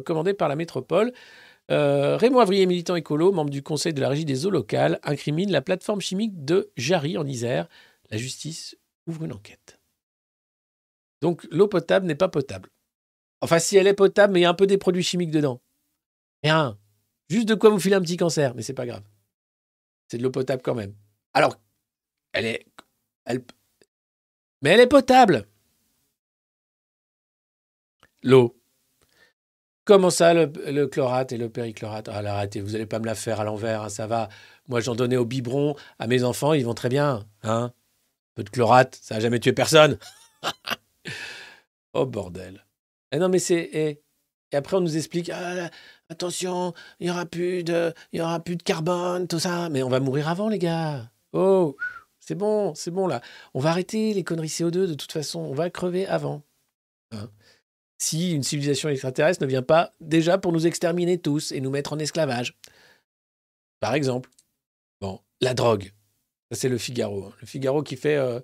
[0.04, 1.12] commandées par la métropole,
[1.70, 5.62] Raymond Avrier, militant écolo, membre du conseil de la régie des eaux locales, incrimine la
[5.62, 7.68] plateforme chimique de Jarry en Isère.
[8.10, 8.78] La justice
[9.08, 9.80] ouvre une enquête.
[11.22, 12.70] Donc, l'eau potable n'est pas potable.
[13.42, 15.62] Enfin, si elle est potable, mais il y a un peu des produits chimiques dedans.
[16.44, 16.78] Rien.
[17.30, 19.04] Juste de quoi vous filer un petit cancer, mais c'est pas grave.
[20.08, 20.94] C'est de l'eau potable quand même.
[21.34, 21.60] Alors,
[22.34, 22.66] elle est.
[23.26, 23.44] Elle,
[24.62, 25.48] mais elle est potable.
[28.24, 28.60] L'eau.
[29.84, 32.10] Comment ça, le, chlorate et le périchlorate?
[32.10, 34.30] Ah, arrêtez, vous n'allez pas me la faire à l'envers, hein, ça va.
[34.68, 37.28] Moi, j'en donnais au biberon à mes enfants, ils vont très bien.
[37.44, 37.72] Hein
[38.36, 39.98] peu de chlorate, ça n'a jamais tué personne.
[41.94, 42.66] oh, bordel.
[43.12, 43.40] Eh non, mais.
[43.50, 44.02] Et
[44.54, 45.70] après, on nous explique, ah,
[46.10, 49.70] attention, il n'y aura, plus de, de carbone, tout ça.
[49.70, 51.10] Mais on va mourir avant, les gars.
[51.34, 51.76] Oh,
[52.20, 53.22] c'est bon, c'est bon, là.
[53.54, 55.40] On va arrêter les conneries CO2, de toute façon.
[55.40, 56.44] On va crever avant.
[57.12, 57.30] Hein
[57.98, 61.94] si une civilisation extraterrestre ne vient pas déjà pour nous exterminer tous et nous mettre
[61.94, 62.58] en esclavage.
[63.80, 64.30] Par exemple.
[65.42, 65.92] La drogue.
[66.52, 67.26] C'est le Figaro.
[67.26, 67.34] hein.
[67.42, 68.40] Le Figaro qui fait euh,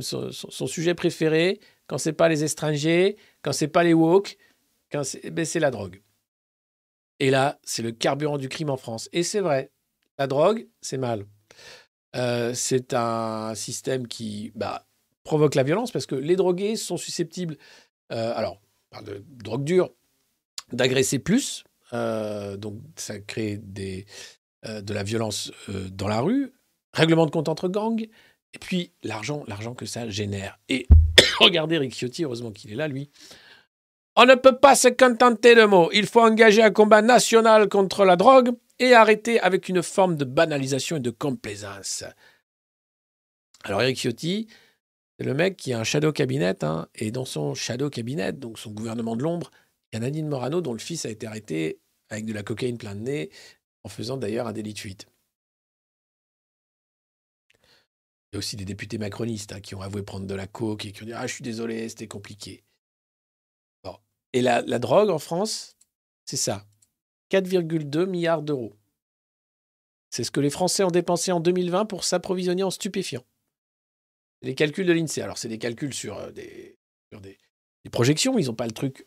[0.00, 4.36] son, sujet préféré, quand c'est pas les étrangers, quand c'est pas les woke,
[4.90, 6.02] quand c'est ben, c'est la drogue.
[7.18, 9.08] Et là, c'est le carburant du crime en France.
[9.12, 9.70] Et c'est vrai,
[10.18, 11.26] la drogue, c'est mal.
[12.14, 14.86] Euh, c'est un système qui bah,
[15.24, 17.56] provoque la violence parce que les drogués sont susceptibles,
[18.12, 18.60] euh, alors,
[18.92, 19.90] on de drogue dure,
[20.72, 21.64] d'agresser plus.
[21.92, 24.04] Donc, ça crée de
[24.94, 26.52] la violence dans la rue,
[26.92, 28.08] règlement de compte entre gangs,
[28.54, 30.58] et puis l'argent, l'argent que ça génère.
[30.68, 30.86] Et
[31.38, 33.10] regardez Rick Ciotti, heureusement qu'il est là, lui.
[34.14, 35.90] On ne peut pas se contenter de mots.
[35.92, 40.24] Il faut engager un combat national contre la drogue et arrêter avec une forme de
[40.24, 42.04] banalisation et de complaisance.
[43.64, 44.48] Alors Eric Ciotti,
[45.18, 48.58] c'est le mec qui a un shadow cabinet, hein, et dans son shadow cabinet, donc
[48.58, 49.50] son gouvernement de l'ombre,
[49.92, 51.78] il y a Nadine Morano dont le fils a été arrêté
[52.10, 53.30] avec de la cocaïne plein de nez,
[53.84, 55.06] en faisant d'ailleurs un délit de fuite.
[58.32, 60.86] Il y a aussi des députés macronistes hein, qui ont avoué prendre de la coke
[60.86, 62.64] et qui ont dit Ah, je suis désolé, c'était compliqué.
[63.84, 63.94] Bon.
[64.32, 65.76] Et la, drogue en France,
[66.24, 66.66] c'est ça
[67.30, 68.74] 4,2 milliards d'euros.
[70.08, 73.24] C'est ce que les Français ont dépensé en 2020 pour s'approvisionner en stupéfiants.
[74.40, 75.20] Les calculs de l'INSEE.
[75.22, 76.78] Alors, c'est des calculs sur, euh, des,
[77.12, 77.38] sur des,
[77.84, 78.38] des projections.
[78.38, 79.06] Ils n'ont pas le truc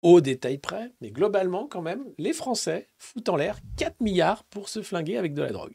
[0.00, 0.92] au détail près.
[1.02, 5.34] Mais globalement, quand même, les Français foutent en l'air 4 milliards pour se flinguer avec
[5.34, 5.74] de la drogue.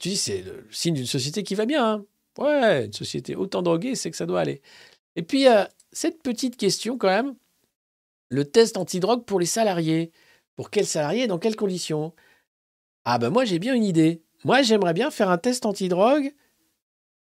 [0.00, 1.84] Tu dis, c'est le signe d'une société qui va bien.
[1.84, 2.04] hein.
[2.38, 4.60] Ouais, une société autant droguée, c'est que ça doit aller.
[5.16, 7.34] Et puis, euh, cette petite question, quand même,
[8.28, 10.12] le test antidrogue pour les salariés.
[10.56, 12.14] Pour quels salariés et dans quelles conditions?
[13.04, 14.22] Ah ben moi, j'ai bien une idée.
[14.44, 16.32] Moi, j'aimerais bien faire un test antidrogue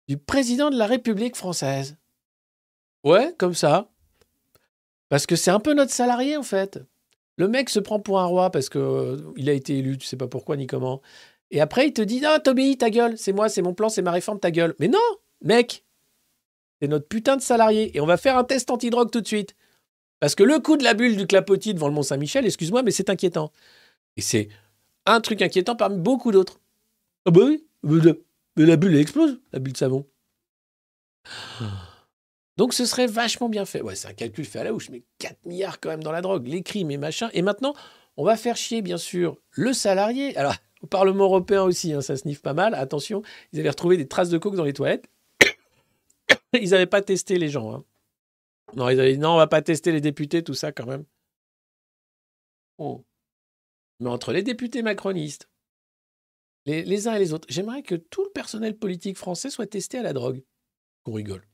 [0.08, 1.98] du président de la République française.
[3.04, 3.92] Ouais, comme ça.
[5.10, 6.80] Parce que c'est un peu notre salarié, en fait.
[7.38, 10.06] Le mec se prend pour un roi parce que euh, il a été élu, tu
[10.06, 11.02] sais pas pourquoi ni comment.
[11.52, 14.02] Et après, il te dit Ah, t'obéis, ta gueule, c'est moi, c'est mon plan, c'est
[14.02, 14.76] ma réforme, ta gueule.
[14.80, 15.00] Mais non,
[15.42, 15.86] mec,
[16.82, 17.96] c'est notre putain de salarié.
[17.96, 19.56] Et on va faire un test antidrogue tout de suite.
[20.20, 23.10] Parce que le coup de la bulle du clapotis devant le Mont-Saint-Michel, excuse-moi, mais c'est
[23.10, 23.52] inquiétant.
[24.18, 24.50] Et c'est
[25.06, 26.60] un truc inquiétant parmi beaucoup d'autres.
[27.26, 30.06] Ah bah oui, mais la, bulle, elle explose, la bulle de savon.
[32.58, 33.82] Donc ce serait vachement bien fait.
[33.82, 36.22] Ouais, c'est un calcul fait à la houche, mais 4 milliards quand même dans la
[36.22, 37.30] drogue, les crimes et machin.
[37.34, 37.74] Et maintenant,
[38.18, 40.36] on va faire chier, bien sûr, le salarié.
[40.36, 42.74] Alors, au Parlement européen aussi, hein, ça sniffe pas mal.
[42.74, 45.10] Attention, ils avaient retrouvé des traces de coke dans les toilettes.
[46.54, 47.74] Ils n'avaient pas testé les gens.
[47.74, 47.86] hein.
[48.76, 51.06] Non, ils avaient dit non, on va pas tester les députés, tout ça quand même.
[52.78, 53.04] Oh.
[54.00, 55.50] Mais entre les députés macronistes,
[56.66, 60.04] les, uns et les autres, j'aimerais que tout le personnel politique français soit testé à
[60.04, 60.44] la drogue.
[61.04, 61.48] Qu'on rigole.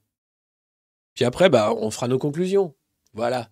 [1.14, 2.76] Puis après, bah, on fera nos conclusions.
[3.14, 3.50] Voilà.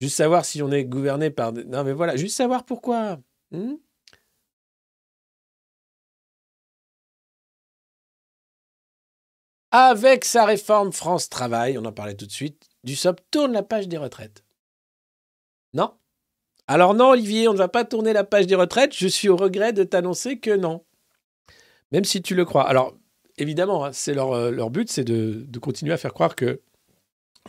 [0.00, 1.52] Juste savoir si on est gouverné par.
[1.52, 3.20] Non, mais voilà, juste savoir pourquoi.
[3.50, 3.76] Hmm?
[9.78, 13.88] Avec sa réforme France Travail, on en parlait tout de suite, Dussopt tourne la page
[13.88, 14.42] des retraites.
[15.74, 15.92] Non?
[16.66, 18.94] Alors non, Olivier, on ne va pas tourner la page des retraites.
[18.96, 20.86] Je suis au regret de t'annoncer que non.
[21.92, 22.66] Même si tu le crois.
[22.66, 22.96] Alors,
[23.36, 26.62] évidemment, hein, c'est leur, euh, leur but, c'est de, de continuer à faire croire que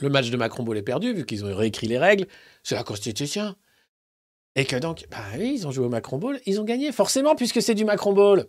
[0.01, 2.27] le match de Macron Ball est perdu, vu qu'ils ont réécrit les règles.
[2.61, 3.55] C'est la Constitution.
[4.57, 7.35] Et que donc, bah oui, ils ont joué au Macron Ball, ils ont gagné, forcément,
[7.35, 8.47] puisque c'est du Macron Ball.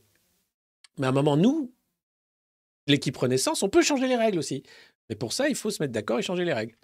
[0.99, 1.73] Mais à un moment, nous,
[2.89, 4.63] l'équipe Renaissance, on peut changer les règles aussi.
[5.09, 6.77] Mais pour ça, il faut se mettre d'accord et changer les règles.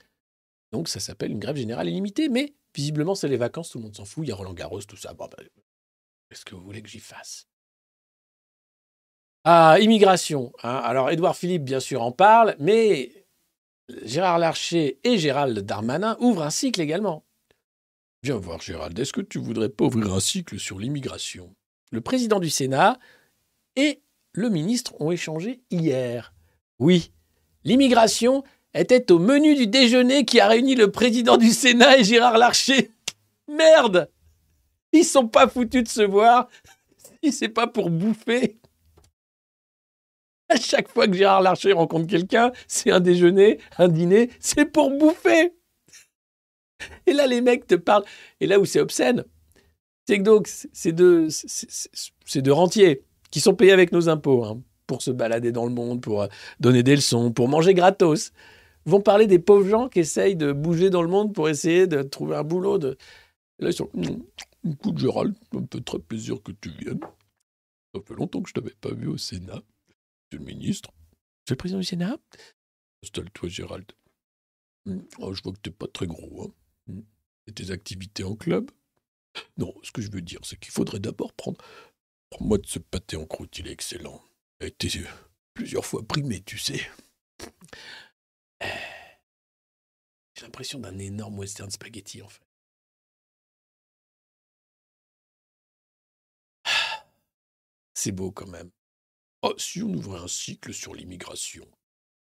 [0.72, 3.96] Donc ça s'appelle une grève générale illimitée, mais visiblement, c'est les vacances, tout le monde
[3.96, 4.24] s'en fout.
[4.24, 5.12] Il y a Roland Garros, tout ça.
[5.14, 5.46] Bon, ben,
[6.28, 7.46] Qu'est-ce que vous voulez que j'y fasse?
[9.44, 10.52] Ah, immigration.
[10.62, 10.76] hein.
[10.76, 13.26] Alors, Édouard Philippe, bien sûr, en parle, mais
[14.02, 17.24] Gérard Larcher et Gérald Darmanin ouvrent un cycle également.
[18.22, 21.54] Viens voir, Gérald, est-ce que tu voudrais pas ouvrir un cycle sur l'immigration?
[21.92, 22.98] Le président du Sénat
[23.76, 24.00] et
[24.34, 26.34] le ministre ont échangé hier.
[26.78, 27.12] Oui,
[27.62, 28.42] l'immigration
[28.74, 32.90] était au menu du déjeuner qui a réuni le président du Sénat et Gérard Larcher.
[33.48, 34.10] Merde
[34.92, 36.48] Ils sont pas foutus de se voir
[37.22, 38.58] si c'est pas pour bouffer.
[40.48, 44.90] À chaque fois que Gérard Larcher rencontre quelqu'un, c'est un déjeuner, un dîner, c'est pour
[44.90, 45.54] bouffer.
[47.06, 48.04] Et là, les mecs te parlent.
[48.40, 49.24] Et là où c'est obscène,
[50.06, 53.04] c'est que donc, c'est c'est deux rentiers
[53.34, 56.28] qui sont payés avec nos impôts hein, pour se balader dans le monde, pour euh,
[56.60, 58.30] donner des leçons, pour manger gratos,
[58.86, 62.02] vont parler des pauvres gens qui essayent de bouger dans le monde pour essayer de
[62.02, 62.78] trouver un boulot.
[62.78, 62.94] Là,
[63.58, 63.90] ils sont.
[63.94, 64.22] Hum,
[64.70, 67.00] Écoute, Gérald, ça me fait très plaisir que tu viennes.
[67.92, 69.54] Ça fait longtemps que je t'avais pas vu au Sénat.
[69.54, 70.92] Monsieur le ministre.
[71.44, 72.16] C'est le président du Sénat?
[73.02, 73.90] Installe-toi, Gérald.
[74.86, 76.44] Hum, oh, je vois que t'es pas très gros.
[76.44, 76.52] Hein.
[76.88, 77.02] Hum.
[77.48, 78.70] Et tes activités en club?
[79.58, 81.58] Non, ce que je veux dire, c'est qu'il faudrait d'abord prendre.
[82.34, 84.20] Prends-moi de ce pâté en croûte, il est excellent.
[84.58, 84.88] Il a été
[85.54, 86.80] plusieurs fois primé, tu sais.
[88.60, 92.42] J'ai l'impression d'un énorme western spaghetti, en fait.
[97.94, 98.72] C'est beau quand même.
[99.42, 101.64] Oh, si on ouvrait un cycle sur l'immigration.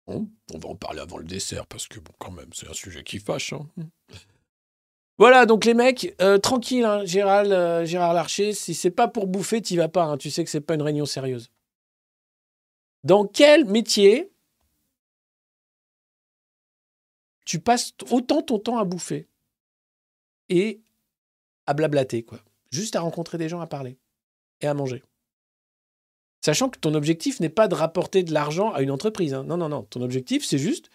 [0.07, 2.73] Hein, on va en parler avant le dessert, parce que, bon, quand même, c'est un
[2.73, 3.51] sujet qui fâche.
[3.51, 3.69] hein.
[5.19, 9.61] Voilà, donc les mecs, euh, tranquille, hein, euh, Gérard Larcher, si c'est pas pour bouffer,
[9.61, 10.03] t'y vas pas.
[10.03, 11.51] hein, tu sais que c'est pas une réunion sérieuse.
[13.03, 14.31] Dans quel métier
[17.45, 19.27] tu passes autant ton temps à bouffer
[20.47, 20.79] et
[21.67, 22.39] à blablater, quoi?
[22.71, 23.97] Juste à rencontrer des gens, à parler
[24.61, 25.03] et à manger.
[26.41, 29.33] Sachant que ton objectif n'est pas de rapporter de l'argent à une entreprise.
[29.33, 29.43] hein.
[29.43, 29.83] Non, non, non.
[29.83, 30.89] Ton objectif, c'est juste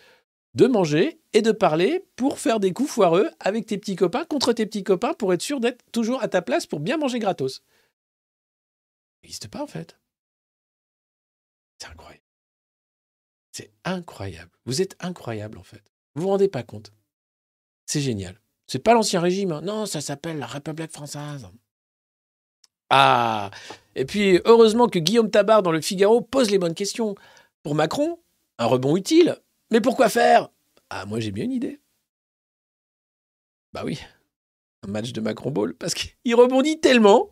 [0.54, 4.52] de manger et de parler pour faire des coups foireux avec tes petits copains, contre
[4.52, 7.54] tes petits copains, pour être sûr d'être toujours à ta place pour bien manger gratos.
[7.56, 7.60] Ça
[9.24, 9.98] n'existe pas, en fait.
[11.78, 12.22] C'est incroyable.
[13.52, 14.50] C'est incroyable.
[14.64, 15.82] Vous êtes incroyable, en fait.
[16.14, 16.92] Vous vous rendez pas compte.
[17.86, 18.40] C'est génial.
[18.66, 19.52] C'est pas l'ancien régime.
[19.52, 19.60] hein.
[19.62, 21.46] Non, ça s'appelle la République française.
[22.90, 23.50] Ah
[23.96, 27.14] Et puis, heureusement que Guillaume Tabar dans le Figaro pose les bonnes questions.
[27.62, 28.20] Pour Macron,
[28.58, 29.36] un rebond utile.
[29.74, 30.50] Mais pourquoi faire?
[30.88, 31.80] Ah, moi j'ai bien une idée.
[33.72, 33.98] Bah oui,
[34.86, 35.74] un match de Macron Ball.
[35.74, 37.30] Parce qu'il rebondit tellement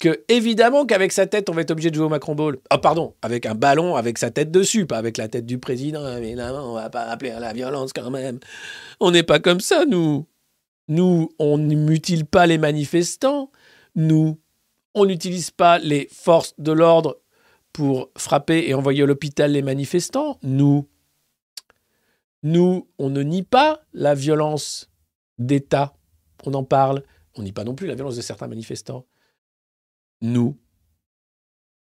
[0.00, 2.58] que, évidemment, qu'avec sa tête, on va être obligé de jouer au Macron Ball.
[2.70, 6.16] Ah, pardon, avec un ballon avec sa tête dessus, pas avec la tête du président.
[6.16, 8.40] Évidemment, on va pas appeler à la violence quand même.
[8.98, 10.26] On n'est pas comme ça, nous.
[10.88, 13.52] Nous, on ne mutile pas les manifestants.
[13.94, 14.40] Nous,
[14.96, 17.20] on n'utilise pas les forces de l'ordre
[17.72, 20.36] pour frapper et envoyer à l'hôpital les manifestants.
[20.42, 20.88] Nous,
[22.42, 24.90] nous, on ne nie pas la violence
[25.38, 25.94] d'État.
[26.44, 27.02] On en parle.
[27.34, 29.06] On nie pas non plus la violence de certains manifestants.
[30.22, 30.58] Nous,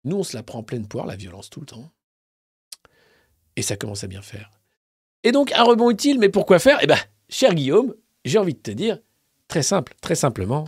[0.05, 1.91] nous, on se la prend en pleine poire, la violence, tout le temps.
[3.57, 4.51] Et ça commence à bien faire.
[5.23, 6.79] Et donc, un rebond utile, mais pourquoi faire?
[6.83, 6.99] Eh bien,
[7.29, 7.95] cher Guillaume,
[8.25, 8.99] j'ai envie de te dire,
[9.47, 10.67] très simple, très simplement,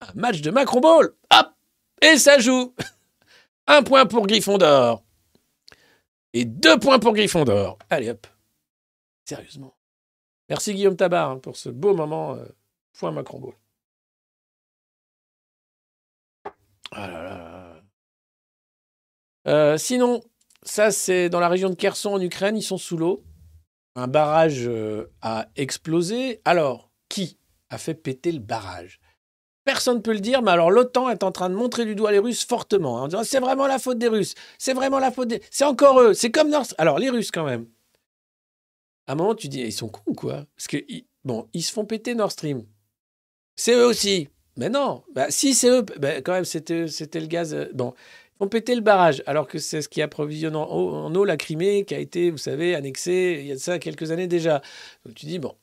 [0.00, 1.10] un match de Macron Ball.
[1.32, 1.48] Hop
[2.02, 2.74] Et ça joue
[3.66, 5.04] Un point pour Gryffondor.
[6.32, 7.78] Et deux points pour Gryffondor.
[7.90, 8.26] Allez hop.
[9.28, 9.76] Sérieusement.
[10.48, 12.36] Merci Guillaume Tabar hein, pour ce beau moment.
[12.36, 12.46] euh,
[12.98, 13.52] point Macron Ball.
[16.92, 17.74] Ah.
[19.46, 20.22] Euh, sinon,
[20.62, 23.22] ça c'est dans la région de Kherson en Ukraine, ils sont sous l'eau.
[23.96, 26.40] Un barrage euh, a explosé.
[26.46, 27.38] Alors, qui
[27.68, 28.98] a fait péter le barrage?
[29.64, 32.12] Personne ne peut le dire, mais alors l'OTAN est en train de montrer du doigt
[32.12, 35.12] les Russes fortement, hein, en disant c'est vraiment la faute des Russes, c'est vraiment la
[35.12, 35.42] faute des...
[35.50, 36.64] C'est encore eux, c'est comme Nord...
[36.78, 37.66] Alors, les Russes quand même.
[39.08, 40.46] À un moment, tu dis, ils sont cons, quoi?
[40.54, 40.76] Parce que,
[41.24, 42.64] bon, ils se font péter Nord Stream.
[43.56, 44.28] C'est eux aussi.
[44.56, 47.54] Mais non, bah, si c'est eux, bah, quand même, c'était le gaz.
[47.54, 47.94] euh, Bon,
[48.34, 51.84] ils font péter le barrage, alors que c'est ce qui approvisionne en eau, la Crimée,
[51.84, 54.60] qui a été, vous savez, annexée il y a de ça quelques années déjà.
[55.04, 55.56] Donc tu dis, bon,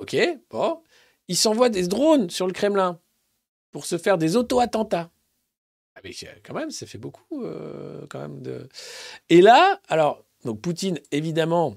[0.00, 0.16] ok,
[0.50, 0.82] bon.
[1.28, 2.98] Ils s'envoient des drones sur le Kremlin
[3.70, 5.12] pour se faire des auto-attentats.
[5.94, 6.00] Ah,
[6.42, 8.42] quand même, ça fait beaucoup, euh, quand même.
[8.42, 8.68] De...
[9.28, 11.76] Et là, alors, donc Poutine, évidemment,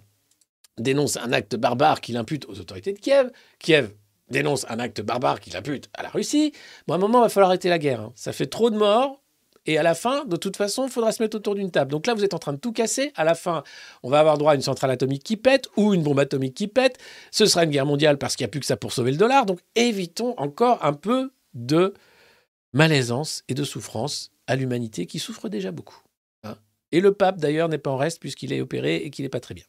[0.78, 3.32] dénonce un acte barbare qu'il impute aux autorités de Kiev.
[3.60, 3.92] Kiev
[4.30, 6.54] dénonce un acte barbare qu'il impute à la Russie.
[6.88, 8.02] Bon, à un moment, il va falloir arrêter la guerre.
[8.02, 8.14] hein.
[8.16, 9.20] Ça fait trop de morts.
[9.66, 11.90] Et à la fin, de toute façon, il faudra se mettre autour d'une table.
[11.90, 13.14] Donc là, vous êtes en train de tout casser.
[13.16, 13.64] À la fin,
[14.02, 16.68] on va avoir droit à une centrale atomique qui pète ou une bombe atomique qui
[16.68, 16.98] pète.
[17.32, 19.18] Ce sera une guerre mondiale parce qu'il n'y a plus que ça pour sauver le
[19.18, 19.46] dollar.
[19.46, 21.94] Donc évitons encore un peu de
[22.74, 26.02] malaisance et de souffrance à l'humanité qui souffre déjà beaucoup.
[26.44, 26.58] hein.
[26.92, 29.40] Et le pape, d'ailleurs, n'est pas en reste puisqu'il est opéré et qu'il n'est pas
[29.40, 29.64] très bien.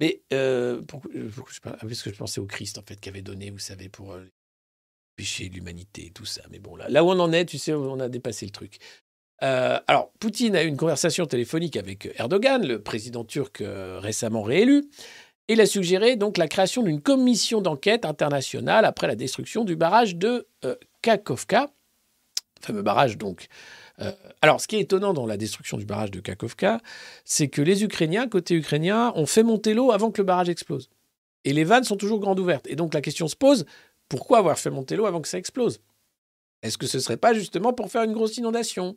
[0.00, 3.50] Mais euh, pourquoi je, parce que je pensais au Christ, en fait, qui avait donné,
[3.50, 4.24] vous savez, pour euh,
[5.18, 6.42] de l'humanité et tout ça.
[6.50, 8.78] Mais bon, là, là où on en est, tu sais, on a dépassé le truc.
[9.42, 14.42] Euh, alors, Poutine a eu une conversation téléphonique avec Erdogan, le président turc euh, récemment
[14.42, 14.84] réélu.
[15.48, 19.76] Et il a suggéré donc la création d'une commission d'enquête internationale après la destruction du
[19.76, 21.70] barrage de euh, Kakovka,
[22.60, 23.48] fameux barrage donc.
[24.00, 24.12] Euh,
[24.42, 26.80] alors, ce qui est étonnant dans la destruction du barrage de Kakovka,
[27.24, 30.88] c'est que les Ukrainiens, côté ukrainien, ont fait monter l'eau avant que le barrage explose.
[31.44, 32.66] Et les vannes sont toujours grandes ouvertes.
[32.68, 33.64] Et donc la question se pose,
[34.08, 35.80] pourquoi avoir fait monter l'eau avant que ça explose?
[36.62, 38.96] Est-ce que ce ne serait pas justement pour faire une grosse inondation?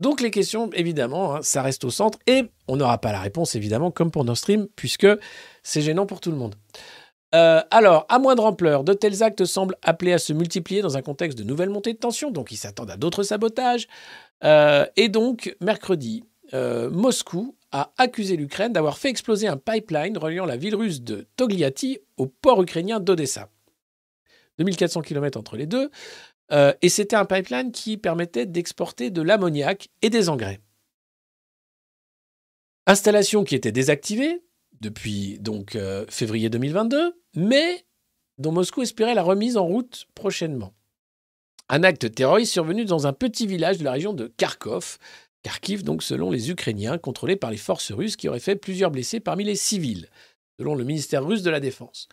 [0.00, 3.56] Donc les questions, évidemment, hein, ça reste au centre et on n'aura pas la réponse,
[3.56, 5.08] évidemment, comme pour Nord Stream, puisque
[5.64, 6.54] c'est gênant pour tout le monde.
[7.34, 11.02] Euh, alors, à moindre ampleur, de tels actes semblent appelés à se multiplier dans un
[11.02, 13.86] contexte de nouvelles montées de tension, donc ils s'attendent à d'autres sabotages.
[14.44, 16.24] Euh, et donc, mercredi,
[16.54, 21.26] euh, Moscou a accusé l'Ukraine d'avoir fait exploser un pipeline reliant la ville russe de
[21.36, 23.50] Togliatti au port ukrainien d'Odessa.
[24.58, 25.90] 2400 km entre les deux.
[26.80, 30.60] Et c'était un pipeline qui permettait d'exporter de l'ammoniac et des engrais.
[32.86, 34.40] Installation qui était désactivée
[34.80, 37.84] depuis donc euh, février 2022, mais
[38.38, 40.74] dont Moscou espérait la remise en route prochainement.
[41.68, 44.98] Un acte terroriste survenu dans un petit village de la région de Kharkov,
[45.42, 49.20] Kharkiv donc selon les Ukrainiens, contrôlé par les forces russes qui auraient fait plusieurs blessés
[49.20, 50.08] parmi les civils,
[50.58, 52.08] selon le ministère russe de la Défense.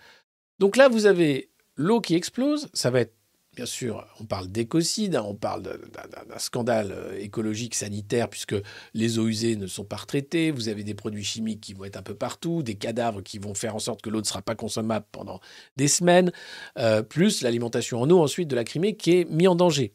[0.59, 3.15] Donc là, vous avez l'eau qui explose, ça va être
[3.55, 8.55] Bien sûr, on parle d'écocide, hein, on parle d'un scandale euh, écologique sanitaire puisque
[8.93, 11.95] les eaux usées ne sont pas retraitées, vous avez des produits chimiques qui vont être
[11.95, 14.55] un peu partout, des cadavres qui vont faire en sorte que l'eau ne sera pas
[14.55, 15.39] consommable pendant
[15.77, 16.33] des semaines,
[16.77, 19.93] euh, plus l'alimentation en eau ensuite de la Crimée qui est mise en danger.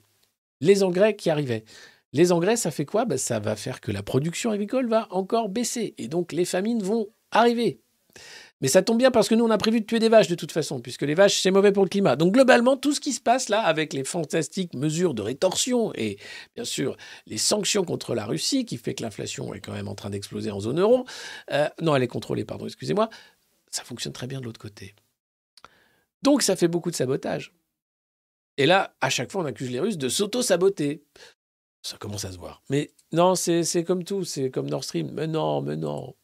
[0.63, 1.65] Les engrais qui arrivaient.
[2.15, 3.05] Les engrais, ça fait quoi?
[3.05, 6.83] Ben, Ça va faire que la production agricole va encore baisser et donc les famines
[6.83, 7.83] vont arriver.
[8.61, 10.35] Mais ça tombe bien parce que nous, on a prévu de tuer des vaches de
[10.35, 12.17] toute façon, puisque les vaches, c'est mauvais pour le climat.
[12.17, 16.19] Donc globalement, tout ce qui se passe là, avec les fantastiques mesures de rétorsion et
[16.55, 16.97] bien sûr
[17.27, 20.51] les sanctions contre la Russie, qui fait que l'inflation est quand même en train d'exploser
[20.51, 21.07] en zone euro,
[21.53, 23.09] euh, non, elle est contrôlée, pardon, excusez-moi,
[23.71, 24.95] ça fonctionne très bien de l'autre côté.
[26.23, 27.55] Donc ça fait beaucoup de sabotage.
[28.59, 31.03] Et là, à chaque fois, on accuse les Russes de s'auto-saboter.
[31.83, 32.63] Ça commence à se voir.
[32.69, 35.11] Mais non, c'est comme tout, c'est comme Nord Stream.
[35.13, 36.15] Mais non, mais non.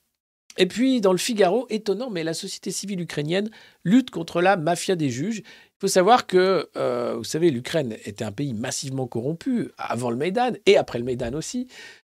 [0.57, 3.51] Et puis, dans le Figaro, étonnant, mais la société civile ukrainienne
[3.85, 5.39] lutte contre la mafia des juges.
[5.39, 10.17] Il faut savoir que, euh, vous savez, l'Ukraine était un pays massivement corrompu avant le
[10.17, 11.67] Maïdan et après le Maïdan aussi,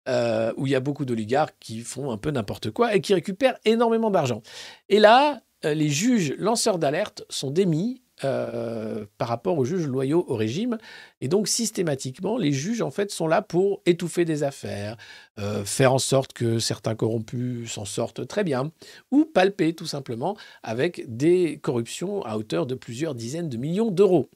[0.09, 3.13] euh, où il y a beaucoup d'oligarques qui font un peu n'importe quoi et qui
[3.13, 4.41] récupèrent énormément d'argent.
[4.89, 10.25] Et là, euh, les juges lanceurs d'alerte sont démis euh, par rapport aux juges loyaux
[10.27, 10.77] au régime.
[11.21, 14.97] Et donc, systématiquement, les juges, en fait, sont là pour étouffer des affaires,
[15.39, 18.71] euh, faire en sorte que certains corrompus s'en sortent très bien,
[19.11, 24.29] ou palper, tout simplement, avec des corruptions à hauteur de plusieurs dizaines de millions d'euros.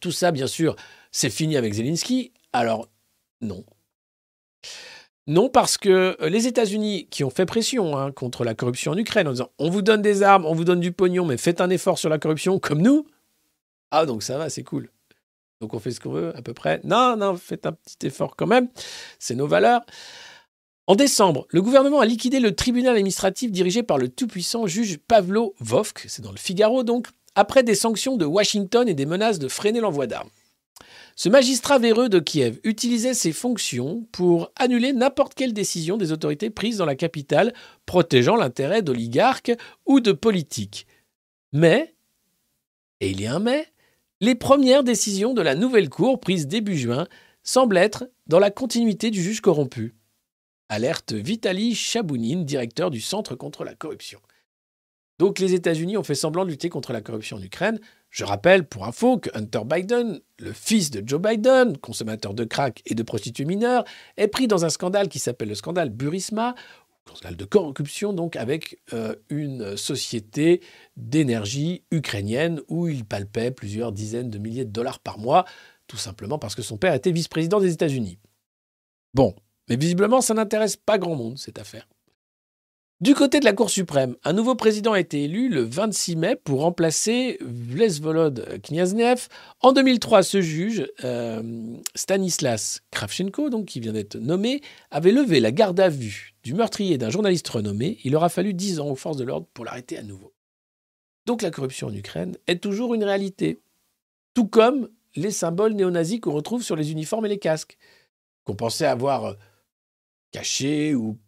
[0.00, 0.76] Tout ça, bien sûr,
[1.12, 2.32] c'est fini avec Zelensky.
[2.52, 2.88] Alors,
[3.40, 3.64] non.
[5.26, 8.98] Non, parce que euh, les États-Unis, qui ont fait pression hein, contre la corruption en
[8.98, 11.60] Ukraine, en disant on vous donne des armes, on vous donne du pognon, mais faites
[11.62, 13.06] un effort sur la corruption comme nous.
[13.90, 14.90] Ah, donc ça va, c'est cool.
[15.60, 16.80] Donc on fait ce qu'on veut, à peu près.
[16.84, 18.68] Non, non, faites un petit effort quand même.
[19.18, 19.80] C'est nos valeurs.
[20.86, 25.54] En décembre, le gouvernement a liquidé le tribunal administratif dirigé par le tout-puissant juge Pavlo
[25.60, 29.48] Vovk, c'est dans le Figaro donc, après des sanctions de Washington et des menaces de
[29.48, 30.28] freiner l'envoi d'armes.
[31.16, 36.50] Ce magistrat véreux de Kiev utilisait ses fonctions pour annuler n'importe quelle décision des autorités
[36.50, 37.54] prises dans la capitale
[37.86, 39.52] protégeant l'intérêt d'oligarques
[39.86, 40.86] ou de politiques.
[41.52, 41.94] Mais,
[43.00, 43.68] et il y a un mais,
[44.20, 47.06] les premières décisions de la nouvelle cour prises début juin
[47.42, 49.94] semblent être dans la continuité du juge corrompu.
[50.68, 54.20] Alerte Vitali Chabounine, directeur du Centre contre la corruption.
[55.18, 57.78] Donc les États-Unis ont fait semblant de lutter contre la corruption en Ukraine.
[58.14, 62.80] Je rappelle pour info que Hunter Biden, le fils de Joe Biden, consommateur de crack
[62.86, 63.84] et de prostituées mineures,
[64.16, 66.54] est pris dans un scandale qui s'appelle le scandale Burisma,
[67.08, 70.60] scandale de corruption donc avec euh, une société
[70.96, 75.44] d'énergie ukrainienne où il palpait plusieurs dizaines de milliers de dollars par mois,
[75.88, 78.20] tout simplement parce que son père était vice-président des États-Unis.
[79.12, 79.34] Bon,
[79.68, 81.88] mais visiblement ça n'intéresse pas grand monde cette affaire.
[83.00, 86.36] Du côté de la Cour suprême, un nouveau président a été élu le 26 mai
[86.36, 89.26] pour remplacer Vlesvolod Kniaznev.
[89.60, 94.62] En 2003, ce juge, euh, Stanislas Kravchenko, donc, qui vient d'être nommé,
[94.92, 97.98] avait levé la garde à vue du meurtrier d'un journaliste renommé.
[98.04, 100.32] Il aura fallu 10 ans aux forces de l'ordre pour l'arrêter à nouveau.
[101.26, 103.60] Donc la corruption en Ukraine est toujours une réalité.
[104.34, 107.76] Tout comme les symboles néo-nazis qu'on retrouve sur les uniformes et les casques,
[108.44, 109.34] qu'on pensait avoir euh,
[110.32, 111.18] cachés ou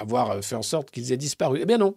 [0.00, 1.60] avoir euh, fait en sorte qu'ils aient disparu.
[1.62, 1.96] Eh bien non.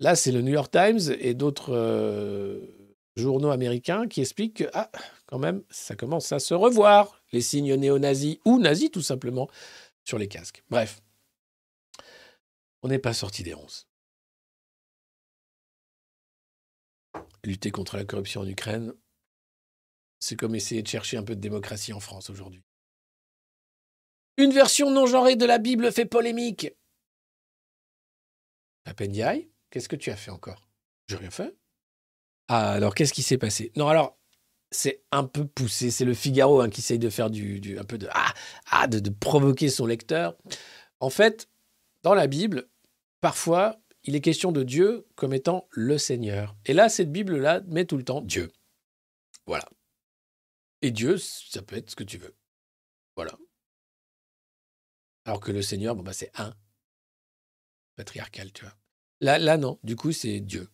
[0.00, 4.90] Là, c'est le New York Times et d'autres euh, journaux américains qui expliquent que, ah,
[5.26, 9.48] quand même, ça commence à se revoir, les signes néo-nazis ou nazis tout simplement
[10.04, 10.62] sur les casques.
[10.70, 11.02] Bref,
[12.82, 13.88] on n'est pas sorti des ronces.
[17.44, 18.94] Lutter contre la corruption en Ukraine,
[20.20, 22.62] c'est comme essayer de chercher un peu de démocratie en France aujourd'hui.
[24.36, 26.68] Une version non genrée de la Bible fait polémique.
[28.88, 30.66] Papendiaï, qu'est-ce que tu as fait encore?
[31.08, 31.54] J'ai rien fait.
[32.48, 33.70] Ah, alors qu'est-ce qui s'est passé?
[33.76, 34.18] Non, alors
[34.70, 35.90] c'est un peu poussé.
[35.90, 38.32] C'est le Figaro hein, qui essaye de faire du, un peu de ah,
[38.70, 40.38] ah de, de provoquer son lecteur.
[41.00, 41.50] En fait,
[42.02, 42.70] dans la Bible,
[43.20, 46.56] parfois, il est question de Dieu comme étant le Seigneur.
[46.64, 48.50] Et là, cette Bible-là met tout le temps Dieu.
[49.44, 49.68] Voilà.
[50.80, 52.34] Et Dieu, ça peut être ce que tu veux.
[53.16, 53.36] Voilà.
[55.26, 56.54] Alors que le Seigneur, bon, bah, c'est un.
[57.98, 58.74] Patriarcal, tu vois.
[59.20, 59.78] Là, là, non.
[59.82, 60.68] Du coup, c'est Dieu.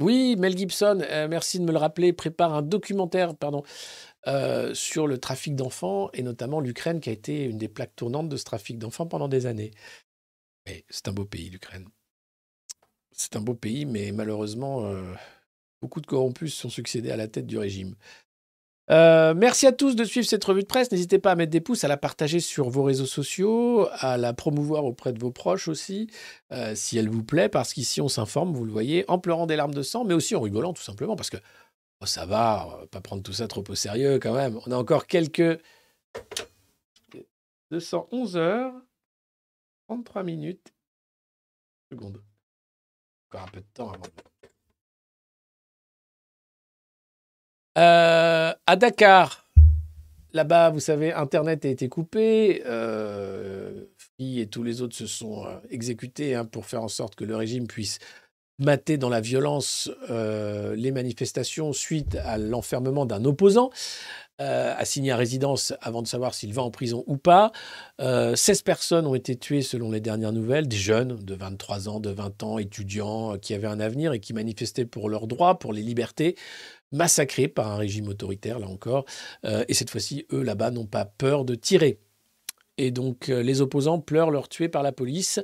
[0.00, 3.62] Oui, Mel Gibson, euh, merci de me le rappeler, prépare un documentaire pardon,
[4.26, 8.30] euh, sur le trafic d'enfants et notamment l'Ukraine qui a été une des plaques tournantes
[8.30, 9.72] de ce trafic d'enfants pendant des années.
[10.88, 11.88] C'est un beau pays, l'Ukraine.
[13.12, 15.14] C'est un beau pays, mais malheureusement, euh,
[15.82, 17.96] beaucoup de corrompus sont succédés à la tête du régime.
[18.90, 20.90] Euh, merci à tous de suivre cette revue de presse.
[20.90, 24.32] N'hésitez pas à mettre des pouces, à la partager sur vos réseaux sociaux, à la
[24.32, 26.10] promouvoir auprès de vos proches aussi,
[26.50, 29.54] euh, si elle vous plaît, parce qu'ici on s'informe, vous le voyez, en pleurant des
[29.54, 31.36] larmes de sang, mais aussi en rigolant tout simplement, parce que
[32.00, 34.58] oh, ça va, on va pas prendre tout ça trop au sérieux quand même.
[34.66, 35.60] On a encore quelques
[37.70, 38.74] 211 heures,
[39.86, 40.74] 33 minutes,
[41.92, 42.20] secondes.
[43.28, 44.29] Encore un peu de temps avant de...
[47.78, 49.50] Euh, à Dakar,
[50.32, 52.62] là-bas, vous savez, Internet a été coupé.
[52.66, 53.84] Euh,
[54.18, 57.36] et tous les autres se sont euh, exécutés hein, pour faire en sorte que le
[57.36, 57.98] régime puisse
[58.58, 63.70] mater dans la violence euh, les manifestations suite à l'enfermement d'un opposant.
[64.42, 67.52] Assigné à résidence avant de savoir s'il va en prison ou pas.
[67.98, 72.08] 16 personnes ont été tuées selon les dernières nouvelles, des jeunes de 23 ans, de
[72.08, 75.82] 20 ans, étudiants qui avaient un avenir et qui manifestaient pour leurs droits, pour les
[75.82, 76.36] libertés
[76.92, 79.04] massacrés par un régime autoritaire, là encore.
[79.44, 82.00] Euh, et cette fois-ci, eux, là-bas, n'ont pas peur de tirer.
[82.78, 85.38] Et donc, euh, les opposants pleurent leur tués par la police.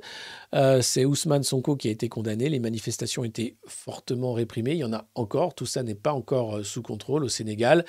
[0.55, 2.49] Euh, c'est Ousmane Sonko qui a été condamné.
[2.49, 4.73] Les manifestations ont été fortement réprimées.
[4.73, 5.55] Il y en a encore.
[5.55, 7.85] Tout ça n'est pas encore sous contrôle au Sénégal.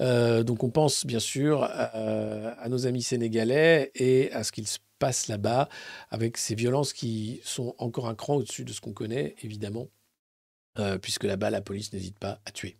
[0.00, 5.28] donc, on pense bien sûr à nos amis sénégalais et à ce qu'il se passe
[5.28, 5.68] là-bas
[6.10, 9.88] avec ces violences qui sont encore un cran au-dessus de ce qu'on connaît, évidemment,
[11.02, 12.78] puisque là-bas, la police n'hésite pas à tuer.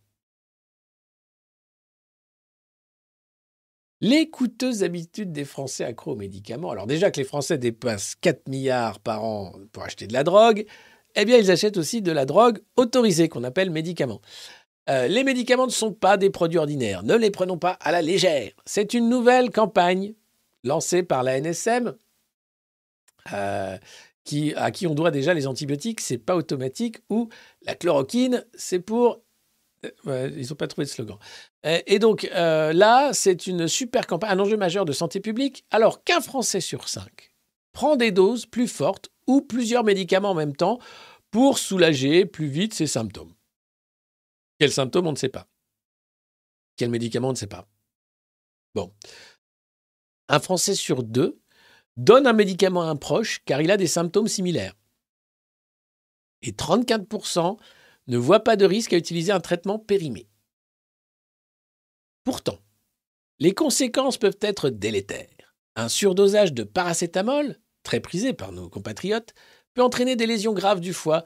[4.01, 6.71] Les coûteuses habitudes des Français accro aux médicaments.
[6.71, 10.67] Alors déjà que les Français dépensent 4 milliards par an pour acheter de la drogue,
[11.17, 14.21] eh bien ils achètent aussi de la drogue autorisée qu'on appelle médicaments.
[14.89, 18.01] Euh, les médicaments ne sont pas des produits ordinaires, ne les prenons pas à la
[18.01, 18.53] légère.
[18.65, 20.15] C'est une nouvelle campagne
[20.63, 21.95] lancée par la NSM,
[23.33, 23.79] euh,
[24.57, 27.29] à qui on doit déjà les antibiotiques, c'est pas automatique, ou
[27.63, 29.21] la chloroquine, c'est pour
[30.05, 31.19] ouais, ils n'ont pas trouvé de slogan.
[31.67, 35.65] Euh, Et donc euh, là, c'est une super campagne, un enjeu majeur de santé publique,
[35.71, 37.35] alors qu'un Français sur cinq
[37.73, 40.79] prend des doses plus fortes ou plusieurs médicaments en même temps
[41.31, 43.35] pour soulager plus vite ses symptômes?
[44.59, 45.47] Quels symptômes, on ne sait pas.
[46.77, 47.69] Quels médicaments, on ne sait pas.
[48.75, 48.93] Bon.
[50.29, 51.41] Un Français sur deux
[51.97, 54.75] donne un médicament à un proche car il a des symptômes similaires.
[56.43, 57.59] Et 34%
[58.09, 60.29] ne voient pas de risque à utiliser un traitement périmé.
[62.25, 62.59] Pourtant,
[63.39, 65.55] les conséquences peuvent être délétères.
[65.77, 69.33] Un surdosage de paracétamol, très prisé par nos compatriotes,
[69.75, 71.25] peut entraîner des lésions graves du foie,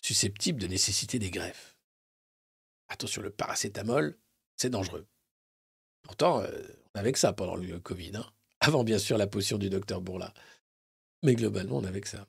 [0.00, 1.76] susceptibles de nécessiter des greffes.
[2.88, 4.16] Attention, le paracétamol,
[4.56, 5.06] c'est dangereux.
[6.02, 6.62] Pourtant, euh,
[6.94, 8.12] on avait que ça pendant le Covid.
[8.16, 8.26] hein.
[8.60, 10.32] Avant, bien sûr, la potion du docteur Bourla.
[11.22, 12.26] Mais globalement, on avait que ça.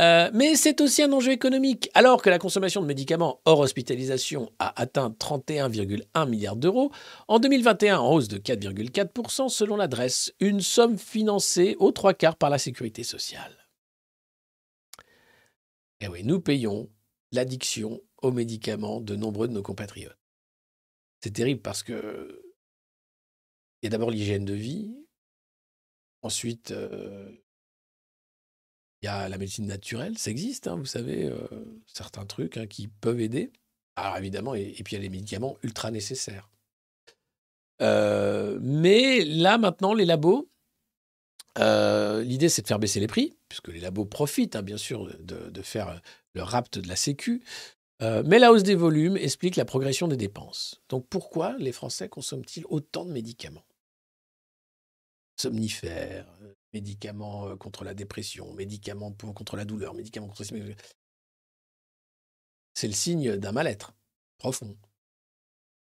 [0.00, 1.88] Euh, mais c'est aussi un enjeu économique.
[1.94, 6.90] Alors que la consommation de médicaments hors hospitalisation a atteint 31,1 milliards d'euros,
[7.28, 12.50] en 2021 en hausse de 4,4% selon l'adresse, une somme financée aux trois quarts par
[12.50, 13.68] la sécurité sociale.
[16.00, 16.90] Et oui, nous payons
[17.32, 20.18] l'addiction aux médicaments de nombreux de nos compatriotes.
[21.20, 22.42] C'est terrible parce que
[23.80, 24.94] il y a d'abord l'hygiène de vie,
[26.22, 27.30] ensuite euh,
[29.04, 31.36] il y a la médecine naturelle, ça existe, hein, vous savez, euh,
[31.84, 33.52] certains trucs hein, qui peuvent aider.
[33.96, 36.48] Alors évidemment, et, puis il y a les médicaments ultra nécessaires.
[37.82, 40.48] Euh, mais là maintenant, les labos,
[41.58, 45.14] euh, l'idée c'est de faire baisser les prix, puisque les labos profitent hein, bien sûr
[45.18, 46.00] de, faire
[46.32, 47.44] le rapt de la Sécu.
[48.00, 50.82] Mais la hausse des volumes explique la progression des dépenses.
[50.90, 53.64] Donc pourquoi les Français consomment-ils autant de médicaments?
[55.36, 56.26] Somnifères,
[56.74, 60.44] médicaments contre la dépression, médicaments contre la douleur, médicaments contre...
[62.74, 63.94] C'est le signe d'un mal-être
[64.36, 64.76] profond.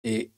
[0.04, 0.32] Et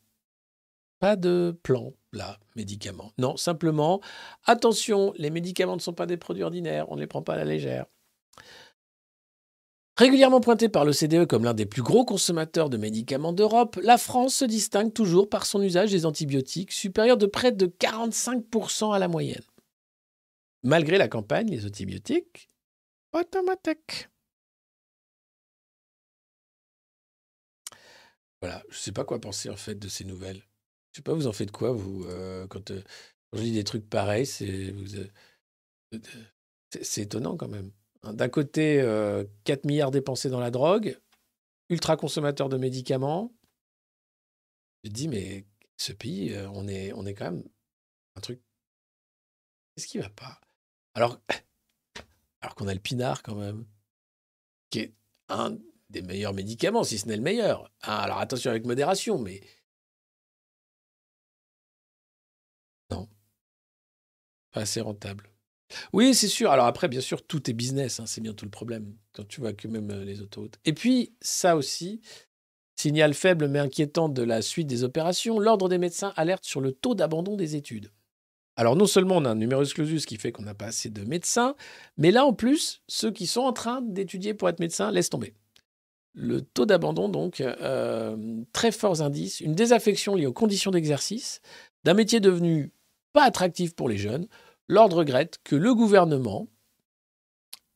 [0.99, 3.11] pas de plan, là, médicaments.
[3.17, 4.01] Non, simplement,
[4.45, 7.37] attention, les médicaments ne sont pas des produits ordinaires, on ne les prend pas à
[7.37, 7.85] la légère.
[9.97, 14.35] Régulièrement pointé par l'OCDE comme l'un des plus gros consommateurs de médicaments d'Europe, la France
[14.35, 19.09] se distingue toujours par son usage des antibiotiques, supérieur de près de 45% à la
[19.09, 19.43] moyenne.
[20.63, 22.49] Malgré la campagne, les antibiotiques,
[23.13, 24.09] automatiques.
[28.41, 30.43] Voilà, je ne sais pas quoi penser en fait de ces nouvelles.
[30.91, 32.81] Je sais pas, vous en faites quoi, vous, euh, quand, euh,
[33.29, 34.73] quand je lis des trucs pareils, c'est
[35.93, 36.01] euh,
[36.97, 37.71] étonnant quand même.
[38.03, 40.99] Hein, D'un côté, euh, 4 milliards dépensés dans la drogue,
[41.69, 43.33] ultra consommateur de médicaments.
[44.83, 45.45] Je dis, mais
[45.77, 47.43] ce pays, on est, on est quand même
[48.15, 48.41] un truc.
[49.75, 50.39] Qu'est-ce qui va pas?
[50.99, 51.17] Alors,
[52.41, 53.65] alors qu'on a le pinard quand même,
[54.69, 54.93] qui est
[55.29, 55.57] un
[55.89, 57.71] des meilleurs médicaments, si ce n'est le meilleur.
[57.83, 59.39] Ah, alors attention avec modération, mais
[62.91, 63.07] non,
[64.51, 65.29] pas assez rentable.
[65.93, 66.51] Oui, c'est sûr.
[66.51, 69.39] Alors après, bien sûr, tout est business, hein, c'est bien tout le problème, quand tu
[69.39, 70.59] vois que même euh, les autoroutes.
[70.65, 72.01] Et puis, ça aussi,
[72.75, 76.73] signal faible mais inquiétant de la suite des opérations, l'Ordre des médecins alerte sur le
[76.73, 77.89] taux d'abandon des études.
[78.59, 81.05] Alors non seulement on a un numerus clausus qui fait qu'on n'a pas assez de
[81.05, 81.55] médecins,
[81.95, 85.33] mais là en plus, ceux qui sont en train d'étudier pour être médecins laissent tomber.
[86.13, 91.39] Le taux d'abandon, donc, euh, très forts indices, une désaffection liée aux conditions d'exercice,
[91.85, 92.73] d'un métier devenu
[93.13, 94.27] pas attractif pour les jeunes,
[94.67, 96.49] l'Ordre regrette que le gouvernement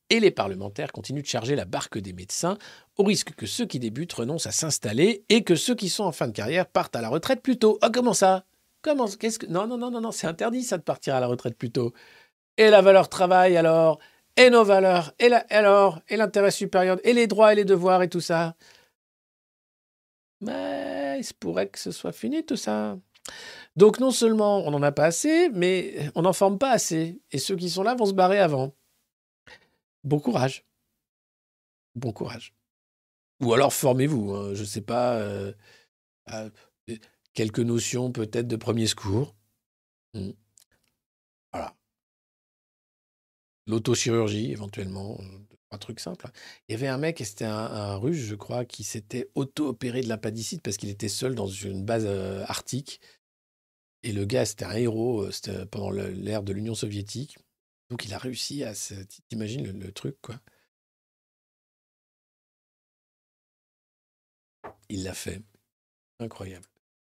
[0.09, 2.57] et les parlementaires continuent de charger la barque des médecins,
[2.97, 6.11] au risque que ceux qui débutent renoncent à s'installer et que ceux qui sont en
[6.11, 7.79] fin de carrière partent à la retraite plus tôt.
[7.81, 8.43] Ah, comment ça?
[8.83, 11.27] Comment Qu'est-ce que Non, non, non, non, non, c'est interdit ça de partir à la
[11.27, 11.93] retraite plus tôt.
[12.57, 13.97] Et la valeur travail alors?
[14.35, 15.13] Et nos valeurs?
[15.19, 16.01] Et la- alors?
[16.09, 16.99] Et l'intérêt supérieur?
[17.03, 18.55] Et les droits et les devoirs et tout ça?
[20.41, 22.99] Mais il se pourrait que ce soit fini tout ça.
[23.77, 27.21] Donc non seulement on n'en a pas assez, mais on n'en forme pas assez.
[27.31, 28.75] Et ceux qui sont là vont se barrer avant.
[30.03, 30.65] Bon courage.
[31.95, 32.53] Bon courage.
[33.41, 34.33] Ou alors formez-vous.
[34.33, 35.15] hein, je ne sais pas.
[35.15, 35.53] euh,
[36.33, 36.49] euh,
[37.33, 39.35] quelques notions peut-être de premier secours.
[40.13, 40.31] Hmm.
[41.51, 41.75] Voilà.
[43.67, 45.17] L'autochirurgie, éventuellement.
[45.19, 45.23] euh,
[45.71, 46.29] Un truc simple.
[46.67, 50.07] Il y avait un mec, et c'était un, russe, je crois, qui s'était auto-opéré de
[50.09, 53.01] l'appendicite parce qu'il était seul dans une base euh, arctique.
[54.03, 57.37] Et le gars, c'était un héros, euh, pendant l'ère de l'Union soviétique.
[57.89, 58.93] Donc il a réussi à se...
[59.29, 60.39] T'imagines le truc, quoi.
[64.89, 65.41] Il l'a fait.
[66.19, 66.67] Incroyable.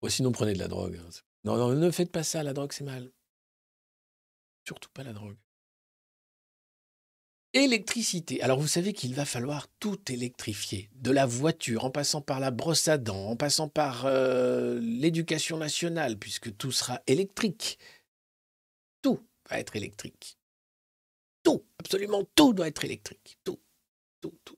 [0.06, 1.02] Bon, sinon, prenez de la drogue.
[1.03, 1.10] hein.
[1.45, 3.11] Non, non, ne faites pas ça, la drogue, c'est mal.
[4.68, 5.36] Surtout pas la drogue.
[7.53, 8.40] Électricité.
[8.44, 12.52] Alors vous savez qu'il va falloir tout électrifier, de la voiture, en passant par la
[12.52, 17.80] brosse à dents, en passant par euh, l'éducation nationale, puisque tout sera électrique.
[19.02, 19.19] Tout
[19.49, 20.38] va être électrique.
[21.41, 23.40] Tout, absolument tout doit être électrique.
[23.44, 23.60] Tout,
[24.22, 24.57] tout, tout.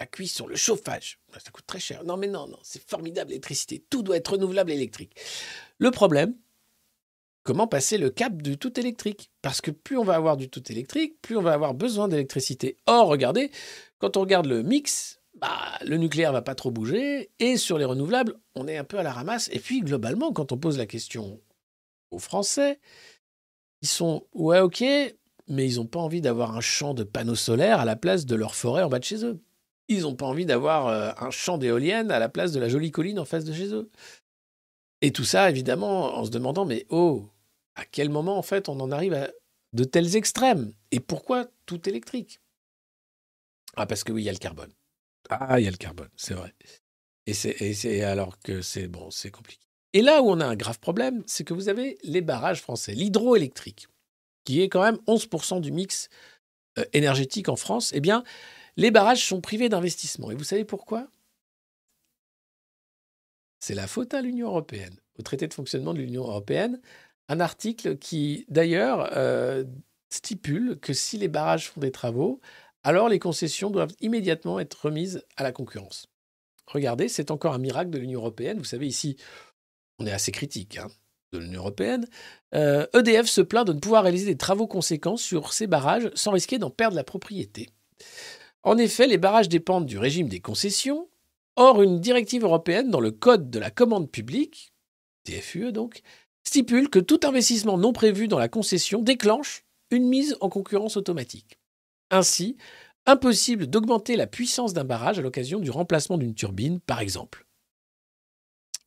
[0.00, 2.04] La cuisson, le chauffage, ça coûte très cher.
[2.04, 3.84] Non mais non, non, c'est formidable l'électricité.
[3.90, 5.16] Tout doit être renouvelable électrique.
[5.78, 6.34] Le problème,
[7.42, 9.30] comment passer le cap du tout électrique?
[9.42, 12.76] Parce que plus on va avoir du tout électrique, plus on va avoir besoin d'électricité.
[12.86, 13.50] Or, regardez,
[13.98, 17.84] quand on regarde le mix, bah, le nucléaire va pas trop bouger, et sur les
[17.84, 19.48] renouvelables, on est un peu à la ramasse.
[19.52, 21.40] Et puis, globalement, quand on pose la question
[22.10, 22.80] aux Français,
[23.82, 24.82] ils sont ouais, ok,
[25.48, 28.34] mais ils n'ont pas envie d'avoir un champ de panneaux solaires à la place de
[28.34, 29.40] leur forêt en bas de chez eux.
[29.88, 32.90] Ils n'ont pas envie d'avoir euh, un champ d'éoliennes à la place de la jolie
[32.90, 33.90] colline en face de chez eux.
[35.00, 37.28] Et tout ça, évidemment, en se demandant, mais oh,
[37.74, 39.30] à quel moment, en fait, on en arrive à
[39.72, 40.72] de tels extrêmes?
[40.90, 42.40] Et pourquoi tout électrique?
[43.76, 44.72] Ah, parce que oui, il y a le carbone.
[45.30, 46.54] Ah, il y a le carbone, c'est vrai.
[47.26, 49.62] Et c'est alors que c'est bon, c'est compliqué.
[49.92, 52.92] Et là où on a un grave problème, c'est que vous avez les barrages français,
[52.92, 53.88] l'hydroélectrique,
[54.44, 56.08] qui est quand même 11% du mix
[56.78, 57.92] euh, énergétique en France.
[57.94, 58.24] Eh bien,
[58.78, 60.30] les barrages sont privés d'investissement.
[60.30, 61.08] Et vous savez pourquoi?
[63.58, 66.80] C'est la faute à l'Union européenne, au traité de fonctionnement de l'Union européenne,
[67.28, 69.64] un article qui, d'ailleurs, euh,
[70.10, 72.40] stipule que si les barrages font des travaux,
[72.84, 76.06] alors les concessions doivent immédiatement être remises à la concurrence.
[76.66, 78.58] Regardez, c'est encore un miracle de l'Union européenne.
[78.58, 79.16] Vous savez, ici,
[79.98, 80.86] on est assez critique hein,
[81.32, 82.06] de l'Union européenne.
[82.52, 86.58] EDF se plaint de ne pouvoir réaliser des travaux conséquents sur ces barrages sans risquer
[86.58, 87.70] d'en perdre la propriété.
[88.62, 91.08] En effet, les barrages dépendent du régime des concessions.
[91.56, 94.72] Or, une directive européenne dans le Code de la commande publique,
[95.24, 96.02] TFUE donc,
[96.44, 101.58] stipule que tout investissement non prévu dans la concession déclenche une mise en concurrence automatique.
[102.10, 102.56] Ainsi,
[103.06, 107.46] impossible d'augmenter la puissance d'un barrage à l'occasion du remplacement d'une turbine, par exemple.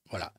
[0.09, 0.33] Voilà.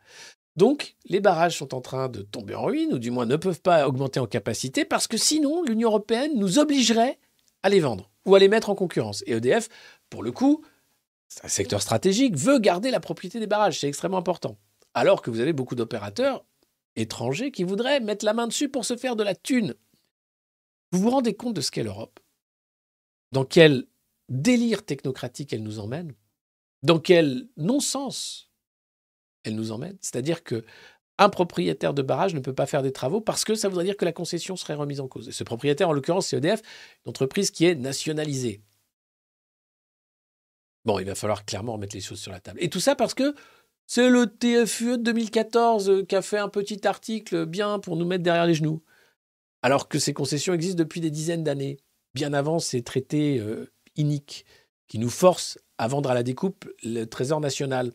[0.56, 3.62] Donc, les barrages sont en train de tomber en ruine, ou du moins ne peuvent
[3.62, 7.18] pas augmenter en capacité, parce que sinon, l'Union européenne nous obligerait
[7.62, 9.22] à les vendre ou à les mettre en concurrence.
[9.26, 9.68] Et EDF,
[10.10, 10.64] pour le coup,
[11.28, 14.58] c'est un secteur stratégique, veut garder la propriété des barrages, c'est extrêmement important.
[14.94, 16.44] Alors que vous avez beaucoup d'opérateurs
[16.96, 19.74] étrangers qui voudraient mettre la main dessus pour se faire de la thune.
[20.90, 22.20] Vous vous rendez compte de ce qu'est l'Europe?
[23.32, 23.86] Dans quel
[24.28, 26.14] délire technocratique elle nous emmène?
[26.82, 28.50] Dans quel non-sens
[29.44, 29.96] elle nous emmène?
[30.02, 30.64] C'est-à-dire que
[31.18, 33.96] un propriétaire de barrage ne peut pas faire des travaux parce que ça voudrait dire
[33.96, 35.28] que la concession serait remise en cause.
[35.28, 36.62] Et ce propriétaire, en l'occurrence, c'est EDF,
[37.04, 38.62] une entreprise qui est nationalisée.
[40.84, 42.58] Bon, il va falloir clairement remettre les choses sur la table.
[42.60, 43.34] Et tout ça parce que
[43.86, 48.06] c'est le TFUE de 2014 euh, qui a fait un petit article bien pour nous
[48.06, 48.82] mettre derrière les genoux.
[49.62, 51.78] Alors que ces concessions existent depuis des dizaines d'années,
[52.14, 54.44] bien avant ces traités euh, iniques
[54.88, 57.92] qui nous forcent à vendre à la découpe le trésor national.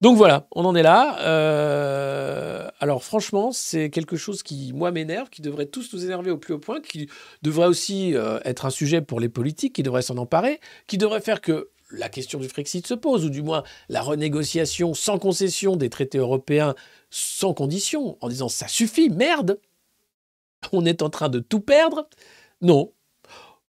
[0.00, 1.18] Donc voilà, on en est là.
[1.22, 6.38] Euh, alors franchement, c'est quelque chose qui, moi, m'énerve, qui devrait tous nous énerver au
[6.38, 7.08] plus haut point, qui
[7.42, 8.14] devrait aussi
[8.44, 12.08] être un sujet pour les politiques, qui devrait s'en emparer, qui devrait faire que la
[12.08, 16.74] question du Frexit se pose, ou du moins la renégociation sans concession des traités européens
[17.10, 19.58] sans condition, en disant ça suffit, merde,
[20.72, 22.08] on est en train de tout perdre.
[22.60, 22.92] Non.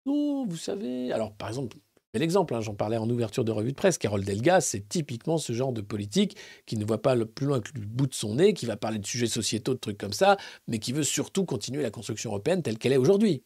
[0.05, 1.11] Non, vous savez.
[1.11, 1.77] Alors, par exemple,
[2.17, 5.53] l'exemple, hein, j'en parlais en ouverture de revue de presse, Carole Delga, c'est typiquement ce
[5.53, 8.35] genre de politique qui ne voit pas le plus loin que le bout de son
[8.35, 10.37] nez, qui va parler de sujets sociétaux, de trucs comme ça,
[10.67, 13.43] mais qui veut surtout continuer la construction européenne telle qu'elle est aujourd'hui.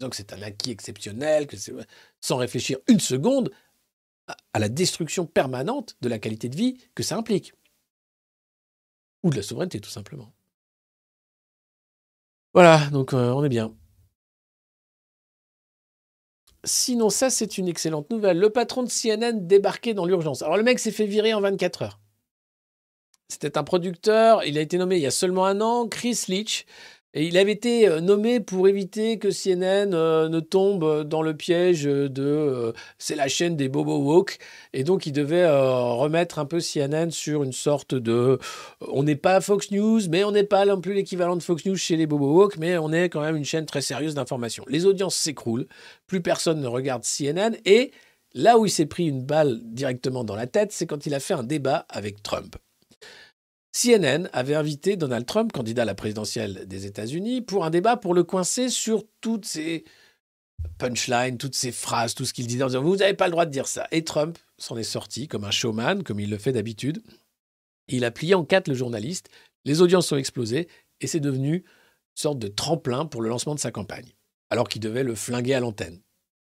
[0.00, 1.46] Donc c'est un acquis exceptionnel,
[2.20, 3.50] sans réfléchir une seconde
[4.52, 7.52] à la destruction permanente de la qualité de vie que ça implique.
[9.22, 10.32] Ou de la souveraineté, tout simplement.
[12.54, 13.74] Voilà, donc euh, on est bien.
[16.64, 18.38] Sinon, ça, c'est une excellente nouvelle.
[18.38, 20.42] Le patron de CNN débarqué dans l'urgence.
[20.42, 22.00] Alors, le mec s'est fait virer en 24 heures.
[23.28, 26.66] C'était un producteur, il a été nommé il y a seulement un an, Chris Leach.
[27.12, 31.36] Et il avait été euh, nommé pour éviter que CNN euh, ne tombe dans le
[31.36, 34.38] piège de euh, c'est la chaîne des Bobo Woke.
[34.72, 38.38] Et donc il devait remettre un peu CNN sur une sorte de
[38.80, 41.76] on n'est pas Fox News, mais on n'est pas non plus l'équivalent de Fox News
[41.76, 44.64] chez les Bobo Woke, mais on est quand même une chaîne très sérieuse d'information.
[44.68, 45.66] Les audiences s'écroulent,
[46.06, 47.56] plus personne ne regarde CNN.
[47.64, 47.90] Et
[48.34, 51.20] là où il s'est pris une balle directement dans la tête, c'est quand il a
[51.20, 52.56] fait un débat avec Trump.
[53.72, 58.14] CNN avait invité Donald Trump, candidat à la présidentielle des États-Unis, pour un débat pour
[58.14, 59.84] le coincer sur toutes ces
[60.78, 63.46] punchlines, toutes ces phrases, tout ce qu'il disait en disant Vous n'avez pas le droit
[63.46, 63.86] de dire ça.
[63.92, 67.02] Et Trump s'en est sorti comme un showman, comme il le fait d'habitude.
[67.88, 69.30] Il a plié en quatre le journaliste,
[69.64, 70.68] les audiences ont explosé
[71.00, 71.62] et c'est devenu une
[72.14, 74.12] sorte de tremplin pour le lancement de sa campagne.
[74.52, 76.00] alors qu'il devait le flinguer à l'antenne.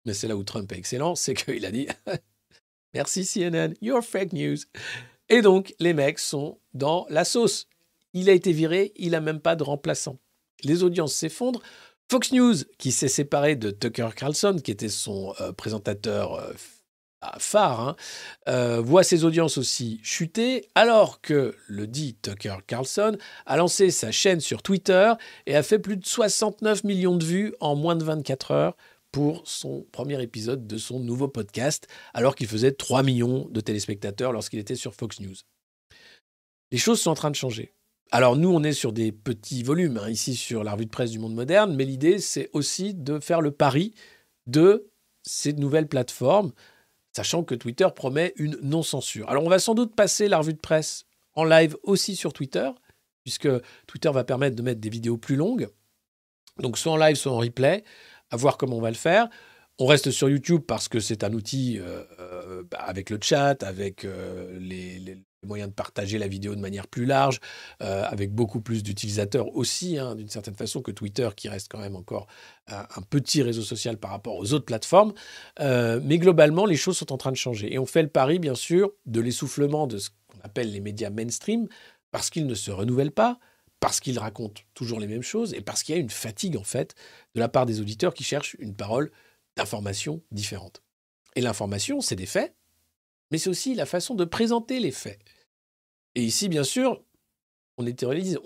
[0.05, 1.87] Mais c'est là où Trump est excellent, c'est qu'il a dit
[2.93, 4.57] Merci CNN, your fake news.
[5.29, 7.67] Et donc, les mecs sont dans la sauce.
[8.13, 10.19] Il a été viré, il n'a même pas de remplaçant.
[10.63, 11.61] Les audiences s'effondrent.
[12.11, 16.53] Fox News, qui s'est séparé de Tucker Carlson, qui était son euh, présentateur euh,
[17.39, 17.95] phare, hein,
[18.49, 24.11] euh, voit ses audiences aussi chuter, alors que le dit Tucker Carlson a lancé sa
[24.11, 25.13] chaîne sur Twitter
[25.45, 28.75] et a fait plus de 69 millions de vues en moins de 24 heures
[29.13, 34.33] pour son premier épisode de son nouveau podcast, alors qu'il faisait 3 millions de téléspectateurs
[34.33, 35.35] lorsqu'il était sur Fox News.
[36.71, 37.75] Les choses sont en train de changer.
[38.11, 41.11] Alors nous, on est sur des petits volumes, hein, ici sur la revue de presse
[41.11, 43.93] du monde moderne, mais l'idée, c'est aussi de faire le pari
[44.47, 44.89] de
[45.21, 46.51] ces nouvelles plateformes,
[47.15, 49.29] sachant que Twitter promet une non-censure.
[49.29, 52.69] Alors on va sans doute passer la revue de presse en live aussi sur Twitter,
[53.23, 53.49] puisque
[53.85, 55.69] Twitter va permettre de mettre des vidéos plus longues,
[56.59, 57.83] donc soit en live, soit en replay
[58.33, 59.29] à voir comment on va le faire.
[59.79, 63.61] On reste sur YouTube parce que c'est un outil euh, euh, bah, avec le chat,
[63.63, 67.41] avec euh, les, moyens de partager la vidéo de manière plus large,
[67.81, 71.97] avec beaucoup plus d'utilisateurs aussi, hein, d'une certaine façon, que Twitter, qui reste quand même
[71.97, 72.27] encore
[72.67, 75.13] un, un petit réseau social par rapport aux autres plateformes.
[75.59, 77.73] mais globalement, les choses sont en train de changer.
[77.73, 81.09] Et on fait le pari, bien sûr, de l'essoufflement de ce qu'on appelle les médias
[81.09, 81.67] mainstream,
[82.11, 83.37] parce qu'ils ne se renouvellent pas,
[83.83, 86.63] parce qu'ils racontent toujours les mêmes choses et parce qu'il y a une fatigue en
[86.63, 86.95] fait
[87.35, 89.11] de la part des auditeurs qui cherchent une parole
[89.57, 90.81] d'information différente.
[91.35, 92.55] Et l'information, c'est des faits,
[93.29, 95.19] mais c'est aussi la façon de présenter les faits.
[96.15, 97.03] Et ici, bien sûr,
[97.77, 97.85] on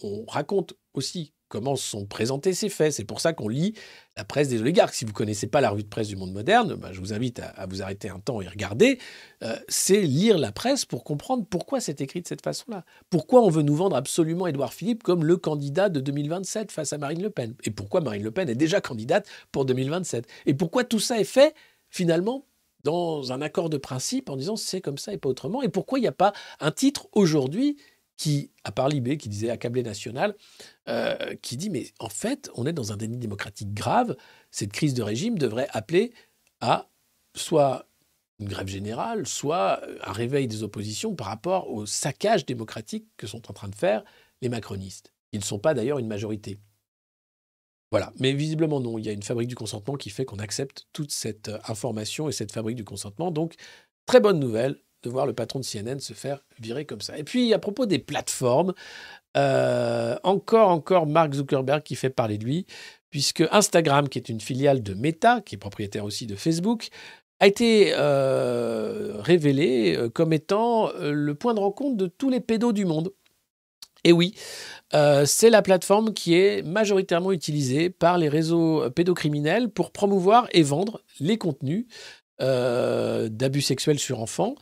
[0.02, 2.94] on raconte aussi comment sont présentés ces faits.
[2.94, 3.74] C'est pour ça qu'on lit
[4.16, 4.94] la presse des oligarques.
[4.94, 7.14] Si vous ne connaissez pas la revue de presse du monde moderne, ben, je vous
[7.14, 9.00] invite à, vous arrêter un temps et regarder.
[9.44, 12.84] Euh, c'est lire la presse pour comprendre pourquoi c'est écrit de cette façon-là.
[13.10, 16.98] Pourquoi on veut nous vendre absolument Édouard Philippe comme le candidat de 2027 face à
[16.98, 17.56] Marine Le Pen?
[17.64, 20.28] Et pourquoi Marine Le Pen est déjà candidate pour 2027.
[20.46, 21.54] Et pourquoi tout ça est fait
[21.90, 22.46] finalement
[22.84, 25.62] dans un accord de principe en disant c'est comme ça et pas autrement?
[25.62, 27.78] Et pourquoi il n'y a pas un titre aujourd'hui
[28.18, 30.36] qui, à part Libé, qui disait accablé national,
[30.90, 34.18] euh, qui dit mais en fait, on est dans un déni démocratique grave.
[34.52, 36.14] Cette crise de régime devrait appeler
[36.60, 36.90] à
[37.36, 37.88] soit
[38.40, 43.50] une grève générale, soit un réveil des oppositions par rapport au saccage démocratique que sont
[43.50, 44.04] en train de faire
[44.42, 45.14] les macronistes.
[45.32, 46.60] Ils ne sont pas d'ailleurs une majorité.
[47.92, 50.88] Voilà, mais visiblement non, il y a une fabrique du consentement qui fait qu'on accepte
[50.92, 53.32] toute cette information et cette fabrique du consentement.
[53.32, 53.56] Donc,
[54.06, 57.18] très bonne nouvelle, de voir le patron de CNN se faire virer comme ça.
[57.18, 58.74] Et puis, à propos des plateformes,
[59.36, 62.66] euh, encore, encore Mark Zuckerberg qui fait parler de lui,
[63.10, 66.90] puisque Instagram, qui est une filiale de Meta, qui est propriétaire aussi de Facebook,
[67.40, 72.74] a été euh, révélé euh, comme étant le point de rencontre de tous les pédos
[72.74, 73.12] du monde.
[74.04, 74.36] Et oui,
[75.26, 81.02] c'est la plateforme qui est majoritairement utilisée par les réseaux pédocriminels pour promouvoir et vendre
[81.20, 81.88] les contenus
[82.40, 84.54] euh, d'abus sexuels sur enfants.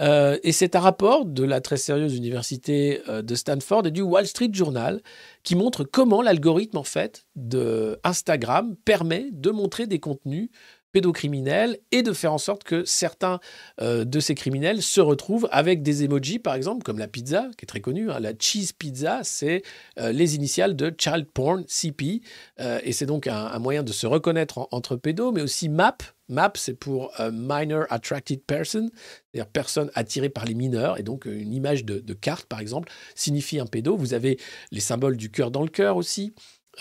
[0.00, 4.02] Euh, et c'est un rapport de la très sérieuse université euh, de Stanford et du
[4.02, 5.00] Wall Street Journal
[5.44, 10.50] qui montre comment l'algorithme en fait de Instagram permet de montrer des contenus
[10.92, 13.40] pédocriminels et de faire en sorte que certains
[13.80, 17.66] de ces criminels se retrouvent avec des emojis, par exemple, comme la pizza, qui est
[17.66, 18.10] très connue.
[18.10, 18.20] Hein.
[18.20, 19.62] La cheese pizza, c'est
[19.96, 22.22] les initiales de child porn, CP.
[22.58, 26.74] et c'est donc un, moyen de se reconnaître entre pédos, mais aussi MAP, MAP, c'est
[26.74, 28.88] pour euh, Minor Attracted Person,
[29.32, 30.98] c'est-à-dire personne attirée par les mineurs.
[30.98, 33.96] Et donc, une image de, carte, par exemple, signifie un pédo.
[33.96, 34.38] Vous avez
[34.70, 36.32] les symboles du cœur dans le cœur aussi,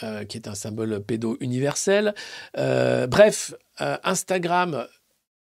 [0.03, 2.13] euh, qui est un symbole pédo universel.
[2.57, 4.85] Euh, bref, Instagram,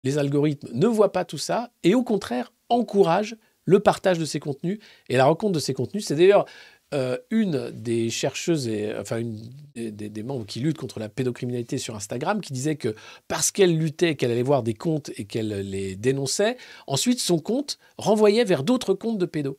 [0.03, 4.39] les algorithmes ne voient pas tout ça et au contraire encouragent le partage de ces
[4.39, 4.79] contenus
[5.09, 6.05] et la rencontre de ces contenus.
[6.05, 6.45] C'est d'ailleurs
[6.93, 8.69] euh, une des chercheuses,
[8.99, 12.95] enfin une des, membres qui luttent contre la pédocriminalité sur Instagram, qui disait que
[13.29, 16.57] parce qu'elle luttait, qu'elle allait voir des comptes et qu'elle les dénonçait,
[16.87, 19.57] ensuite son compte renvoyait vers d'autres comptes de pédos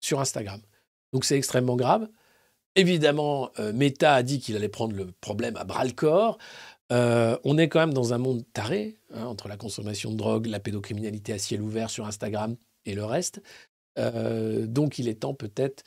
[0.00, 0.60] sur Instagram.
[1.12, 2.08] Donc c'est extrêmement grave.
[2.76, 6.38] Évidemment, euh, Meta a dit qu'il allait prendre le problème à bras le corps.
[6.92, 10.46] Euh, on est quand même dans un monde taré, hein, entre la consommation de drogue,
[10.46, 13.42] la pédocriminalité à ciel ouvert sur Instagram et le reste.
[13.96, 15.82] donc il est temps peut-être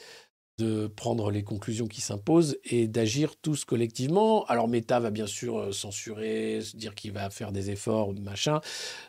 [0.59, 4.43] de prendre les conclusions qui s'imposent et d'agir tous collectivement.
[4.45, 8.59] Alors Meta va bien sûr euh, censurer, dire qu'il va faire des efforts, machin,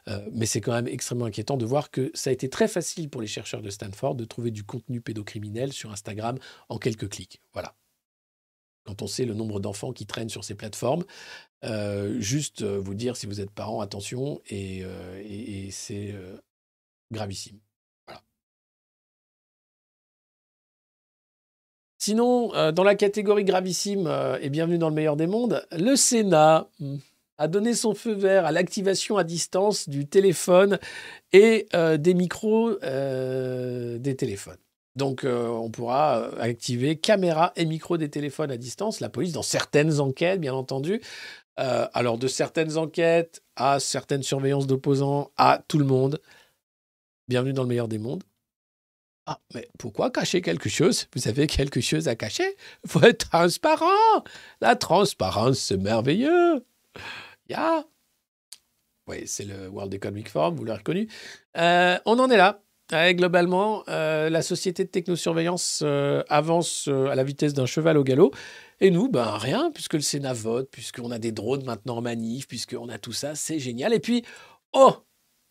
[0.08, 3.10] euh, mais c'est quand même extrêmement inquiétant de voir que ça a été très facile
[3.10, 7.42] pour les chercheurs de Stanford de trouver du contenu pédocriminel sur Instagram en quelques clics.
[7.52, 7.74] Voilà.
[8.84, 11.04] Quand on sait le nombre d'enfants qui traînent sur ces plateformes,
[11.64, 14.84] euh, juste vous dire si vous êtes parent, attention, et
[15.70, 16.14] c'est
[17.12, 17.58] gravissime.
[22.02, 25.96] Sinon, euh, dans la catégorie gravissime euh, et bienvenue dans le meilleur des mondes, le
[25.96, 26.96] Sénat hmm,
[27.36, 30.78] a donné son feu vert à l'activation à distance du téléphone
[31.34, 34.56] et euh, des micros des téléphones.
[34.96, 39.00] Donc, on pourra activer caméra et micro des téléphones à distance.
[39.00, 41.00] La police, dans certaines enquêtes, bien entendu.
[41.56, 46.20] Alors, de certaines enquêtes à certaines surveillances d'opposants, à tout le monde.
[47.28, 48.24] Bienvenue dans le meilleur des mondes.
[49.32, 51.06] Ah, mais pourquoi cacher quelque chose?
[51.14, 52.56] Vous avez quelque chose à cacher?
[52.82, 54.24] Il faut être transparent.
[54.60, 56.66] La transparence, c'est merveilleux.
[57.48, 57.84] Ya.
[59.06, 61.08] Oui, c'est le World Economic Forum, vous l'avez reconnu.
[61.56, 62.60] Euh, on en est là.
[62.90, 68.02] Globalement, euh, la société de technosurveillance euh, avance euh, à la vitesse d'un cheval au
[68.02, 68.32] galop.
[68.80, 72.48] Et nous, ben rien, puisque le Sénat vote, puisqu'on a des drones maintenant en manif,
[72.48, 73.94] puisqu'on a tout ça, c'est génial.
[73.94, 74.24] Et puis,
[74.72, 74.96] oh,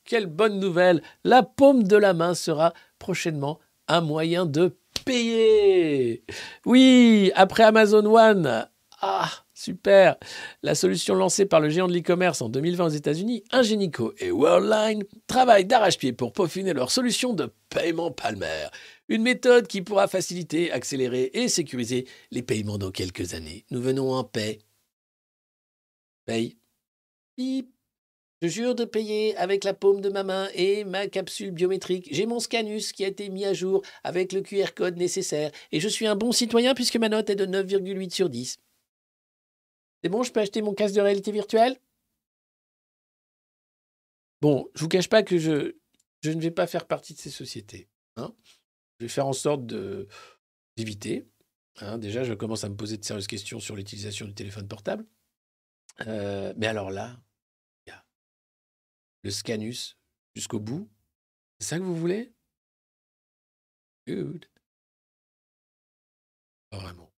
[0.03, 6.23] quelle bonne nouvelle La paume de la main sera prochainement un moyen de payer.
[6.65, 8.67] Oui, après Amazon One,
[9.01, 10.17] ah, super
[10.61, 15.03] La solution lancée par le géant de l'e-commerce en 2020 aux États-Unis, Ingenico et Worldline
[15.27, 18.71] travaillent d'arrache-pied pour peaufiner leur solution de paiement palmaire.
[19.07, 23.65] Une méthode qui pourra faciliter, accélérer et sécuriser les paiements dans quelques années.
[23.71, 24.59] Nous venons en paix.
[26.25, 26.57] Paye.
[28.41, 32.07] Je jure de payer avec la paume de ma main et ma capsule biométrique.
[32.11, 35.51] J'ai mon scanus qui a été mis à jour avec le QR code nécessaire.
[35.73, 38.57] Et je suis un bon citoyen puisque ma note est de 9,8 sur 10.
[40.01, 41.77] C'est bon, je peux acheter mon casque de réalité virtuelle?
[44.41, 45.75] Bon, je vous cache pas que je,
[46.21, 47.89] je ne vais pas faire partie de ces sociétés.
[48.15, 48.33] hein.
[48.99, 49.65] Je vais faire en sorte
[50.77, 51.27] d'éviter.
[51.81, 51.97] hein.
[51.97, 55.05] Déjà, je commence à me poser de sérieuses questions sur l'utilisation du téléphone portable.
[56.07, 57.19] Euh, mais alors là,
[59.23, 59.97] le scanus
[60.35, 60.89] jusqu'au bout.
[61.59, 62.33] C'est ça que vous voulez
[64.07, 64.45] Good.
[66.71, 67.11] Pas vraiment.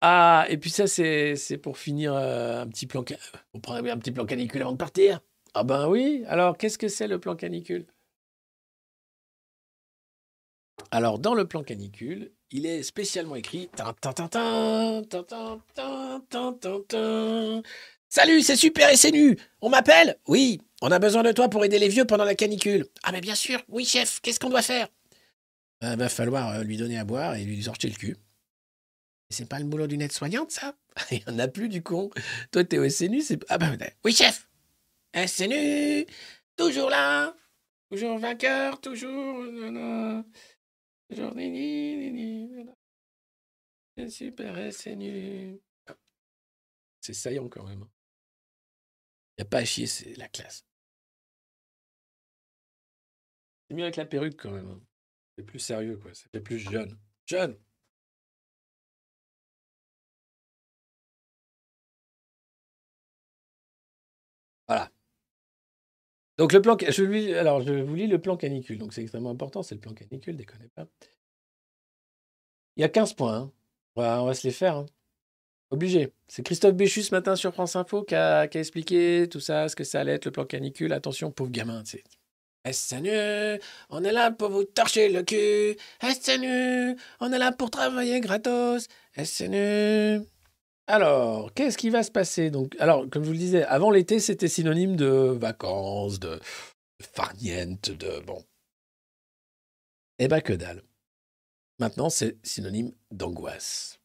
[0.00, 3.04] Ah, et puis ça, c'est pour finir euh, un petit plan,
[3.52, 5.20] pour prendre un petit plan canicule avant de partir.
[5.54, 7.86] Ah ben oui, alors qu'est-ce que c'est le plan canicule
[10.90, 13.70] Alors, dans le plan canicule, il est spécialement écrit
[18.14, 19.38] Salut, c'est super et.
[19.62, 22.86] On m'appelle Oui, on a besoin de toi pour aider les vieux pendant la canicule.
[23.04, 24.86] Ah mais bien sûr, oui chef, qu'est-ce qu'on doit faire?
[25.82, 28.18] Euh, Va falloir euh, lui donner à boire et lui sortir le cul.
[29.30, 30.76] C'est pas le boulot d'une aide-soignante, ça?
[31.10, 32.10] Il n'y en a plus, du con.
[32.50, 33.38] Toi, t'es au SNU, c'est...
[33.48, 33.90] Ah bah, bah, bah...
[34.04, 34.46] Oui, chef
[35.16, 36.04] SNU
[36.54, 37.34] Toujours là
[37.90, 39.42] Toujours vainqueur, toujours...
[39.42, 40.22] Euh,
[41.08, 41.34] toujours...
[41.34, 42.66] Nini,
[44.10, 45.58] Super SNU...
[45.86, 45.96] Ah.
[47.00, 47.84] C'est saillant, quand même.
[47.84, 47.88] Hein.
[49.38, 50.64] Y a pas à chier, c'est la classe.
[53.68, 54.68] C'est mieux avec la perruque, quand même.
[54.70, 54.80] hein.
[55.36, 56.12] C'est plus sérieux, quoi.
[56.32, 56.98] Fait plus jeune.
[57.26, 57.58] Jeune
[64.68, 64.90] Voilà.
[66.38, 68.78] Donc le plan, je lis, alors je vous lis le plan canicule.
[68.78, 70.86] Donc c'est extrêmement important, c'est le plan canicule, déconnez pas.
[72.76, 73.34] Il y a 15 points.
[73.36, 73.52] hein.
[73.96, 74.76] On, va, on va se les faire.
[74.76, 74.86] hein.
[75.72, 76.12] Obligé.
[76.28, 79.84] C'est Christophe Béchu ce matin sur France Info qui a, expliqué tout ça, ce que
[79.84, 80.92] ça allait être le plan canicule.
[80.92, 81.82] Attention, pauvre gamin.
[81.86, 82.04] C'est
[82.70, 83.58] SNU,
[83.88, 85.78] on est là pour vous torcher le cul.
[86.02, 88.86] SNU, on est là pour travailler gratos.
[89.16, 90.20] SNU.
[90.86, 92.52] Alors, qu'est-ce qui va se passer?
[92.78, 96.38] Alors, comme je vous le disais, avant l'été, c'était synonyme de vacances, de
[97.00, 98.44] farniente, de bon.
[100.18, 100.82] Eh ben que dalle.
[101.78, 104.01] Maintenant, c'est synonyme d'angoisse.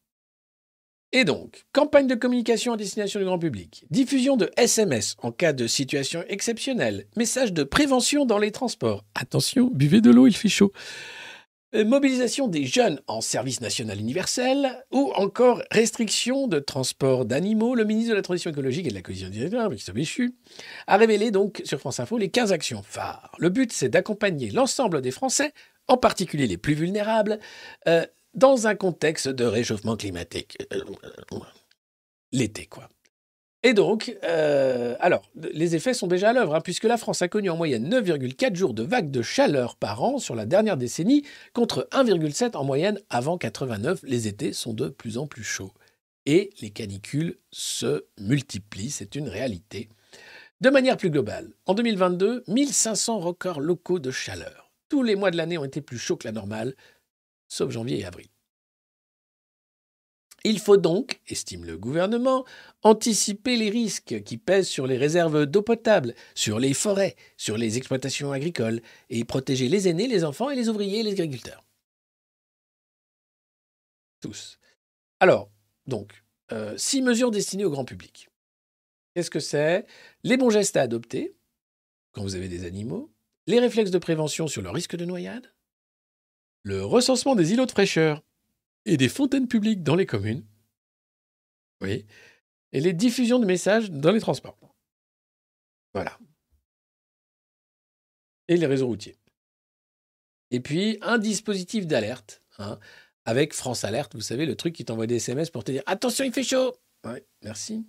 [1.12, 5.54] Et donc, campagne de communication à destination du grand public, diffusion de SMS en cas
[5.54, 9.04] de situation exceptionnelle, message de prévention dans les transports.
[9.14, 10.70] Attention, buvez de l'eau, il fait chaud.
[11.74, 17.74] Euh, Mobilisation des jeunes en service national universel ou encore restriction de transport d'animaux.
[17.74, 20.34] Le ministre de la Transition écologique et de la cohésion Christophe Béchu,
[20.86, 23.32] a révélé donc sur France Info les 15 actions phares.
[23.38, 25.52] Le but, c'est d'accompagner l'ensemble des Français,
[25.88, 27.38] en particulier les plus vulnérables,
[27.86, 30.58] euh, dans un contexte de réchauffement climatique.
[30.72, 30.80] Euh,
[32.32, 32.88] L'été, quoi.
[33.64, 37.28] Et donc, euh, alors, les effets sont déjà à l'œuvre, hein, puisque la France a
[37.28, 41.24] connu en moyenne 9,4 jours de vagues de chaleur par an sur la dernière décennie,
[41.54, 44.00] contre 1,7 en moyenne avant 89.
[44.04, 45.72] Les étés sont de plus en plus chauds.
[46.24, 49.88] Et les canicules se multiplient, c'est une réalité.
[50.60, 54.70] De manière plus globale, en 2022, 1500 records locaux de chaleur.
[54.88, 56.74] Tous les mois de l'année ont été plus chauds que la normale,
[57.48, 58.28] sauf janvier et avril.
[60.44, 62.44] Il faut donc, estime le gouvernement,
[62.82, 67.76] anticiper les risques qui pèsent sur les réserves d'eau potable, sur les forêts, sur les
[67.76, 68.80] exploitations agricoles,
[69.10, 71.64] et protéger les aînés, les enfants et les ouvriers et les agriculteurs.
[74.20, 74.58] Tous.
[75.20, 75.50] Alors,
[75.86, 76.22] donc,
[76.52, 78.28] euh, six mesures destinées au grand public.
[79.14, 79.86] Qu'est-ce que c'est?
[80.22, 81.34] Les bons gestes à adopter
[82.12, 83.12] quand vous avez des animaux,
[83.46, 85.52] les réflexes de prévention sur le risque de noyade,
[86.62, 88.22] le recensement des îlots de fraîcheur
[88.84, 90.44] et des fontaines publiques dans les communes,
[91.80, 92.06] oui,
[92.72, 94.58] et les diffusions de messages dans les transports.
[95.94, 96.18] Voilà.
[98.48, 99.16] Et les réseaux routiers.
[100.50, 102.78] Et puis, un dispositif d'alerte, hein,
[103.24, 106.24] avec France Alerte, vous savez, le truc qui t'envoie des SMS pour te dire Attention,
[106.24, 106.74] il fait chaud
[107.04, 107.86] Ouais, merci.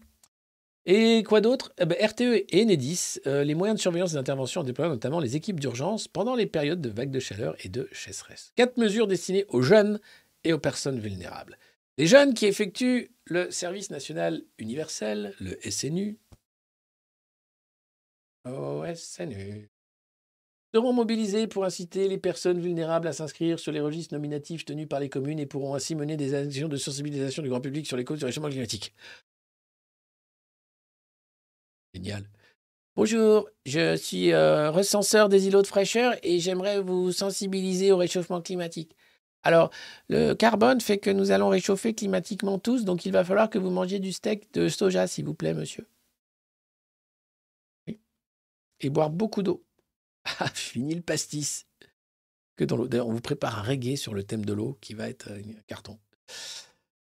[0.92, 1.72] Et quoi d'autre?
[1.78, 5.20] Eh ben, RTE et Enedis, euh, les moyens de surveillance des interventions en déployant notamment
[5.20, 8.54] les équipes d'urgence pendant les périodes de vagues de chaleur et de sécheresse.
[8.56, 10.00] Quatre mesures destinées aux jeunes
[10.44, 11.60] et aux personnes vulnérables.
[12.00, 16.18] Les jeunes qui effectuent le service national universel, le SNU,
[20.74, 25.00] seront mobilisés pour inciter les personnes vulnérables à s'inscrire sur les registres nominatifs tenus par
[25.00, 28.06] les communes et pourront ainsi mener des actions de sensibilisation du grand public sur les
[28.06, 28.96] causes du réchauffement climatique.
[31.94, 32.30] Génial.
[32.96, 38.42] Bonjour, je suis euh, recenseur des îlots de fraîcheur et j'aimerais vous sensibiliser au réchauffement
[38.42, 38.96] climatique.
[39.44, 39.72] Alors,
[40.10, 43.70] le carbone fait que nous allons réchauffer climatiquement tous, donc il va falloir que vous
[43.70, 45.88] mangiez du steak de soja, s'il vous plaît, monsieur.
[47.88, 48.00] Oui.
[48.82, 49.64] Et boire beaucoup d'eau.
[50.40, 51.66] Ah, fini le pastis.
[52.58, 52.88] Que dans l'eau.
[52.88, 55.40] D'ailleurs, on vous prépare un reggae sur le thème de l'eau qui va être euh,
[55.40, 55.98] un carton.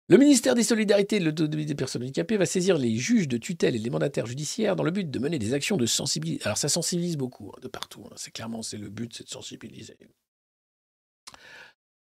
[0.08, 3.38] Le ministère des Solidarités et de l'Autonomie des personnes handicapées va saisir les juges de
[3.38, 6.46] tutelle et les mandataires judiciaires dans le but de mener des actions de sensibilisation.
[6.46, 8.04] Alors ça sensibilise beaucoup, hein, de partout.
[8.06, 8.14] hein.
[8.16, 9.98] C'est clairement, c'est le but, c'est de sensibiliser.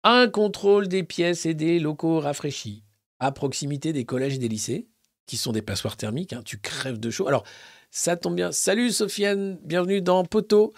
[0.02, 2.82] Un contrôle des pièces et des locaux rafraîchis
[3.20, 4.88] à proximité des collèges et des lycées,
[5.26, 6.32] qui sont des passoires thermiques.
[6.32, 6.42] hein.
[6.44, 7.28] Tu crèves de chaud.
[7.28, 7.44] Alors,
[7.92, 8.50] ça tombe bien.
[8.50, 10.74] Salut Sofiane, bienvenue dans Poteau.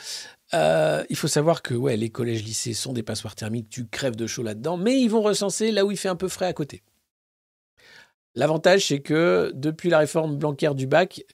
[0.53, 4.43] Euh, il faut savoir que les collèges-lycées sont des passoires thermiques, tu crèves de chaud
[4.43, 6.83] là-dedans, mais ils vont recenser là où il fait un peu frais à côté.
[8.37, 11.25] L'avantage, c'est que depuis la réforme Blanquer du bac,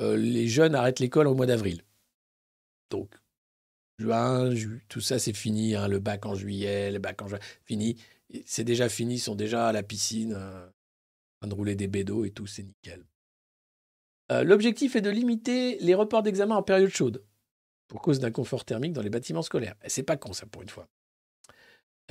[0.00, 1.82] euh, les jeunes arrêtent l'école au mois d'avril.
[2.90, 3.12] Donc,
[3.98, 5.74] juin, ju- tout ça, c'est fini.
[5.74, 7.96] hein, le bac en juillet, le bac en juin, fini.
[8.46, 10.70] C'est déjà fini, ils sont déjà à la piscine, euh, en
[11.40, 13.04] train de rouler des bédos et tout, c'est nickel.
[14.30, 17.24] Euh, L'objectif est de limiter les reports d'examen en période chaude,
[17.88, 19.74] pour cause d'un confort thermique dans les bâtiments scolaires.
[19.84, 20.88] Et c'est pas con, ça, pour une fois.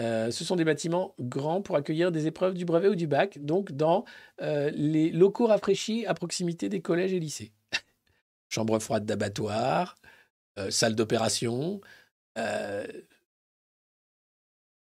[0.02, 3.38] Euh, ce sont des bâtiments grands pour accueillir des épreuves du brevet ou du bac,
[3.40, 4.04] donc dans
[4.42, 7.52] euh, les locaux rafraîchis à proximité des collèges et lycées.
[8.50, 9.96] Chambre froide d'abattoir,
[10.58, 11.82] euh, salle d'opération.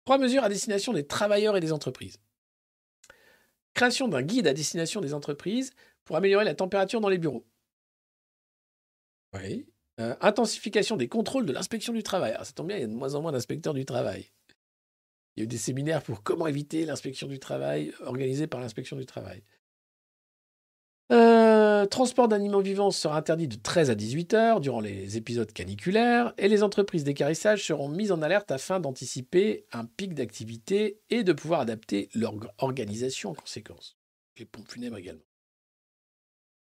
[0.04, 2.18] Trois mesures à destination des travailleurs et des entreprises.
[3.74, 5.72] Création d'un guide à destination des entreprises
[6.04, 7.44] pour améliorer la température dans les bureaux.
[9.98, 12.32] Intensification des contrôles de l'inspection du travail.
[12.32, 14.30] Alors, ça tombe bien, il y a de moins en moins d'inspecteurs du travail.
[15.36, 18.96] Il y a eu des séminaires pour comment éviter l'inspection du travail organisés par l'inspection
[18.96, 19.42] du travail.
[21.12, 26.32] Euh, transport d'animaux vivants sera interdit de 13 à 18 heures durant les épisodes caniculaires
[26.38, 31.32] et les entreprises d'écarissage seront mises en alerte afin d'anticiper un pic d'activité et de
[31.32, 33.98] pouvoir adapter leur organisation en conséquence.
[34.38, 35.24] Les pompes funèbres également.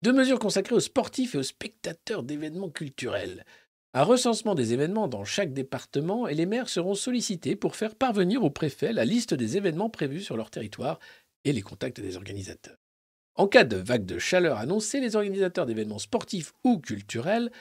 [0.02, 3.46] Deux mesures consacrées aux sportifs et aux spectateurs d'événements culturels.
[3.94, 8.42] Un recensement des événements dans chaque département et les maires seront sollicités pour faire parvenir
[8.42, 10.98] au préfet la liste des événements prévus sur leur territoire
[11.44, 12.78] et les contacts des organisateurs.
[13.36, 17.52] En cas de vague de chaleur annoncée, les organisateurs d'événements sportifs ou culturels,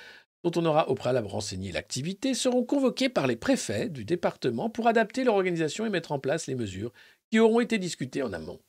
[0.44, 4.86] dont on aura au préalable renseigné l'activité, seront convoqués par les préfets du département pour
[4.86, 6.92] adapter leur organisation et mettre en place les mesures
[7.32, 8.60] qui auront été discutées en amont.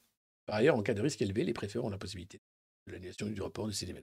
[0.47, 2.41] Par ailleurs, en cas de risque élevé, les préfets auront la possibilité
[2.88, 4.01] de l'annulation du report de ces événements.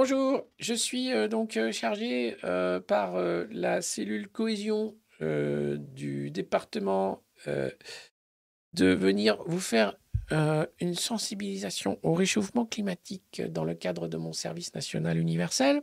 [0.00, 3.20] Bonjour, je suis euh, donc euh, chargé euh, par
[3.50, 9.96] la cellule cohésion du département de venir vous faire
[10.30, 15.82] une sensibilisation au réchauffement climatique dans le cadre de mon service national universel.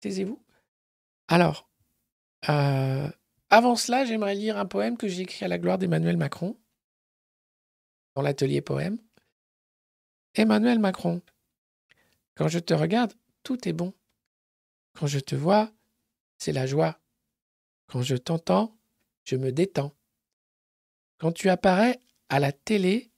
[0.00, 0.42] Taisez-vous.
[1.28, 1.68] Alors,
[3.50, 6.56] avant cela, j'aimerais lire un poème que j'ai écrit à la gloire d'Emmanuel Macron
[8.14, 8.96] dans l'atelier poème.
[10.34, 11.20] Emmanuel Macron,
[12.34, 13.94] quand je te regarde, tout est bon.
[14.94, 15.72] Quand je te vois,
[16.38, 16.98] c'est la joie.
[17.86, 18.76] Quand je t'entends,
[19.24, 19.94] je me détends.
[21.18, 23.12] Quand tu apparais à la télé,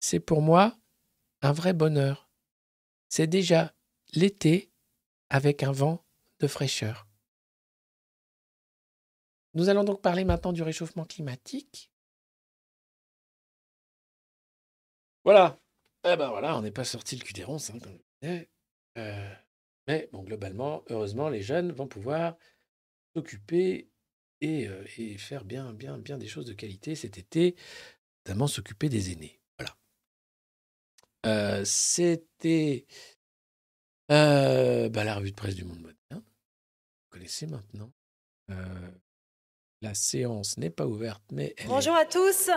[0.00, 0.76] c'est pour moi
[1.42, 2.28] un vrai bonheur.
[3.08, 3.74] C'est déjà
[4.12, 4.70] l'été
[5.30, 6.04] avec un vent
[6.40, 7.06] de fraîcheur.
[9.54, 11.90] Nous allons donc parler maintenant du réchauffement climatique.
[15.24, 15.58] Voilà.
[16.04, 17.58] Eh ben voilà, on n'est pas sorti le cul des hein,
[18.22, 18.48] disais.
[18.96, 19.34] Euh,
[19.86, 22.36] Mais bon, globalement, heureusement, les jeunes vont pouvoir
[23.14, 23.88] s'occuper
[24.40, 27.56] et, euh, et faire bien, bien, bien des choses de qualité cet été,
[28.24, 29.40] notamment s'occuper des aînés.
[29.58, 29.76] Voilà.
[31.26, 32.86] Euh, C'était
[34.10, 35.96] euh, bah, la revue de presse du Monde moderne.
[36.10, 37.92] Vous connaissez maintenant.
[38.50, 38.90] Euh,
[39.80, 42.50] la séance n'est pas ouverte, mais elle Bonjour à tous.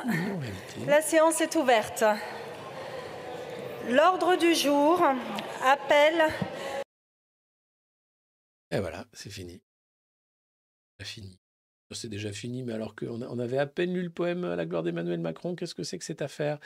[0.87, 2.03] La séance est ouverte.
[3.89, 5.01] L'ordre du jour
[5.63, 6.23] appelle
[8.69, 9.61] Et voilà, c'est fini.
[11.93, 14.83] C'est déjà fini, mais alors qu'on avait à peine lu le poème à la gloire
[14.83, 16.59] d'Emmanuel Macron, qu'est-ce que c'est que cette affaire?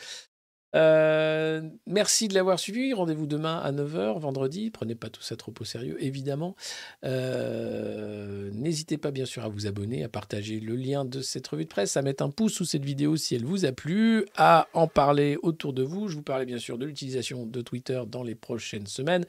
[0.76, 2.94] Euh, Merci de l'avoir suivi.
[2.94, 4.70] Rendez-vous demain à 9h, vendredi.
[4.70, 6.56] Prenez pas tout ça trop au sérieux, évidemment.
[7.04, 11.64] Euh, N'hésitez pas, bien sûr, à vous abonner, à partager le lien de cette revue
[11.64, 14.68] de presse, à mettre un pouce sous cette vidéo si elle vous a plu, à
[14.74, 16.08] en parler autour de vous.
[16.08, 19.26] Je vous parlais bien sûr de l'utilisation de Twitter dans les prochaines semaines.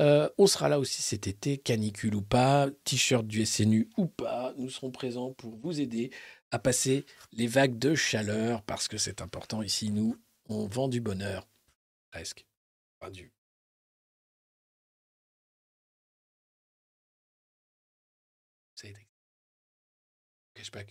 [0.00, 4.54] Euh, on sera là aussi cet été, canicule ou pas, t-shirt du SNU ou pas.
[4.56, 6.10] Nous serons présents pour vous aider
[6.50, 9.90] à passer les vagues de chaleur parce que c'est important ici.
[9.90, 10.16] Nous,
[10.48, 11.48] on vend du bonheur.
[12.10, 12.46] Presque.
[13.12, 13.32] Du.
[20.72, 20.82] Pas.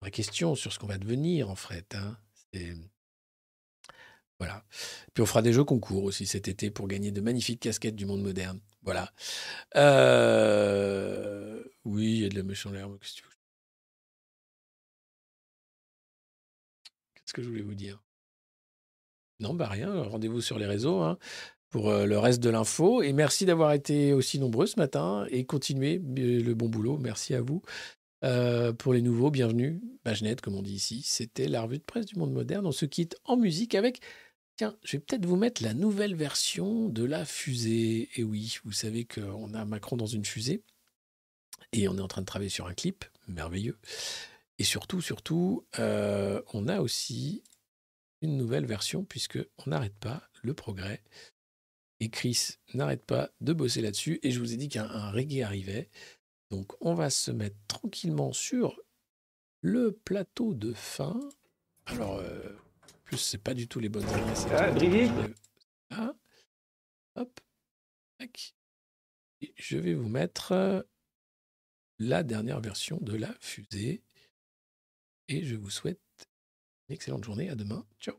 [0.00, 1.94] Vraie question sur ce qu'on va devenir en fait.
[1.94, 2.16] hein.
[4.38, 4.64] Voilà.
[5.14, 8.06] Puis on fera des jeux concours aussi cet été pour gagner de magnifiques casquettes du
[8.06, 8.60] monde moderne.
[8.82, 9.12] Voilà.
[9.76, 12.74] Euh, Oui, il y a de la méchante
[13.24, 13.28] veux
[17.28, 18.02] Qu'est-ce que je voulais vous dire
[19.38, 20.02] Non, bah rien.
[20.04, 21.18] Rendez-vous sur les réseaux hein,
[21.68, 23.02] pour euh, le reste de l'info.
[23.02, 26.96] Et merci d'avoir été aussi nombreux ce matin et continuez euh, le bon boulot.
[26.96, 27.60] Merci à vous.
[28.24, 29.78] Euh, pour les nouveaux, bienvenue.
[30.06, 31.02] Bagenette, comme on dit ici.
[31.04, 32.64] C'était la revue de presse du monde moderne.
[32.66, 34.00] On se quitte en musique avec.
[34.56, 38.08] Tiens, je vais peut-être vous mettre la nouvelle version de la fusée.
[38.16, 40.62] Et oui, vous savez qu'on a Macron dans une fusée.
[41.74, 43.76] Et on est en train de travailler sur un clip merveilleux.
[44.58, 47.44] Et surtout, surtout, euh, on a aussi
[48.20, 51.02] une nouvelle version puisque on n'arrête pas le progrès.
[52.00, 54.18] Et Chris n'arrête pas de bosser là-dessus.
[54.22, 55.88] Et je vous ai dit qu'un un reggae arrivait.
[56.50, 58.80] Donc on va se mettre tranquillement sur
[59.60, 61.18] le plateau de fin.
[61.86, 64.46] Alors, euh, en plus, c'est pas du tout les bonnes adresses.
[64.52, 65.12] Ah, Brigitte
[65.90, 66.14] Ah,
[67.16, 67.40] hop,
[68.18, 68.54] tac.
[69.40, 70.82] Et je vais vous mettre euh,
[71.98, 74.02] la dernière version de la fusée.
[75.28, 76.00] Et je vous souhaite
[76.88, 77.50] une excellente journée.
[77.50, 77.84] À demain.
[78.00, 78.14] Ciao.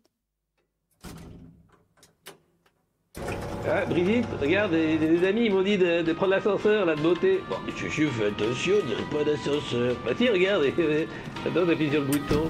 [3.67, 7.39] Ah, Brigitte, regarde, des amis ils m'ont dit de, prendre l'ascenseur, là, de beauté.
[7.49, 9.95] Bon, je, je fais attention, il n'y a pas d'ascenseur.
[10.05, 10.63] Bah si, regarde,
[11.45, 12.49] attends, on appuie sur le bouton.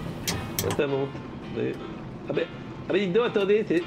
[0.63, 1.09] Là, ça monte.
[1.57, 2.45] Ah ben,
[2.87, 3.81] ah ben, dites donc, attendez, c'est...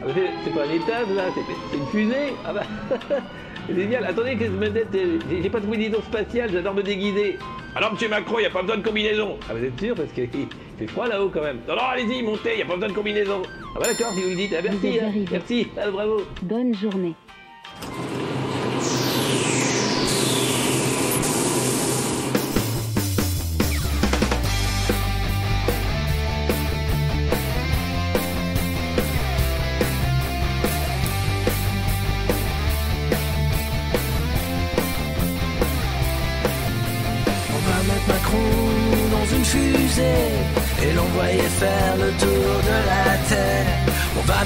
[0.00, 2.32] Ah ben, pas un étage, là, c'est une fusée.
[2.44, 2.62] Ah bah,
[3.66, 4.04] c'est génial.
[4.04, 7.38] Attendez, que je me j'ai pas de combinaison spatiale, j'adore me déguiser.
[7.76, 9.36] Alors, monsieur Macron, il n'y a pas besoin de combinaison.
[9.50, 10.30] Ah, vous êtes sûr Parce qu'il
[10.78, 11.58] fait froid là-haut quand même.
[11.68, 13.42] Non, non, allez-y, montez, il n'y a pas besoin de combinaison.
[13.44, 14.54] Ah bah d'accord, si vous le dites.
[14.58, 15.12] Ah, merci, hein.
[15.30, 16.22] merci, ah, bravo.
[16.40, 17.14] Bonne journée.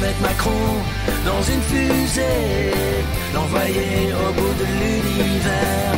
[0.01, 0.51] Mettre Macron
[1.25, 2.73] dans une fusée,
[3.35, 5.95] l'envoyer au bout de l'univers.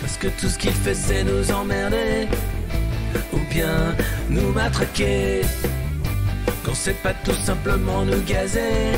[0.00, 2.28] Parce que tout ce qu'il fait c'est nous emmerder
[3.32, 3.94] ou bien
[4.30, 5.42] nous matraquer.
[6.64, 8.92] Qu'on sait pas tout simplement nous gazer.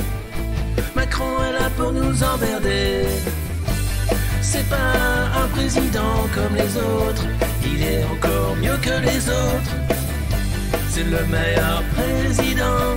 [0.95, 3.05] Macron est là pour nous emmerder.
[4.41, 7.27] C'est pas un président comme les autres,
[7.65, 9.75] il est encore mieux que les autres.
[10.89, 12.97] C'est le meilleur président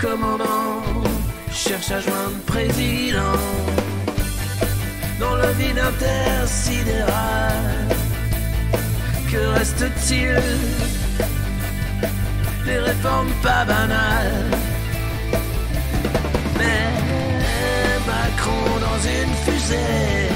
[0.00, 0.82] Commandant
[1.50, 3.38] cherche à joindre président
[5.18, 7.08] dans le vide intersidéral.
[9.30, 10.40] Que reste-t-il
[12.64, 14.50] Des réformes pas banales?
[16.58, 16.88] Mais
[18.06, 20.30] Macron dans une fusée,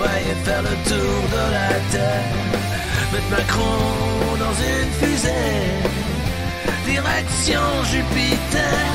[0.00, 2.24] l'envoyer faire le tour de la terre.
[3.12, 5.30] Mettre Macron dans une fusée,
[6.86, 7.60] direction
[7.90, 8.86] Jupiter.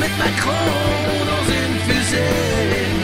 [0.00, 0.66] Mettre Macron
[1.30, 2.95] dans une fusée,